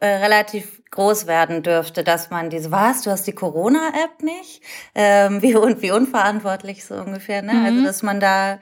äh, 0.00 0.06
relativ 0.06 0.82
groß 0.90 1.26
werden 1.26 1.62
dürfte, 1.62 2.04
dass 2.04 2.30
man 2.30 2.50
diese, 2.50 2.70
was, 2.70 3.02
du 3.02 3.10
hast 3.10 3.26
die 3.26 3.32
Corona-App 3.32 4.22
nicht? 4.22 4.62
Ähm, 4.94 5.42
wie, 5.42 5.54
wie 5.54 5.90
unverantwortlich 5.90 6.84
so 6.84 6.94
ungefähr, 6.94 7.42
ne? 7.42 7.52
Also, 7.52 7.60
mhm. 7.60 7.66
Also, 7.66 7.84
dass 7.84 8.02
man 8.02 8.20
da 8.20 8.58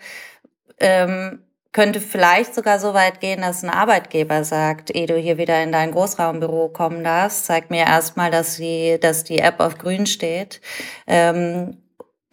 ähm, 0.79 1.43
könnte 1.73 2.01
vielleicht 2.01 2.55
sogar 2.55 2.79
so 2.79 2.93
weit 2.93 3.21
gehen, 3.21 3.41
dass 3.41 3.63
ein 3.63 3.71
Arbeitgeber 3.71 4.45
sagt, 4.45 4.95
ehe 4.95 5.07
du 5.07 5.17
hier 5.17 5.39
wieder 5.39 5.63
in 5.63 5.73
dein 5.73 5.91
Großraumbüro 5.91 6.69
kommen 6.69 7.03
darfst, 7.03 7.47
zeig 7.47 7.71
mir 7.71 7.87
erstmal, 7.87 8.31
dass 8.31 8.57
die, 8.57 8.99
dass 9.01 9.25
die 9.25 9.39
App 9.39 9.59
auf 9.61 9.79
grün 9.79 10.07
steht. 10.07 10.61
Ähm, 11.07 11.82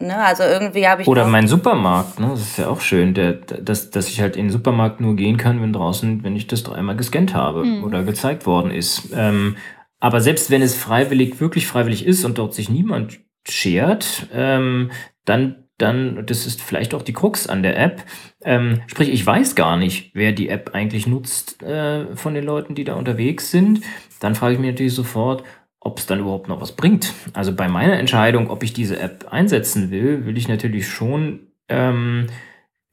Ne, 0.02 0.16
also 0.16 0.42
irgendwie 0.44 0.88
habe 0.88 1.02
ich. 1.02 1.08
Oder 1.08 1.26
mein 1.26 1.46
Supermarkt, 1.46 2.20
ne? 2.20 2.28
Das 2.30 2.40
ist 2.40 2.56
ja 2.56 2.68
auch 2.68 2.80
schön, 2.80 3.12
der, 3.12 3.34
dass, 3.34 3.90
dass 3.90 4.08
ich 4.08 4.22
halt 4.22 4.34
in 4.34 4.46
den 4.46 4.50
Supermarkt 4.50 5.00
nur 5.02 5.14
gehen 5.14 5.36
kann, 5.36 5.60
wenn 5.60 5.74
draußen, 5.74 6.24
wenn 6.24 6.36
ich 6.36 6.46
das 6.46 6.62
dreimal 6.62 6.96
gescannt 6.96 7.34
habe 7.34 7.64
mhm. 7.64 7.84
oder 7.84 8.02
gezeigt 8.02 8.46
worden 8.46 8.70
ist. 8.70 9.10
Ähm, 9.14 9.56
aber 9.98 10.22
selbst 10.22 10.50
wenn 10.50 10.62
es 10.62 10.74
freiwillig, 10.74 11.38
wirklich 11.38 11.66
freiwillig 11.66 12.06
ist 12.06 12.24
und 12.24 12.38
dort 12.38 12.54
sich 12.54 12.70
niemand 12.70 13.20
schert, 13.46 14.26
ähm, 14.32 14.90
dann 15.26 15.66
dann, 15.80 16.26
das 16.26 16.46
ist 16.46 16.60
vielleicht 16.60 16.94
auch 16.94 17.02
die 17.02 17.12
Krux 17.12 17.46
an 17.46 17.62
der 17.62 17.78
App. 17.78 18.04
Ähm, 18.44 18.82
sprich, 18.86 19.08
ich 19.10 19.24
weiß 19.24 19.54
gar 19.54 19.76
nicht, 19.76 20.10
wer 20.14 20.32
die 20.32 20.48
App 20.48 20.74
eigentlich 20.74 21.06
nutzt 21.06 21.62
äh, 21.62 22.14
von 22.16 22.34
den 22.34 22.44
Leuten, 22.44 22.74
die 22.74 22.84
da 22.84 22.94
unterwegs 22.94 23.50
sind. 23.50 23.80
Dann 24.20 24.34
frage 24.34 24.54
ich 24.54 24.60
mich 24.60 24.70
natürlich 24.70 24.94
sofort, 24.94 25.42
ob 25.80 25.98
es 25.98 26.06
dann 26.06 26.20
überhaupt 26.20 26.48
noch 26.48 26.60
was 26.60 26.72
bringt. 26.72 27.14
Also 27.32 27.54
bei 27.54 27.68
meiner 27.68 27.98
Entscheidung, 27.98 28.50
ob 28.50 28.62
ich 28.62 28.72
diese 28.72 29.00
App 29.00 29.26
einsetzen 29.30 29.90
will, 29.90 30.26
will 30.26 30.36
ich 30.36 30.48
natürlich 30.48 30.88
schon, 30.88 31.48
ähm, 31.68 32.26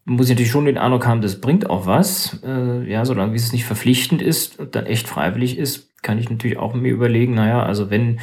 muss 0.05 0.27
ich 0.27 0.35
natürlich 0.35 0.51
schon 0.51 0.65
den 0.65 0.77
Eindruck 0.77 1.05
haben, 1.05 1.21
das 1.21 1.41
bringt 1.41 1.69
auch 1.69 1.85
was. 1.85 2.41
Äh, 2.43 2.89
ja, 2.89 3.03
solange 3.03 3.35
es 3.35 3.51
nicht 3.51 3.65
verpflichtend 3.65 4.21
ist 4.21 4.57
und 4.57 4.75
dann 4.75 4.85
echt 4.85 5.07
freiwillig 5.07 5.57
ist, 5.57 6.01
kann 6.01 6.17
ich 6.17 6.29
natürlich 6.29 6.57
auch 6.57 6.73
mir 6.73 6.93
überlegen, 6.93 7.35
naja, 7.35 7.61
also 7.63 7.89
wenn 7.89 8.19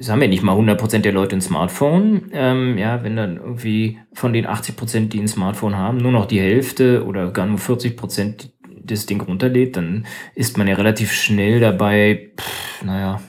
es 0.00 0.08
haben 0.08 0.22
ja 0.22 0.28
nicht 0.28 0.42
mal 0.42 0.56
100% 0.56 1.00
der 1.00 1.12
Leute 1.12 1.36
ein 1.36 1.42
Smartphone. 1.42 2.30
Ähm, 2.32 2.78
ja, 2.78 3.02
wenn 3.02 3.16
dann 3.16 3.36
irgendwie 3.36 3.98
von 4.14 4.32
den 4.32 4.46
80%, 4.46 5.08
die 5.08 5.20
ein 5.20 5.28
Smartphone 5.28 5.76
haben, 5.76 5.98
nur 5.98 6.12
noch 6.12 6.24
die 6.24 6.40
Hälfte 6.40 7.04
oder 7.04 7.30
gar 7.32 7.44
nur 7.44 7.58
40% 7.58 8.48
das 8.82 9.04
Ding 9.04 9.20
runterlädt, 9.20 9.76
dann 9.76 10.06
ist 10.34 10.56
man 10.56 10.68
ja 10.68 10.74
relativ 10.74 11.12
schnell 11.12 11.60
dabei, 11.60 12.30
pff, 12.38 12.82
naja, 12.84 13.20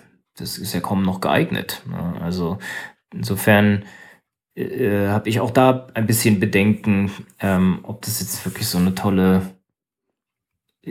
das 0.42 0.58
ist 0.58 0.74
ja 0.74 0.82
kaum 0.82 1.04
noch 1.04 1.22
geeignet. 1.22 1.82
Ne? 1.88 2.20
Also 2.22 2.58
insofern 3.14 3.86
äh, 4.56 5.08
habe 5.08 5.30
ich 5.30 5.39
auch 5.39 5.52
da 5.52 5.88
ein 5.94 6.08
bisschen 6.08 6.39
Bedenken, 6.39 7.12
ähm, 7.39 7.80
ob 7.84 8.02
das 8.02 8.20
jetzt 8.20 8.44
wirklich 8.46 8.68
so 8.68 8.78
eine 8.78 8.96
tolle 8.96 9.42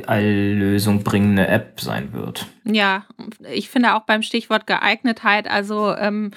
Alllösung 0.06 1.02
bringende 1.02 1.48
App 1.48 1.80
sein 1.80 2.12
wird. 2.12 2.46
Ja, 2.64 3.06
ich 3.52 3.70
finde 3.70 3.94
auch 3.94 4.02
beim 4.02 4.22
Stichwort 4.22 4.66
Geeignetheit, 4.66 5.50
also 5.50 5.94
ähm, 5.96 6.30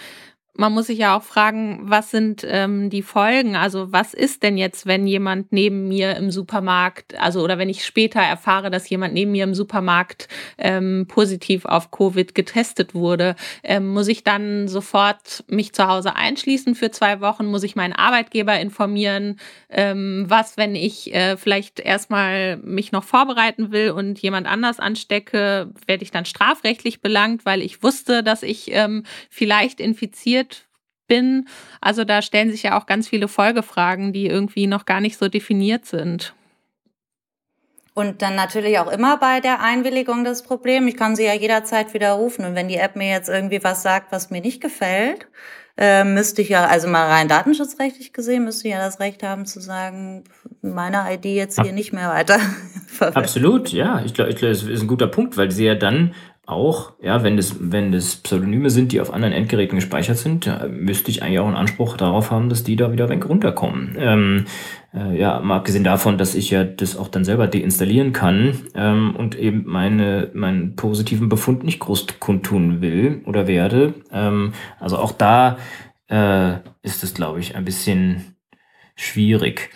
man 0.56 0.72
muss 0.72 0.86
sich 0.86 1.00
ja 1.00 1.18
auch 1.18 1.24
fragen, 1.24 1.80
was 1.82 2.12
sind 2.12 2.46
ähm, 2.48 2.92
die 2.92 3.02
Folgen? 3.02 3.56
Also 3.56 3.92
was 3.92 4.14
ist 4.14 4.44
denn 4.44 4.56
jetzt, 4.56 4.86
wenn 4.86 5.08
jemand 5.08 5.52
neben 5.52 5.88
mir 5.88 6.16
im 6.16 6.30
Supermarkt, 6.30 7.20
also 7.20 7.42
oder 7.42 7.58
wenn 7.58 7.70
ich 7.70 7.84
später 7.84 8.20
erfahre, 8.20 8.70
dass 8.70 8.88
jemand 8.88 9.16
neben 9.16 9.32
mir 9.32 9.46
im 9.46 9.56
Supermarkt 9.56 10.28
ähm, 10.60 11.06
positiv 11.08 11.66
auf 11.66 11.90
Covid 11.90 12.36
getestet 12.36 12.94
wurde, 12.94 13.36
ähm, 13.64 13.88
muss 13.88 14.08
ich 14.08 14.24
dann 14.24 14.68
sofort 14.68 15.44
mich 15.48 15.74
zu 15.74 15.88
Hause 15.88 16.16
einschließen 16.16 16.76
für 16.76 16.92
zwei 16.92 17.20
Wochen? 17.20 17.48
Muss 17.48 17.64
ich 17.64 17.76
meinen 17.76 17.94
Arbeitgeber 17.94 18.60
informieren? 18.60 19.40
Ähm, 19.70 20.26
was, 20.28 20.56
wenn 20.56 20.76
ich 20.76 21.16
äh, 21.16 21.36
vielleicht 21.36 21.80
erstmal 21.80 22.58
mich 22.58 22.92
noch 22.92 23.04
vorbereiten 23.04 23.72
will 23.72 23.90
und 23.90 24.20
jemand 24.20 24.46
anders 24.46 24.80
anstecke, 24.80 25.72
werde 25.88 26.04
ich 26.04 26.12
dann 26.12 26.26
strafrechtlich 26.26 27.02
belangt, 27.02 27.44
weil 27.44 27.64
ich 27.64 27.82
wusste, 27.82 28.22
dass 28.22 28.44
ich 28.44 28.70
ähm, 28.72 29.04
vielleicht 29.32 29.80
infiziert 29.80 30.43
bin. 31.14 31.48
Also 31.80 32.06
da 32.06 32.24
stellen 32.24 32.50
sich 32.50 32.64
ja 32.64 32.80
auch 32.80 32.88
ganz 32.88 33.08
viele 33.08 33.28
Folgefragen, 33.28 34.14
die 34.14 34.26
irgendwie 34.26 34.66
noch 34.66 34.86
gar 34.86 35.00
nicht 35.00 35.18
so 35.18 35.28
definiert 35.28 35.86
sind. 35.86 36.34
Und 37.94 38.24
dann 38.24 38.36
natürlich 38.36 38.80
auch 38.80 38.92
immer 38.92 39.18
bei 39.18 39.40
der 39.40 39.62
Einwilligung 39.62 40.24
das 40.24 40.42
Problem. 40.42 40.88
Ich 40.88 40.98
kann 40.98 41.16
sie 41.16 41.26
ja 41.26 41.34
jederzeit 41.34 41.94
widerrufen. 41.94 42.46
Und 42.46 42.56
wenn 42.56 42.68
die 42.68 42.78
App 42.78 42.96
mir 42.96 43.10
jetzt 43.10 43.30
irgendwie 43.30 43.64
was 43.64 43.84
sagt, 43.84 44.12
was 44.12 44.32
mir 44.32 44.42
nicht 44.42 44.60
gefällt, 44.60 45.28
äh, 45.78 46.04
müsste 46.04 46.42
ich 46.42 46.50
ja, 46.50 46.66
also 46.66 46.88
mal 46.88 47.08
rein 47.08 47.28
datenschutzrechtlich 47.28 48.12
gesehen, 48.12 48.46
müsste 48.46 48.68
ich 48.68 48.74
ja 48.74 48.80
das 48.80 49.00
Recht 49.00 49.22
haben 49.22 49.46
zu 49.46 49.60
sagen, 49.60 50.24
meine 50.64 51.06
ID 51.14 51.26
jetzt 51.26 51.62
hier 51.62 51.72
nicht 51.72 51.94
mehr 51.94 52.10
weiter. 52.10 52.40
Absolut, 53.00 53.70
ja. 53.70 54.02
Ich 54.04 54.16
glaube, 54.16 54.34
glaub, 54.34 54.52
das 54.52 54.64
ist 54.64 54.82
ein 54.82 54.88
guter 54.88 55.08
Punkt, 55.08 55.38
weil 55.38 55.52
sie 55.52 55.66
ja 55.66 55.76
dann 55.76 56.16
auch, 56.46 56.94
ja, 57.02 57.24
wenn 57.24 57.38
das, 57.38 57.56
wenn 57.60 57.94
das 57.94 58.18
Pseudonyme 58.18 58.70
sind, 58.70 58.92
die 58.92 59.00
auf 59.00 59.14
anderen 59.14 59.34
Endgeräten 59.34 59.78
gespeichert 59.78 60.18
sind, 60.18 60.50
müsste 60.70 61.10
ich 61.10 61.24
eigentlich 61.24 61.40
auch 61.40 61.48
einen 61.48 61.56
Anspruch 61.56 61.96
darauf 61.96 62.32
haben, 62.32 62.50
dass 62.50 62.64
die 62.64 62.76
da 62.76 62.92
wieder 62.92 63.08
weg 63.08 63.30
runterkommen. 63.30 63.96
Ähm, 63.98 64.46
äh, 64.94 65.18
ja, 65.18 65.40
mal 65.40 65.58
abgesehen 65.58 65.86
davon, 65.86 66.18
dass 66.18 66.36
ich 66.36 66.50
ja 66.50 66.66
das 66.66 66.98
auch 66.98 67.08
dann 67.08 67.24
selber 67.24 67.48
deinstallieren 67.48 68.12
kann 68.12 68.60
ähm, 68.76 69.16
und 69.16 69.36
eben 69.36 69.64
meine, 69.66 70.32
meinen 70.34 70.76
positiven 70.76 71.30
Befund 71.30 71.64
nicht 71.64 71.80
groß 71.80 72.20
kundtun 72.20 72.82
will 72.82 73.22
oder 73.26 73.48
werde. 73.48 73.94
Ähm, 74.12 74.52
also 74.82 74.98
auch 74.98 75.14
da 75.14 75.58
äh, 76.10 76.56
ist 76.82 77.04
es, 77.06 77.14
glaube 77.14 77.40
ich, 77.40 77.56
ein 77.56 77.64
bisschen 77.64 78.36
schwierig. 78.96 79.70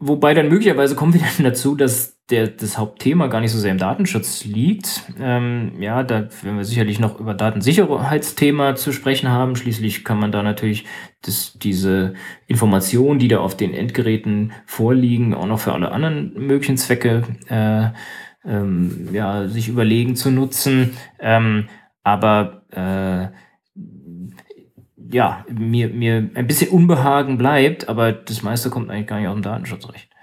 Wobei 0.00 0.34
dann 0.34 0.48
möglicherweise 0.48 0.96
kommen 0.96 1.14
wir 1.14 1.20
dann 1.20 1.44
dazu, 1.44 1.76
dass 1.76 2.15
der, 2.30 2.48
das 2.48 2.76
Hauptthema 2.76 3.28
gar 3.28 3.40
nicht 3.40 3.52
so 3.52 3.58
sehr 3.58 3.70
im 3.70 3.78
Datenschutz 3.78 4.44
liegt. 4.44 5.04
Ähm, 5.20 5.72
ja, 5.80 6.02
da 6.02 6.28
werden 6.42 6.56
wir 6.56 6.64
sicherlich 6.64 6.98
noch 6.98 7.20
über 7.20 7.34
Datensicherheitsthema 7.34 8.74
zu 8.74 8.92
sprechen 8.92 9.28
haben. 9.28 9.54
Schließlich 9.54 10.04
kann 10.04 10.18
man 10.18 10.32
da 10.32 10.42
natürlich 10.42 10.86
das, 11.22 11.56
diese 11.62 12.14
Informationen, 12.48 13.20
die 13.20 13.28
da 13.28 13.38
auf 13.38 13.56
den 13.56 13.74
Endgeräten 13.74 14.52
vorliegen, 14.66 15.34
auch 15.34 15.46
noch 15.46 15.60
für 15.60 15.72
alle 15.72 15.92
anderen 15.92 16.32
möglichen 16.34 16.76
Zwecke 16.76 17.22
äh, 17.48 17.90
ähm, 18.48 19.08
ja, 19.12 19.46
sich 19.46 19.68
überlegen 19.68 20.16
zu 20.16 20.30
nutzen. 20.30 20.96
Ähm, 21.20 21.68
aber 22.02 22.62
äh, 22.70 23.28
ja, 25.12 25.44
mir, 25.48 25.88
mir 25.88 26.30
ein 26.34 26.46
bisschen 26.48 26.70
Unbehagen 26.70 27.38
bleibt, 27.38 27.88
aber 27.88 28.10
das 28.10 28.42
meiste 28.42 28.70
kommt 28.70 28.90
eigentlich 28.90 29.06
gar 29.06 29.20
nicht 29.20 29.28
aus 29.28 29.34
dem 29.34 29.42
Datenschutzrecht. 29.42 30.15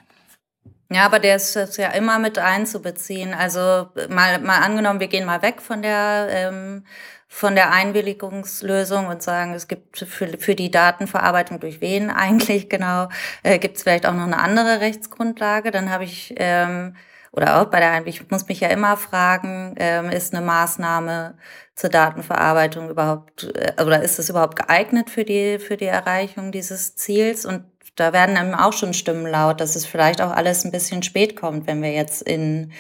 Ja, 0.94 1.06
aber 1.06 1.18
der 1.20 1.38
ist 1.38 1.56
ja 1.78 1.90
immer 1.90 2.20
mit 2.20 2.38
einzubeziehen. 2.38 3.34
Also 3.34 3.90
mal, 4.10 4.40
mal 4.40 4.60
angenommen, 4.60 5.00
wir 5.00 5.08
gehen 5.08 5.26
mal 5.26 5.42
weg 5.42 5.60
von 5.62 5.82
der, 5.82 6.28
ähm, 6.30 6.86
von 7.28 7.56
der 7.56 7.72
Einwilligungslösung 7.72 9.08
und 9.08 9.24
sagen, 9.24 9.56
es 9.56 9.68
gibt 9.68 9.98
für, 9.98 10.28
für 10.38 10.54
die 10.54 10.70
Datenverarbeitung 10.70 11.60
durch 11.60 11.82
wen 11.82 12.10
eigentlich 12.12 12.70
genau, 12.70 13.10
äh, 13.42 13.58
gibt 13.58 13.78
es 13.78 13.84
vielleicht 13.84 14.06
auch 14.06 14.14
noch 14.14 14.24
eine 14.24 14.38
andere 14.38 14.82
Rechtsgrundlage. 14.82 15.72
Dann 15.72 15.90
habe 15.90 16.04
ich, 16.04 16.36
ähm, 16.38 16.96
oder 17.32 17.60
auch 17.60 17.66
bei 17.66 17.80
der 17.80 17.92
Einwilligung, 17.92 18.26
ich 18.28 18.32
muss 18.32 18.48
mich 18.48 18.60
ja 18.60 18.68
immer 18.70 18.96
fragen, 18.96 19.74
ähm, 19.80 20.10
ist 20.12 20.36
eine 20.36 20.46
Maßnahme 20.46 21.36
zur 21.76 21.90
Datenverarbeitung 21.90 22.90
überhaupt, 22.92 23.46
äh, 23.56 23.82
oder 23.82 24.04
ist 24.04 24.20
es 24.20 24.30
überhaupt 24.30 24.56
geeignet 24.58 25.10
für 25.10 25.24
die, 25.26 25.58
für 25.58 25.78
die 25.78 25.86
Erreichung 25.86 26.52
dieses 26.52 26.96
Ziels? 26.96 27.46
Und 27.46 27.64
da 27.96 28.14
werden 28.14 28.38
einem 28.38 28.54
auch 28.54 28.74
schon 28.74 28.94
Stimmen 28.94 29.28
laut, 29.28 29.62
dass 29.62 29.76
es 29.76 29.86
vielleicht 29.86 30.22
auch 30.22 30.32
alles 30.32 30.66
ein 30.66 30.72
bisschen 30.72 31.04
spät 31.04 31.36
kommt, 31.36 31.68
wenn 31.68 31.82
wir 31.82 31.92
jetzt 31.92 32.22
in 32.22 32.72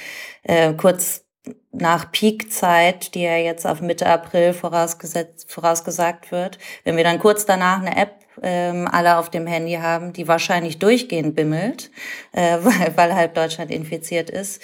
äh, 0.43 0.73
kurz 0.73 1.23
nach 1.71 2.11
Peakzeit, 2.11 3.15
die 3.15 3.23
ja 3.23 3.37
jetzt 3.37 3.65
auf 3.65 3.81
Mitte 3.81 4.07
April 4.07 4.53
vorausgesetzt, 4.53 5.51
vorausgesagt 5.51 6.31
wird, 6.31 6.57
wenn 6.83 6.95
wir 6.95 7.03
dann 7.03 7.19
kurz 7.19 7.45
danach 7.45 7.81
eine 7.81 7.97
App 7.97 8.23
ähm, 8.41 8.87
alle 8.91 9.17
auf 9.17 9.29
dem 9.29 9.47
Handy 9.47 9.73
haben, 9.73 10.13
die 10.13 10.27
wahrscheinlich 10.27 10.79
durchgehend 10.79 11.35
bimmelt, 11.35 11.91
äh, 12.31 12.57
weil, 12.61 12.95
weil 12.95 13.15
halb 13.15 13.33
Deutschland 13.35 13.71
infiziert 13.71 14.29
ist, 14.29 14.61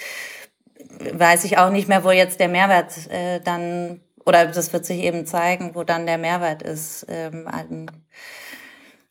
weiß 1.12 1.44
ich 1.44 1.58
auch 1.58 1.70
nicht 1.70 1.88
mehr, 1.88 2.04
wo 2.04 2.10
jetzt 2.10 2.40
der 2.40 2.48
Mehrwert 2.48 2.92
äh, 3.10 3.40
dann, 3.40 4.00
oder 4.24 4.46
das 4.46 4.72
wird 4.72 4.84
sich 4.84 5.00
eben 5.00 5.26
zeigen, 5.26 5.74
wo 5.74 5.84
dann 5.84 6.06
der 6.06 6.18
Mehrwert 6.18 6.62
ist. 6.62 7.06
Ähm, 7.08 7.48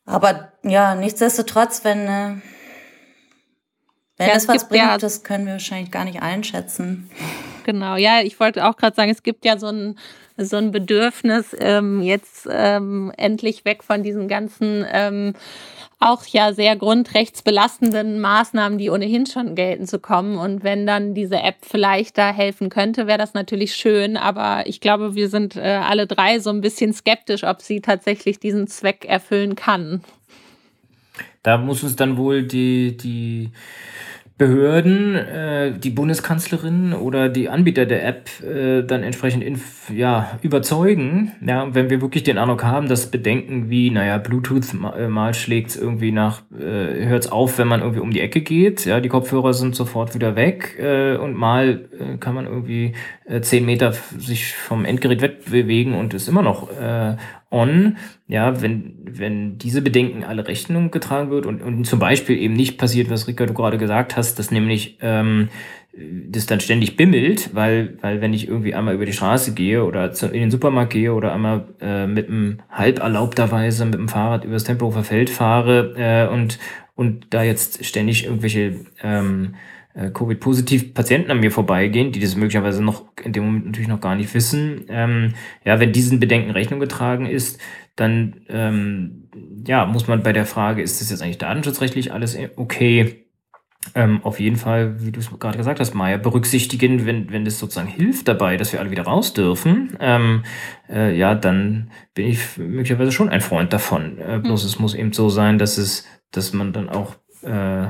aber 0.04 0.52
ja, 0.62 0.94
nichtsdestotrotz, 0.94 1.84
wenn, 1.84 2.06
äh, 2.06 2.34
wenn 4.16 4.28
ja, 4.28 4.34
es 4.34 4.48
was 4.48 4.68
bringt, 4.68 4.82
ja, 4.82 4.98
das 4.98 5.22
können 5.22 5.46
wir 5.46 5.54
wahrscheinlich 5.54 5.90
gar 5.90 6.04
nicht 6.04 6.22
einschätzen. 6.22 7.10
Genau, 7.64 7.96
ja, 7.96 8.20
ich 8.22 8.40
wollte 8.40 8.66
auch 8.66 8.76
gerade 8.76 8.96
sagen, 8.96 9.10
es 9.10 9.22
gibt 9.22 9.44
ja 9.44 9.58
so 9.58 9.68
ein, 9.68 9.98
so 10.36 10.56
ein 10.56 10.70
Bedürfnis, 10.70 11.54
ähm, 11.58 12.02
jetzt 12.02 12.48
ähm, 12.50 13.12
endlich 13.16 13.64
weg 13.64 13.82
von 13.82 14.02
diesen 14.02 14.28
ganzen 14.28 14.84
ähm, 14.90 15.34
auch 16.00 16.24
ja 16.24 16.54
sehr 16.54 16.76
grundrechtsbelastenden 16.76 18.20
Maßnahmen, 18.20 18.78
die 18.78 18.88
ohnehin 18.88 19.26
schon 19.26 19.54
gelten, 19.54 19.86
zu 19.86 19.98
kommen. 19.98 20.38
Und 20.38 20.64
wenn 20.64 20.86
dann 20.86 21.12
diese 21.14 21.36
App 21.36 21.58
vielleicht 21.60 22.16
da 22.16 22.32
helfen 22.32 22.70
könnte, 22.70 23.06
wäre 23.06 23.18
das 23.18 23.34
natürlich 23.34 23.74
schön. 23.74 24.16
Aber 24.16 24.66
ich 24.66 24.80
glaube, 24.80 25.14
wir 25.14 25.28
sind 25.28 25.56
äh, 25.56 25.60
alle 25.60 26.06
drei 26.06 26.38
so 26.38 26.48
ein 26.50 26.62
bisschen 26.62 26.94
skeptisch, 26.94 27.44
ob 27.44 27.60
sie 27.60 27.82
tatsächlich 27.82 28.40
diesen 28.40 28.66
Zweck 28.66 29.04
erfüllen 29.04 29.54
kann. 29.54 30.02
Da 31.42 31.58
muss 31.58 31.82
uns 31.82 31.96
dann 31.96 32.16
wohl 32.16 32.44
die, 32.44 32.96
die 32.96 33.50
Behörden, 34.40 35.16
äh, 35.16 35.70
die 35.78 35.90
Bundeskanzlerin 35.90 36.94
oder 36.94 37.28
die 37.28 37.50
Anbieter 37.50 37.84
der 37.84 38.06
App 38.06 38.30
äh, 38.42 38.82
dann 38.82 39.02
entsprechend 39.02 39.44
inf 39.44 39.90
ja, 39.94 40.30
überzeugen. 40.40 41.32
Ja, 41.46 41.74
wenn 41.74 41.90
wir 41.90 42.00
wirklich 42.00 42.22
den 42.22 42.38
Eindruck 42.38 42.64
haben, 42.64 42.88
dass 42.88 43.10
Bedenken 43.10 43.68
wie, 43.68 43.90
naja, 43.90 44.16
Bluetooth 44.16 44.72
mal, 44.72 44.98
äh, 44.98 45.08
mal 45.08 45.34
schlägt 45.34 45.76
irgendwie 45.76 46.10
nach, 46.10 46.40
äh, 46.58 47.04
hört 47.04 47.26
es 47.26 47.30
auf, 47.30 47.58
wenn 47.58 47.68
man 47.68 47.80
irgendwie 47.80 48.00
um 48.00 48.12
die 48.12 48.20
Ecke 48.20 48.40
geht. 48.40 48.86
Ja, 48.86 49.00
die 49.00 49.10
Kopfhörer 49.10 49.52
sind 49.52 49.76
sofort 49.76 50.14
wieder 50.14 50.36
weg 50.36 50.74
äh, 50.78 51.16
und 51.16 51.36
mal 51.36 51.90
äh, 51.98 52.16
kann 52.16 52.34
man 52.34 52.46
irgendwie 52.46 52.94
äh, 53.26 53.42
zehn 53.42 53.66
Meter 53.66 53.92
sich 53.92 54.54
vom 54.54 54.86
Endgerät 54.86 55.20
wegbewegen 55.20 55.94
und 55.94 56.14
ist 56.14 56.28
immer 56.28 56.40
noch 56.40 56.70
äh, 56.80 57.16
on, 57.50 57.96
ja, 58.28 58.62
wenn, 58.62 58.94
wenn 59.04 59.58
diese 59.58 59.82
Bedenken 59.82 60.22
alle 60.24 60.46
Rechnung 60.46 60.90
getragen 60.90 61.30
wird 61.30 61.46
und, 61.46 61.62
und 61.62 61.84
zum 61.84 61.98
Beispiel 61.98 62.38
eben 62.38 62.54
nicht 62.54 62.78
passiert, 62.78 63.10
was 63.10 63.26
Rika 63.26 63.44
du 63.46 63.54
gerade 63.54 63.76
gesagt 63.76 64.16
hast, 64.16 64.38
dass 64.38 64.50
nämlich 64.50 64.98
ähm, 65.00 65.48
das 65.92 66.46
dann 66.46 66.60
ständig 66.60 66.96
bimmelt, 66.96 67.50
weil, 67.52 67.98
weil 68.00 68.20
wenn 68.20 68.32
ich 68.32 68.46
irgendwie 68.46 68.74
einmal 68.74 68.94
über 68.94 69.06
die 69.06 69.12
Straße 69.12 69.54
gehe 69.54 69.84
oder 69.84 70.12
in 70.22 70.40
den 70.40 70.50
Supermarkt 70.50 70.92
gehe 70.92 71.12
oder 71.12 71.34
einmal 71.34 71.64
äh, 71.80 72.06
mit 72.06 72.28
einem 72.28 72.60
halb 72.70 73.00
erlaubterweise 73.00 73.84
mit 73.84 73.94
dem 73.94 74.08
Fahrrad 74.08 74.44
übers 74.44 74.64
Tempelhofer 74.64 75.02
Feld 75.02 75.30
fahre 75.30 75.94
äh, 75.96 76.32
und, 76.32 76.60
und 76.94 77.26
da 77.30 77.42
jetzt 77.42 77.84
ständig 77.84 78.24
irgendwelche 78.24 78.76
ähm, 79.02 79.56
äh, 80.00 80.10
Covid-positiv 80.10 80.94
Patienten 80.94 81.30
an 81.30 81.40
mir 81.40 81.50
vorbeigehen, 81.50 82.12
die 82.12 82.20
das 82.20 82.36
möglicherweise 82.36 82.82
noch 82.82 83.04
in 83.22 83.32
dem 83.32 83.44
Moment 83.44 83.66
natürlich 83.66 83.88
noch 83.88 84.00
gar 84.00 84.16
nicht 84.16 84.32
wissen. 84.34 84.86
Ähm, 84.88 85.34
ja, 85.64 85.78
wenn 85.80 85.92
diesen 85.92 86.20
Bedenken 86.20 86.50
Rechnung 86.50 86.80
getragen 86.80 87.26
ist, 87.26 87.60
dann 87.96 88.40
ähm, 88.48 89.28
ja, 89.66 89.84
muss 89.84 90.08
man 90.08 90.22
bei 90.22 90.32
der 90.32 90.46
Frage, 90.46 90.82
ist 90.82 91.00
das 91.00 91.10
jetzt 91.10 91.22
eigentlich 91.22 91.38
datenschutzrechtlich 91.38 92.12
alles 92.12 92.38
okay? 92.56 93.26
ähm, 93.94 94.20
auf 94.22 94.38
jeden 94.38 94.56
Fall, 94.56 95.02
wie 95.02 95.10
du 95.10 95.20
es 95.20 95.30
gerade 95.38 95.56
gesagt 95.56 95.80
hast, 95.80 95.94
Maya, 95.94 96.18
berücksichtigen, 96.18 97.06
wenn, 97.06 97.32
wenn 97.32 97.44
das 97.44 97.58
sozusagen 97.58 97.88
hilft 97.88 98.28
dabei, 98.28 98.56
dass 98.56 98.72
wir 98.72 98.80
alle 98.80 98.90
wieder 98.90 99.04
raus 99.04 99.32
dürfen, 99.32 99.96
ähm, 100.00 100.42
äh, 100.88 101.16
ja, 101.16 101.34
dann 101.34 101.90
bin 102.14 102.28
ich 102.28 102.58
möglicherweise 102.58 103.10
schon 103.10 103.30
ein 103.30 103.40
Freund 103.40 103.72
davon. 103.72 104.18
Äh, 104.18 104.38
bloß 104.38 104.62
mhm. 104.62 104.68
es 104.68 104.78
muss 104.78 104.94
eben 104.94 105.12
so 105.12 105.30
sein, 105.30 105.58
dass 105.58 105.78
es, 105.78 106.06
dass 106.30 106.52
man 106.52 106.72
dann 106.72 106.90
auch 106.90 107.14
äh, 107.42 107.88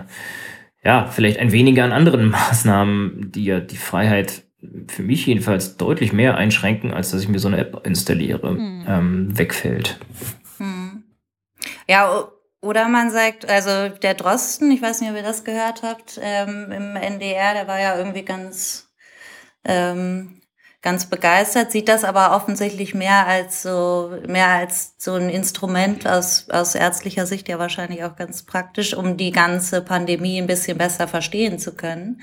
ja, 0.82 1.06
vielleicht 1.06 1.38
ein 1.38 1.52
weniger 1.52 1.84
an 1.84 1.92
anderen 1.92 2.30
Maßnahmen, 2.30 3.32
die 3.32 3.44
ja 3.44 3.60
die 3.60 3.76
Freiheit 3.76 4.44
für 4.88 5.02
mich 5.02 5.26
jedenfalls 5.26 5.76
deutlich 5.76 6.12
mehr 6.12 6.36
einschränken, 6.36 6.92
als 6.92 7.10
dass 7.10 7.22
ich 7.22 7.28
mir 7.28 7.38
so 7.38 7.48
eine 7.48 7.58
App 7.58 7.86
installiere, 7.86 8.52
mhm. 8.52 8.84
ähm, 8.86 9.38
wegfällt. 9.38 9.98
Mhm. 10.58 11.04
Ja, 11.88 12.28
oder 12.60 12.88
man 12.88 13.10
sagt, 13.10 13.48
also 13.48 13.88
der 13.88 14.14
Drosten, 14.14 14.70
ich 14.70 14.82
weiß 14.82 15.00
nicht, 15.00 15.10
ob 15.10 15.16
ihr 15.16 15.22
das 15.22 15.44
gehört 15.44 15.82
habt, 15.82 16.20
ähm, 16.22 16.70
im 16.72 16.96
NDR, 16.96 17.54
der 17.54 17.68
war 17.68 17.80
ja 17.80 17.96
irgendwie 17.96 18.24
ganz, 18.24 18.90
ähm, 19.64 20.39
ganz 20.82 21.06
begeistert, 21.06 21.70
sieht 21.70 21.88
das 21.88 22.04
aber 22.04 22.34
offensichtlich 22.34 22.94
mehr 22.94 23.26
als 23.26 23.62
so, 23.62 24.16
mehr 24.26 24.48
als 24.48 24.94
so 24.96 25.14
ein 25.14 25.28
Instrument 25.28 26.06
aus, 26.06 26.48
aus 26.48 26.74
ärztlicher 26.74 27.26
Sicht 27.26 27.48
ja 27.48 27.58
wahrscheinlich 27.58 28.04
auch 28.04 28.16
ganz 28.16 28.44
praktisch, 28.44 28.94
um 28.94 29.16
die 29.16 29.30
ganze 29.30 29.82
Pandemie 29.82 30.40
ein 30.40 30.46
bisschen 30.46 30.78
besser 30.78 31.06
verstehen 31.06 31.58
zu 31.58 31.74
können. 31.74 32.22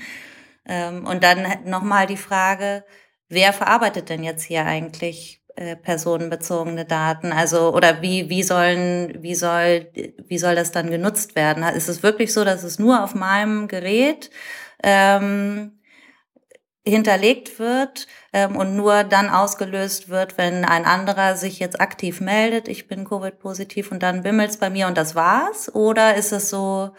Ähm, 0.66 1.06
und 1.06 1.22
dann 1.22 1.46
nochmal 1.66 2.06
die 2.06 2.16
Frage, 2.16 2.84
wer 3.28 3.52
verarbeitet 3.52 4.08
denn 4.08 4.24
jetzt 4.24 4.42
hier 4.42 4.66
eigentlich 4.66 5.40
äh, 5.54 5.76
personenbezogene 5.76 6.84
Daten? 6.84 7.32
Also, 7.32 7.72
oder 7.72 8.02
wie, 8.02 8.28
wie 8.28 8.42
sollen, 8.42 9.22
wie 9.22 9.36
soll, 9.36 9.88
wie 10.26 10.38
soll 10.38 10.56
das 10.56 10.72
dann 10.72 10.90
genutzt 10.90 11.36
werden? 11.36 11.62
Ist 11.62 11.88
es 11.88 12.02
wirklich 12.02 12.32
so, 12.32 12.44
dass 12.44 12.64
es 12.64 12.80
nur 12.80 13.04
auf 13.04 13.14
meinem 13.14 13.68
Gerät 13.68 14.30
ähm, 14.82 15.77
hinterlegt 16.88 17.58
wird 17.58 18.06
ähm, 18.32 18.56
und 18.56 18.76
nur 18.76 19.04
dann 19.04 19.30
ausgelöst 19.30 20.08
wird, 20.08 20.38
wenn 20.38 20.64
ein 20.64 20.84
anderer 20.84 21.36
sich 21.36 21.58
jetzt 21.58 21.80
aktiv 21.80 22.20
meldet, 22.20 22.68
ich 22.68 22.88
bin 22.88 23.04
Covid-positiv 23.08 23.92
und 23.92 24.02
dann 24.02 24.22
bimmelt's 24.22 24.56
bei 24.56 24.70
mir 24.70 24.86
und 24.86 24.96
das 24.96 25.14
war's? 25.14 25.74
Oder 25.74 26.14
ist 26.16 26.32
es 26.32 26.50
so, 26.50 26.90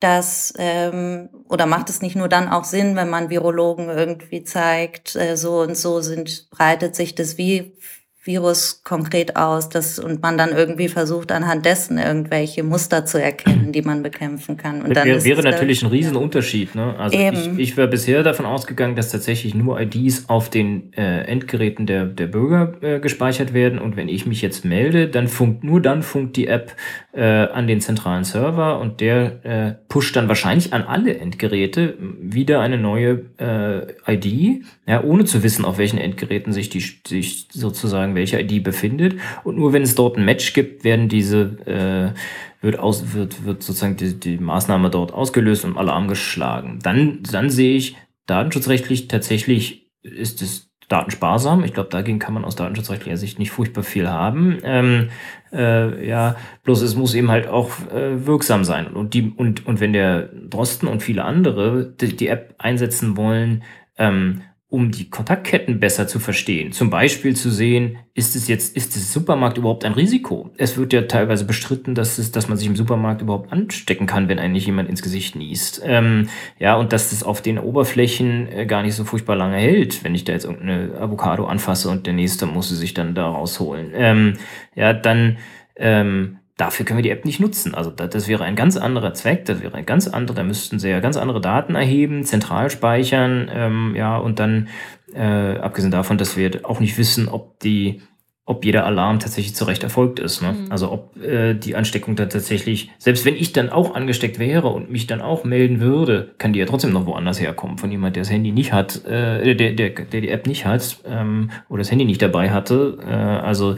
dass 0.00 0.52
ähm, 0.58 1.30
oder 1.48 1.66
macht 1.66 1.88
es 1.88 2.02
nicht 2.02 2.16
nur 2.16 2.28
dann 2.28 2.48
auch 2.48 2.64
Sinn, 2.64 2.96
wenn 2.96 3.08
man 3.08 3.30
Virologen 3.30 3.88
irgendwie 3.88 4.44
zeigt, 4.44 5.16
äh, 5.16 5.36
so 5.36 5.60
und 5.60 5.76
so 5.76 6.00
sind 6.00 6.50
breitet 6.50 6.94
sich 6.94 7.14
das 7.14 7.38
wie 7.38 7.76
Virus 8.24 8.80
konkret 8.84 9.36
aus 9.36 9.68
das, 9.68 9.98
und 9.98 10.22
man 10.22 10.38
dann 10.38 10.50
irgendwie 10.50 10.88
versucht, 10.88 11.30
anhand 11.30 11.66
dessen 11.66 11.98
irgendwelche 11.98 12.62
Muster 12.62 13.04
zu 13.04 13.22
erkennen, 13.22 13.70
die 13.70 13.82
man 13.82 14.02
bekämpfen 14.02 14.56
kann. 14.56 14.80
Und 14.80 14.96
dann 14.96 15.06
wäre, 15.06 15.24
wäre 15.24 15.42
natürlich 15.42 15.82
ein 15.82 15.90
Riesenunterschied. 15.90 16.74
Ne? 16.74 16.94
Also 16.98 17.18
Eben. 17.18 17.36
ich, 17.36 17.70
ich 17.70 17.76
wäre 17.76 17.88
bisher 17.88 18.22
davon 18.22 18.46
ausgegangen, 18.46 18.96
dass 18.96 19.10
tatsächlich 19.10 19.54
nur 19.54 19.78
IDs 19.78 20.28
auf 20.28 20.48
den 20.48 20.92
äh, 20.94 21.24
Endgeräten 21.24 21.84
der, 21.84 22.06
der 22.06 22.26
Bürger 22.26 22.74
äh, 22.80 22.98
gespeichert 22.98 23.52
werden 23.52 23.78
und 23.78 23.96
wenn 23.96 24.08
ich 24.08 24.24
mich 24.24 24.40
jetzt 24.40 24.64
melde, 24.64 25.08
dann 25.08 25.28
funkt 25.28 25.62
nur 25.62 25.82
dann 25.82 26.02
funkt 26.02 26.36
die 26.36 26.46
App 26.46 26.74
äh, 27.14 27.22
an 27.22 27.66
den 27.66 27.80
zentralen 27.80 28.24
Server 28.24 28.80
und 28.80 29.00
der 29.00 29.44
äh, 29.44 29.74
pusht 29.88 30.16
dann 30.16 30.26
wahrscheinlich 30.26 30.72
an 30.72 30.82
alle 30.82 31.16
Endgeräte 31.16 31.96
wieder 32.20 32.60
eine 32.60 32.76
neue 32.76 33.26
äh, 33.38 34.12
ID, 34.12 34.64
ja, 34.86 35.02
ohne 35.02 35.24
zu 35.24 35.42
wissen, 35.44 35.64
auf 35.64 35.78
welchen 35.78 35.98
Endgeräten 35.98 36.52
sich 36.52 36.70
die 36.70 36.80
sich 36.80 37.48
sozusagen 37.52 38.16
welche 38.16 38.40
ID 38.40 38.64
befindet. 38.64 39.14
Und 39.44 39.56
nur 39.56 39.72
wenn 39.72 39.82
es 39.82 39.94
dort 39.94 40.16
ein 40.16 40.24
Match 40.24 40.54
gibt, 40.54 40.82
werden 40.82 41.08
diese 41.08 41.42
äh, 41.66 42.18
wird 42.60 42.78
aus 42.80 43.14
wird 43.14 43.44
wird 43.44 43.62
sozusagen 43.62 43.96
die, 43.96 44.18
die 44.18 44.38
Maßnahme 44.38 44.90
dort 44.90 45.12
ausgelöst 45.12 45.64
und 45.64 45.76
Alarm 45.76 46.08
geschlagen. 46.08 46.80
Dann 46.82 47.20
dann 47.30 47.48
sehe 47.48 47.76
ich 47.76 47.96
datenschutzrechtlich 48.26 49.06
tatsächlich 49.06 49.92
ist 50.02 50.42
es 50.42 50.63
datensparsam. 50.88 51.64
Ich 51.64 51.72
glaube, 51.72 51.90
dagegen 51.90 52.18
kann 52.18 52.34
man 52.34 52.44
aus 52.44 52.56
datenschutzrechtlicher 52.56 53.16
Sicht 53.16 53.38
nicht 53.38 53.50
furchtbar 53.50 53.82
viel 53.82 54.08
haben. 54.08 54.58
Ähm, 54.62 55.08
äh, 55.52 56.06
ja, 56.06 56.36
bloß 56.64 56.82
es 56.82 56.96
muss 56.96 57.14
eben 57.14 57.30
halt 57.30 57.46
auch 57.46 57.70
äh, 57.92 58.26
wirksam 58.26 58.64
sein. 58.64 58.88
Und 58.88 59.14
die 59.14 59.32
und 59.36 59.66
und 59.66 59.80
wenn 59.80 59.92
der 59.92 60.28
Drosten 60.28 60.88
und 60.88 61.02
viele 61.02 61.24
andere 61.24 61.92
die, 62.00 62.16
die 62.16 62.28
App 62.28 62.54
einsetzen 62.58 63.16
wollen, 63.16 63.62
ähm, 63.98 64.42
um 64.74 64.90
die 64.90 65.08
Kontaktketten 65.08 65.78
besser 65.78 66.08
zu 66.08 66.18
verstehen. 66.18 66.72
Zum 66.72 66.90
Beispiel 66.90 67.36
zu 67.36 67.48
sehen, 67.48 67.98
ist 68.12 68.34
es 68.34 68.48
jetzt, 68.48 68.76
ist 68.76 68.96
das 68.96 69.12
Supermarkt 69.12 69.56
überhaupt 69.56 69.84
ein 69.84 69.92
Risiko? 69.92 70.50
Es 70.56 70.76
wird 70.76 70.92
ja 70.92 71.02
teilweise 71.02 71.44
bestritten, 71.44 71.94
dass 71.94 72.18
es, 72.18 72.32
dass 72.32 72.48
man 72.48 72.58
sich 72.58 72.66
im 72.66 72.74
Supermarkt 72.74 73.22
überhaupt 73.22 73.52
anstecken 73.52 74.08
kann, 74.08 74.28
wenn 74.28 74.40
eigentlich 74.40 74.66
jemand 74.66 74.88
ins 74.88 75.00
Gesicht 75.00 75.36
niest. 75.36 75.80
Ähm, 75.84 76.28
ja, 76.58 76.74
und 76.74 76.92
dass 76.92 77.10
das 77.10 77.22
auf 77.22 77.40
den 77.40 77.60
Oberflächen 77.60 78.48
äh, 78.48 78.66
gar 78.66 78.82
nicht 78.82 78.96
so 78.96 79.04
furchtbar 79.04 79.36
lange 79.36 79.58
hält, 79.58 80.02
wenn 80.02 80.16
ich 80.16 80.24
da 80.24 80.32
jetzt 80.32 80.44
irgendeine 80.44 80.98
Avocado 80.98 81.46
anfasse 81.46 81.88
und 81.88 82.08
der 82.08 82.14
nächste 82.14 82.46
muss 82.46 82.68
sie 82.68 82.76
sich 82.76 82.94
dann 82.94 83.14
da 83.14 83.28
rausholen. 83.28 83.92
Ähm, 83.94 84.34
ja, 84.74 84.92
dann, 84.92 85.38
ähm, 85.76 86.38
dafür 86.56 86.86
können 86.86 86.98
wir 86.98 87.02
die 87.02 87.10
App 87.10 87.24
nicht 87.24 87.40
nutzen. 87.40 87.74
Also 87.74 87.90
das, 87.90 88.28
wäre 88.28 88.44
ein 88.44 88.56
ganz 88.56 88.76
anderer 88.76 89.14
Zweck, 89.14 89.44
das 89.44 89.60
wäre 89.60 89.74
ein 89.74 89.86
ganz 89.86 90.06
anderer, 90.08 90.36
da 90.36 90.42
müssten 90.44 90.78
sie 90.78 90.88
ja 90.88 91.00
ganz 91.00 91.16
andere 91.16 91.40
Daten 91.40 91.74
erheben, 91.74 92.24
zentral 92.24 92.70
speichern, 92.70 93.50
ähm, 93.52 93.94
ja, 93.96 94.16
und 94.16 94.38
dann, 94.38 94.68
äh, 95.14 95.58
abgesehen 95.58 95.90
davon, 95.90 96.18
dass 96.18 96.36
wir 96.36 96.60
auch 96.64 96.80
nicht 96.80 96.96
wissen, 96.96 97.28
ob 97.28 97.58
die, 97.60 98.02
ob 98.46 98.64
jeder 98.64 98.84
Alarm 98.84 99.20
tatsächlich 99.20 99.54
zurecht 99.54 99.82
erfolgt 99.82 100.18
ist. 100.18 100.42
Ne? 100.42 100.52
Mhm. 100.52 100.72
Also 100.72 100.92
ob 100.92 101.16
äh, 101.16 101.54
die 101.54 101.76
Ansteckung 101.76 102.14
dann 102.14 102.28
tatsächlich, 102.28 102.90
selbst 102.98 103.24
wenn 103.24 103.36
ich 103.36 103.52
dann 103.52 103.70
auch 103.70 103.94
angesteckt 103.94 104.38
wäre 104.38 104.68
und 104.68 104.90
mich 104.90 105.06
dann 105.06 105.22
auch 105.22 105.44
melden 105.44 105.80
würde, 105.80 106.34
kann 106.36 106.52
die 106.52 106.58
ja 106.58 106.66
trotzdem 106.66 106.92
noch 106.92 107.06
woanders 107.06 107.40
herkommen, 107.40 107.78
von 107.78 107.90
jemand, 107.90 108.16
der 108.16 108.22
das 108.22 108.30
Handy 108.30 108.52
nicht 108.52 108.72
hat, 108.72 109.04
äh, 109.06 109.54
der, 109.54 109.72
der, 109.72 109.90
der 109.90 110.20
die 110.20 110.28
App 110.28 110.46
nicht 110.46 110.66
hat 110.66 111.00
ähm, 111.06 111.50
oder 111.70 111.78
das 111.78 111.90
Handy 111.90 112.04
nicht 112.04 112.20
dabei 112.20 112.50
hatte. 112.50 112.98
Äh, 113.02 113.14
also 113.14 113.76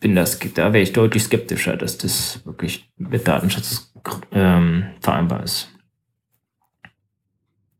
bin 0.00 0.16
das, 0.16 0.38
da 0.38 0.72
wäre 0.72 0.82
ich 0.82 0.92
deutlich 0.92 1.24
skeptischer, 1.24 1.76
dass 1.76 1.98
das 1.98 2.44
wirklich 2.44 2.90
mit 2.96 3.28
Datenschutz 3.28 3.92
ähm, 4.32 4.86
vereinbar 5.00 5.44
ist. 5.44 5.68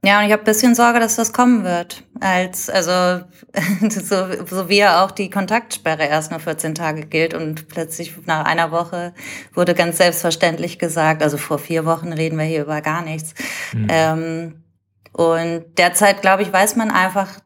Ja, 0.03 0.21
und 0.21 0.27
ich 0.27 0.33
habe 0.33 0.43
ein 0.43 0.47
bisschen 0.47 0.75
Sorge, 0.75 0.99
dass 0.99 1.17
das 1.17 1.33
kommen 1.35 1.63
wird. 1.63 2.05
Als, 2.21 2.71
also, 2.71 3.25
so, 3.91 4.47
so 4.47 4.69
wie 4.69 4.79
ja 4.79 5.05
auch 5.05 5.11
die 5.11 5.29
Kontaktsperre 5.29 6.05
erst 6.05 6.31
nur 6.31 6.41
14 6.41 6.75
Tage 6.75 7.05
gilt 7.05 7.35
und 7.35 7.69
plötzlich 7.69 8.15
nach 8.25 8.47
einer 8.47 8.71
Woche 8.71 9.13
wurde 9.53 9.75
ganz 9.75 9.99
selbstverständlich 9.99 10.79
gesagt, 10.79 11.23
also 11.23 11.37
vor 11.37 11.59
vier 11.59 11.85
Wochen 11.85 12.15
reden 12.15 12.39
wir 12.39 12.47
hier 12.47 12.63
über 12.63 12.81
gar 12.81 13.03
nichts. 13.03 13.35
Mhm. 13.75 13.87
Ähm, 13.91 14.65
und 15.13 15.65
derzeit, 15.77 16.23
glaube 16.23 16.45
ich, 16.45 16.53
weiß 16.53 16.77
man 16.77 16.91
einfach 16.91 17.41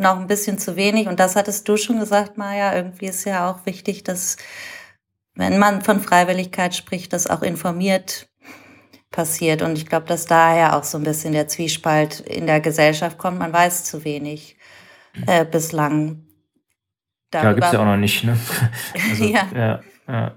noch 0.00 0.18
ein 0.18 0.26
bisschen 0.26 0.58
zu 0.58 0.76
wenig. 0.76 1.08
Und 1.08 1.20
das 1.20 1.36
hattest 1.36 1.68
du 1.68 1.76
schon 1.76 1.98
gesagt, 2.00 2.38
Maja. 2.38 2.74
Irgendwie 2.74 3.06
ist 3.06 3.24
ja 3.24 3.50
auch 3.50 3.66
wichtig, 3.66 4.02
dass, 4.02 4.36
wenn 5.34 5.58
man 5.58 5.82
von 5.82 6.00
Freiwilligkeit 6.00 6.74
spricht, 6.74 7.12
das 7.12 7.26
auch 7.26 7.42
informiert 7.42 8.28
passiert. 9.10 9.62
Und 9.62 9.76
ich 9.76 9.86
glaube, 9.86 10.06
dass 10.06 10.26
daher 10.26 10.76
auch 10.76 10.84
so 10.84 10.98
ein 10.98 11.04
bisschen 11.04 11.32
der 11.32 11.48
Zwiespalt 11.48 12.20
in 12.20 12.46
der 12.46 12.60
Gesellschaft 12.60 13.18
kommt. 13.18 13.38
Man 13.38 13.52
weiß 13.52 13.84
zu 13.84 14.04
wenig 14.04 14.56
äh, 15.26 15.44
bislang. 15.44 16.26
Darüber. 17.30 17.50
Ja, 17.50 17.54
gibt's 17.54 17.72
ja 17.72 17.80
auch 17.80 17.84
noch 17.84 17.96
nicht, 17.96 18.24
ne? 18.24 18.38
Also, 19.10 19.24
ja. 19.32 19.48
ja, 19.54 19.80
ja. 20.08 20.36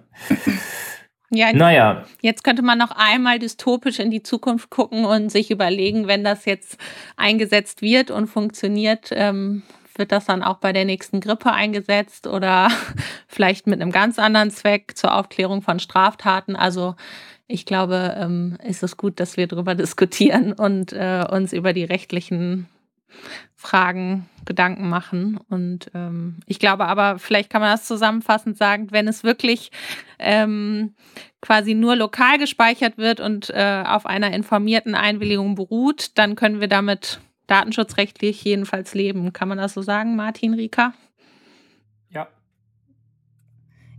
Ja, 1.34 1.51
naja. 1.51 2.03
Jetzt 2.21 2.43
könnte 2.43 2.61
man 2.61 2.77
noch 2.77 2.91
einmal 2.91 3.39
dystopisch 3.39 3.99
in 3.99 4.11
die 4.11 4.21
Zukunft 4.21 4.69
gucken 4.69 5.05
und 5.05 5.31
sich 5.31 5.49
überlegen, 5.49 6.07
wenn 6.07 6.23
das 6.23 6.45
jetzt 6.45 6.77
eingesetzt 7.17 7.81
wird 7.81 8.11
und 8.11 8.27
funktioniert, 8.27 9.09
ähm, 9.11 9.63
wird 9.95 10.11
das 10.11 10.25
dann 10.25 10.43
auch 10.43 10.57
bei 10.57 10.73
der 10.73 10.86
nächsten 10.86 11.19
Grippe 11.19 11.51
eingesetzt 11.51 12.27
oder 12.27 12.69
vielleicht 13.27 13.67
mit 13.67 13.81
einem 13.81 13.91
ganz 13.91 14.19
anderen 14.19 14.51
Zweck 14.51 14.95
zur 14.95 15.15
Aufklärung 15.15 15.61
von 15.61 15.79
Straftaten. 15.79 16.55
Also 16.55 16.95
ich 17.47 17.65
glaube, 17.65 18.15
ähm, 18.17 18.57
ist 18.63 18.84
es 18.84 18.95
gut, 18.97 19.19
dass 19.19 19.36
wir 19.36 19.47
darüber 19.47 19.75
diskutieren 19.75 20.53
und 20.53 20.93
äh, 20.93 21.25
uns 21.29 21.51
über 21.51 21.73
die 21.73 21.84
rechtlichen 21.84 22.67
Fragen 23.55 24.30
Gedanken 24.45 24.89
machen. 24.89 25.39
Und 25.49 25.89
ähm, 25.93 26.39
ich 26.45 26.59
glaube 26.59 26.86
aber, 26.86 27.18
vielleicht 27.20 27.49
kann 27.49 27.61
man 27.61 27.72
das 27.72 27.86
zusammenfassend 27.86 28.57
sagen, 28.57 28.88
wenn 28.91 29.07
es 29.07 29.24
wirklich 29.24 29.72
ähm, 30.20 30.95
quasi 31.41 31.74
nur 31.74 31.95
lokal 31.95 32.38
gespeichert 32.38 32.97
wird 32.97 33.20
und 33.20 33.49
äh, 33.49 33.84
auf 33.86 34.05
einer 34.05 34.34
informierten 34.34 34.95
Einwilligung 34.95 35.55
beruht, 35.55 36.18
dann 36.18 36.36
können 36.36 36.59
wir 36.59 36.68
damit 36.68 37.22
datenschutzrechtlich 37.47 38.43
jedenfalls 38.43 38.93
leben. 38.93 39.34
Kann 39.34 39.47
man 39.47 39.57
das 39.57 39.74
so 39.74 39.82
sagen, 39.82 40.16
Martin 40.16 40.53
Rieker? 40.53 40.93
Ja. 42.09 42.28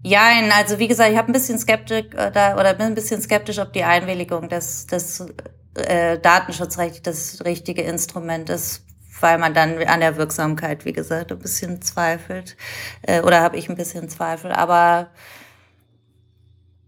Ja, 0.03 0.29
also 0.59 0.79
wie 0.79 0.89
gesagt, 0.89 1.11
ich 1.11 1.19
habe 1.19 1.31
ein 1.31 1.33
bisschen 1.33 1.59
skeptisch 1.59 2.05
äh, 2.15 2.55
oder 2.55 2.75
bin 2.75 2.87
ein 2.87 2.95
bisschen 2.95 3.21
skeptisch, 3.21 3.59
ob 3.59 3.73
die 3.73 3.85
Einwilligung 3.85 4.49
des, 4.49 4.87
des 4.87 5.27
äh, 5.75 6.19
Datenschutzrechts 6.19 7.03
das 7.03 7.45
richtige 7.45 7.83
Instrument 7.83 8.49
ist, 8.51 8.85
weil 9.21 9.39
man 9.39 9.55
dann 9.55 9.83
an 9.85 10.01
der 10.01 10.17
Wirksamkeit, 10.17 10.85
wie 10.85 10.93
gesagt, 10.93 11.33
ein 11.33 11.39
bisschen 11.39 11.83
zweifelt. 11.83 12.57
Äh, 13.03 13.21
oder 13.21 13.41
habe 13.41 13.57
ich 13.57 13.69
ein 13.69 13.77
bisschen 13.77 14.09
Zweifel. 14.09 14.53
Aber 14.53 15.11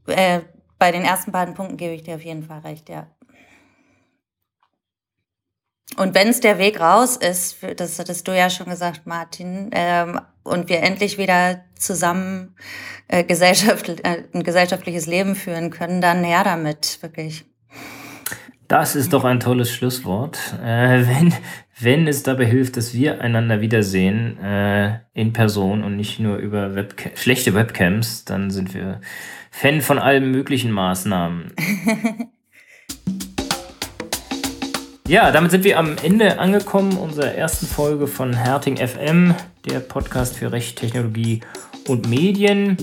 äh, 0.06 0.40
bei 0.78 0.92
den 0.92 1.02
ersten 1.02 1.32
beiden 1.32 1.54
Punkten 1.54 1.76
gebe 1.76 1.94
ich 1.94 2.02
dir 2.02 2.16
auf 2.16 2.24
jeden 2.24 2.42
Fall 2.42 2.60
recht, 2.60 2.88
ja. 2.88 3.06
Und 5.96 6.14
wenn 6.14 6.28
es 6.28 6.40
der 6.40 6.58
Weg 6.58 6.80
raus 6.80 7.16
ist, 7.16 7.58
das 7.76 7.98
hattest 7.98 8.28
du 8.28 8.36
ja 8.36 8.50
schon 8.50 8.66
gesagt, 8.68 9.06
Martin, 9.06 9.70
ähm, 9.72 10.20
und 10.42 10.68
wir 10.68 10.82
endlich 10.82 11.16
wieder 11.16 11.64
zusammen 11.78 12.56
äh, 13.08 13.24
gesellschaft, 13.24 13.88
äh, 13.88 14.24
ein 14.32 14.42
gesellschaftliches 14.42 15.06
Leben 15.06 15.34
führen 15.34 15.70
können, 15.70 16.00
dann 16.00 16.22
her 16.22 16.44
damit, 16.44 16.98
wirklich. 17.02 17.46
Das 18.68 18.96
ist 18.96 19.12
doch 19.12 19.24
ein 19.24 19.38
tolles 19.38 19.70
Schlusswort. 19.70 20.38
Äh, 20.64 21.06
wenn, 21.06 21.32
wenn 21.78 22.08
es 22.08 22.24
dabei 22.24 22.46
hilft, 22.46 22.76
dass 22.76 22.94
wir 22.94 23.20
einander 23.20 23.60
wiedersehen 23.60 24.38
äh, 24.42 24.98
in 25.14 25.32
Person 25.32 25.84
und 25.84 25.96
nicht 25.96 26.18
nur 26.18 26.38
über 26.38 26.74
Webca 26.74 27.10
schlechte 27.14 27.54
Webcams, 27.54 28.24
dann 28.24 28.50
sind 28.50 28.74
wir 28.74 29.00
Fan 29.52 29.82
von 29.82 30.00
allen 30.00 30.32
möglichen 30.32 30.72
Maßnahmen. 30.72 31.52
ja, 35.08 35.30
damit 35.30 35.52
sind 35.52 35.62
wir 35.62 35.78
am 35.78 35.96
Ende 36.02 36.40
angekommen 36.40 36.98
unserer 36.98 37.34
ersten 37.34 37.66
Folge 37.66 38.08
von 38.08 38.34
Herting 38.34 38.78
FM, 38.78 39.34
der 39.70 39.78
Podcast 39.78 40.36
für 40.36 40.50
Recht, 40.50 40.76
Technologie 40.76 41.40
und 41.86 42.08
Medien. 42.08 42.76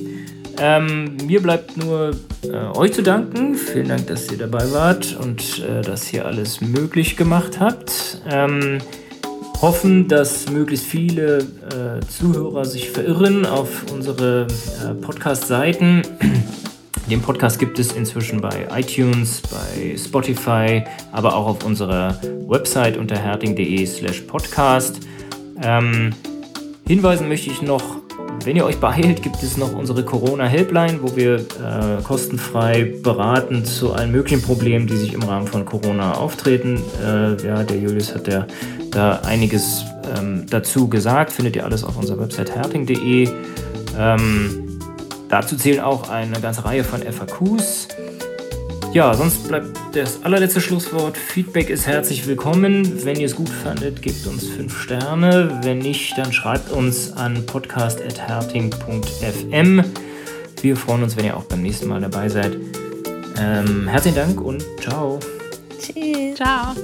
Ähm, 0.59 1.17
mir 1.25 1.41
bleibt 1.41 1.77
nur 1.77 2.11
äh, 2.43 2.77
euch 2.77 2.93
zu 2.93 3.01
danken. 3.01 3.55
Vielen 3.55 3.89
Dank, 3.89 4.07
dass 4.07 4.31
ihr 4.31 4.37
dabei 4.37 4.71
wart 4.71 5.17
und 5.19 5.63
äh, 5.63 5.81
dass 5.81 6.11
ihr 6.13 6.25
alles 6.25 6.61
möglich 6.61 7.17
gemacht 7.17 7.59
habt. 7.59 8.21
Ähm, 8.29 8.79
hoffen, 9.61 10.07
dass 10.07 10.49
möglichst 10.49 10.85
viele 10.85 11.39
äh, 11.39 12.05
Zuhörer 12.07 12.65
sich 12.65 12.91
verirren 12.91 13.45
auf 13.45 13.91
unsere 13.91 14.47
äh, 14.83 14.93
Podcast-Seiten. 14.93 16.01
Den 17.09 17.21
Podcast 17.21 17.59
gibt 17.59 17.79
es 17.79 17.91
inzwischen 17.91 18.39
bei 18.39 18.67
iTunes, 18.75 19.41
bei 19.41 19.97
Spotify, 19.97 20.83
aber 21.11 21.35
auch 21.35 21.47
auf 21.47 21.65
unserer 21.65 22.17
Website 22.47 22.97
unter 22.97 23.17
herting.de/slash 23.17 24.21
podcast. 24.21 24.99
Ähm, 25.61 26.11
hinweisen 26.87 27.27
möchte 27.27 27.49
ich 27.49 27.61
noch 27.61 28.02
wenn 28.43 28.55
ihr 28.55 28.65
euch 28.65 28.79
beeilt, 28.79 29.23
gibt 29.23 29.41
es 29.41 29.57
noch 29.57 29.73
unsere 29.73 30.03
Corona-Helpline, 30.03 30.99
wo 31.01 31.15
wir 31.15 31.35
äh, 31.35 32.01
kostenfrei 32.03 32.93
beraten 33.01 33.63
zu 33.65 33.93
allen 33.93 34.11
möglichen 34.11 34.41
Problemen, 34.41 34.87
die 34.87 34.97
sich 34.97 35.13
im 35.13 35.23
Rahmen 35.23 35.47
von 35.47 35.65
Corona 35.65 36.13
auftreten. 36.13 36.81
Äh, 37.01 37.45
ja, 37.45 37.63
der 37.63 37.77
Julius 37.77 38.13
hat 38.13 38.27
ja 38.27 38.45
da 38.91 39.19
einiges 39.19 39.85
ähm, 40.17 40.45
dazu 40.49 40.89
gesagt. 40.89 41.31
Findet 41.31 41.55
ihr 41.55 41.65
alles 41.65 41.83
auf 41.83 41.97
unserer 41.97 42.19
Website 42.19 42.53
herting.de. 42.55 43.29
Ähm, 43.97 44.79
dazu 45.29 45.55
zählen 45.55 45.79
auch 45.79 46.09
eine 46.09 46.39
ganze 46.41 46.65
Reihe 46.65 46.83
von 46.83 47.01
FAQs. 47.01 47.87
Ja, 48.93 49.13
sonst 49.15 49.47
bleibt 49.47 49.79
das 49.93 50.23
allerletzte 50.23 50.61
Schlusswort. 50.61 51.17
Feedback 51.17 51.71
ist 51.71 51.87
herzlich 51.87 52.27
willkommen. 52.27 53.03
Wenn 53.03 53.19
ihr 53.19 53.25
es 53.25 53.35
gut 53.35 53.49
fandet, 53.49 54.03
gebt 54.03 54.27
uns 54.27 54.47
5 54.47 54.77
Sterne. 54.77 55.59
Wenn 55.63 55.79
nicht, 55.79 56.15
dann 56.15 56.31
schreibt 56.31 56.71
uns 56.71 57.11
an 57.11 57.43
podcast.herting.fm. 57.47 59.83
Wir 60.61 60.77
freuen 60.77 61.01
uns, 61.01 61.17
wenn 61.17 61.25
ihr 61.25 61.35
auch 61.35 61.45
beim 61.45 61.63
nächsten 61.63 61.87
Mal 61.87 62.01
dabei 62.01 62.29
seid. 62.29 62.55
Ähm, 63.39 63.87
herzlichen 63.87 64.15
Dank 64.15 64.39
und 64.39 64.63
ciao. 64.79 65.19
Tschüss. 65.79 66.35
Ciao. 66.35 66.75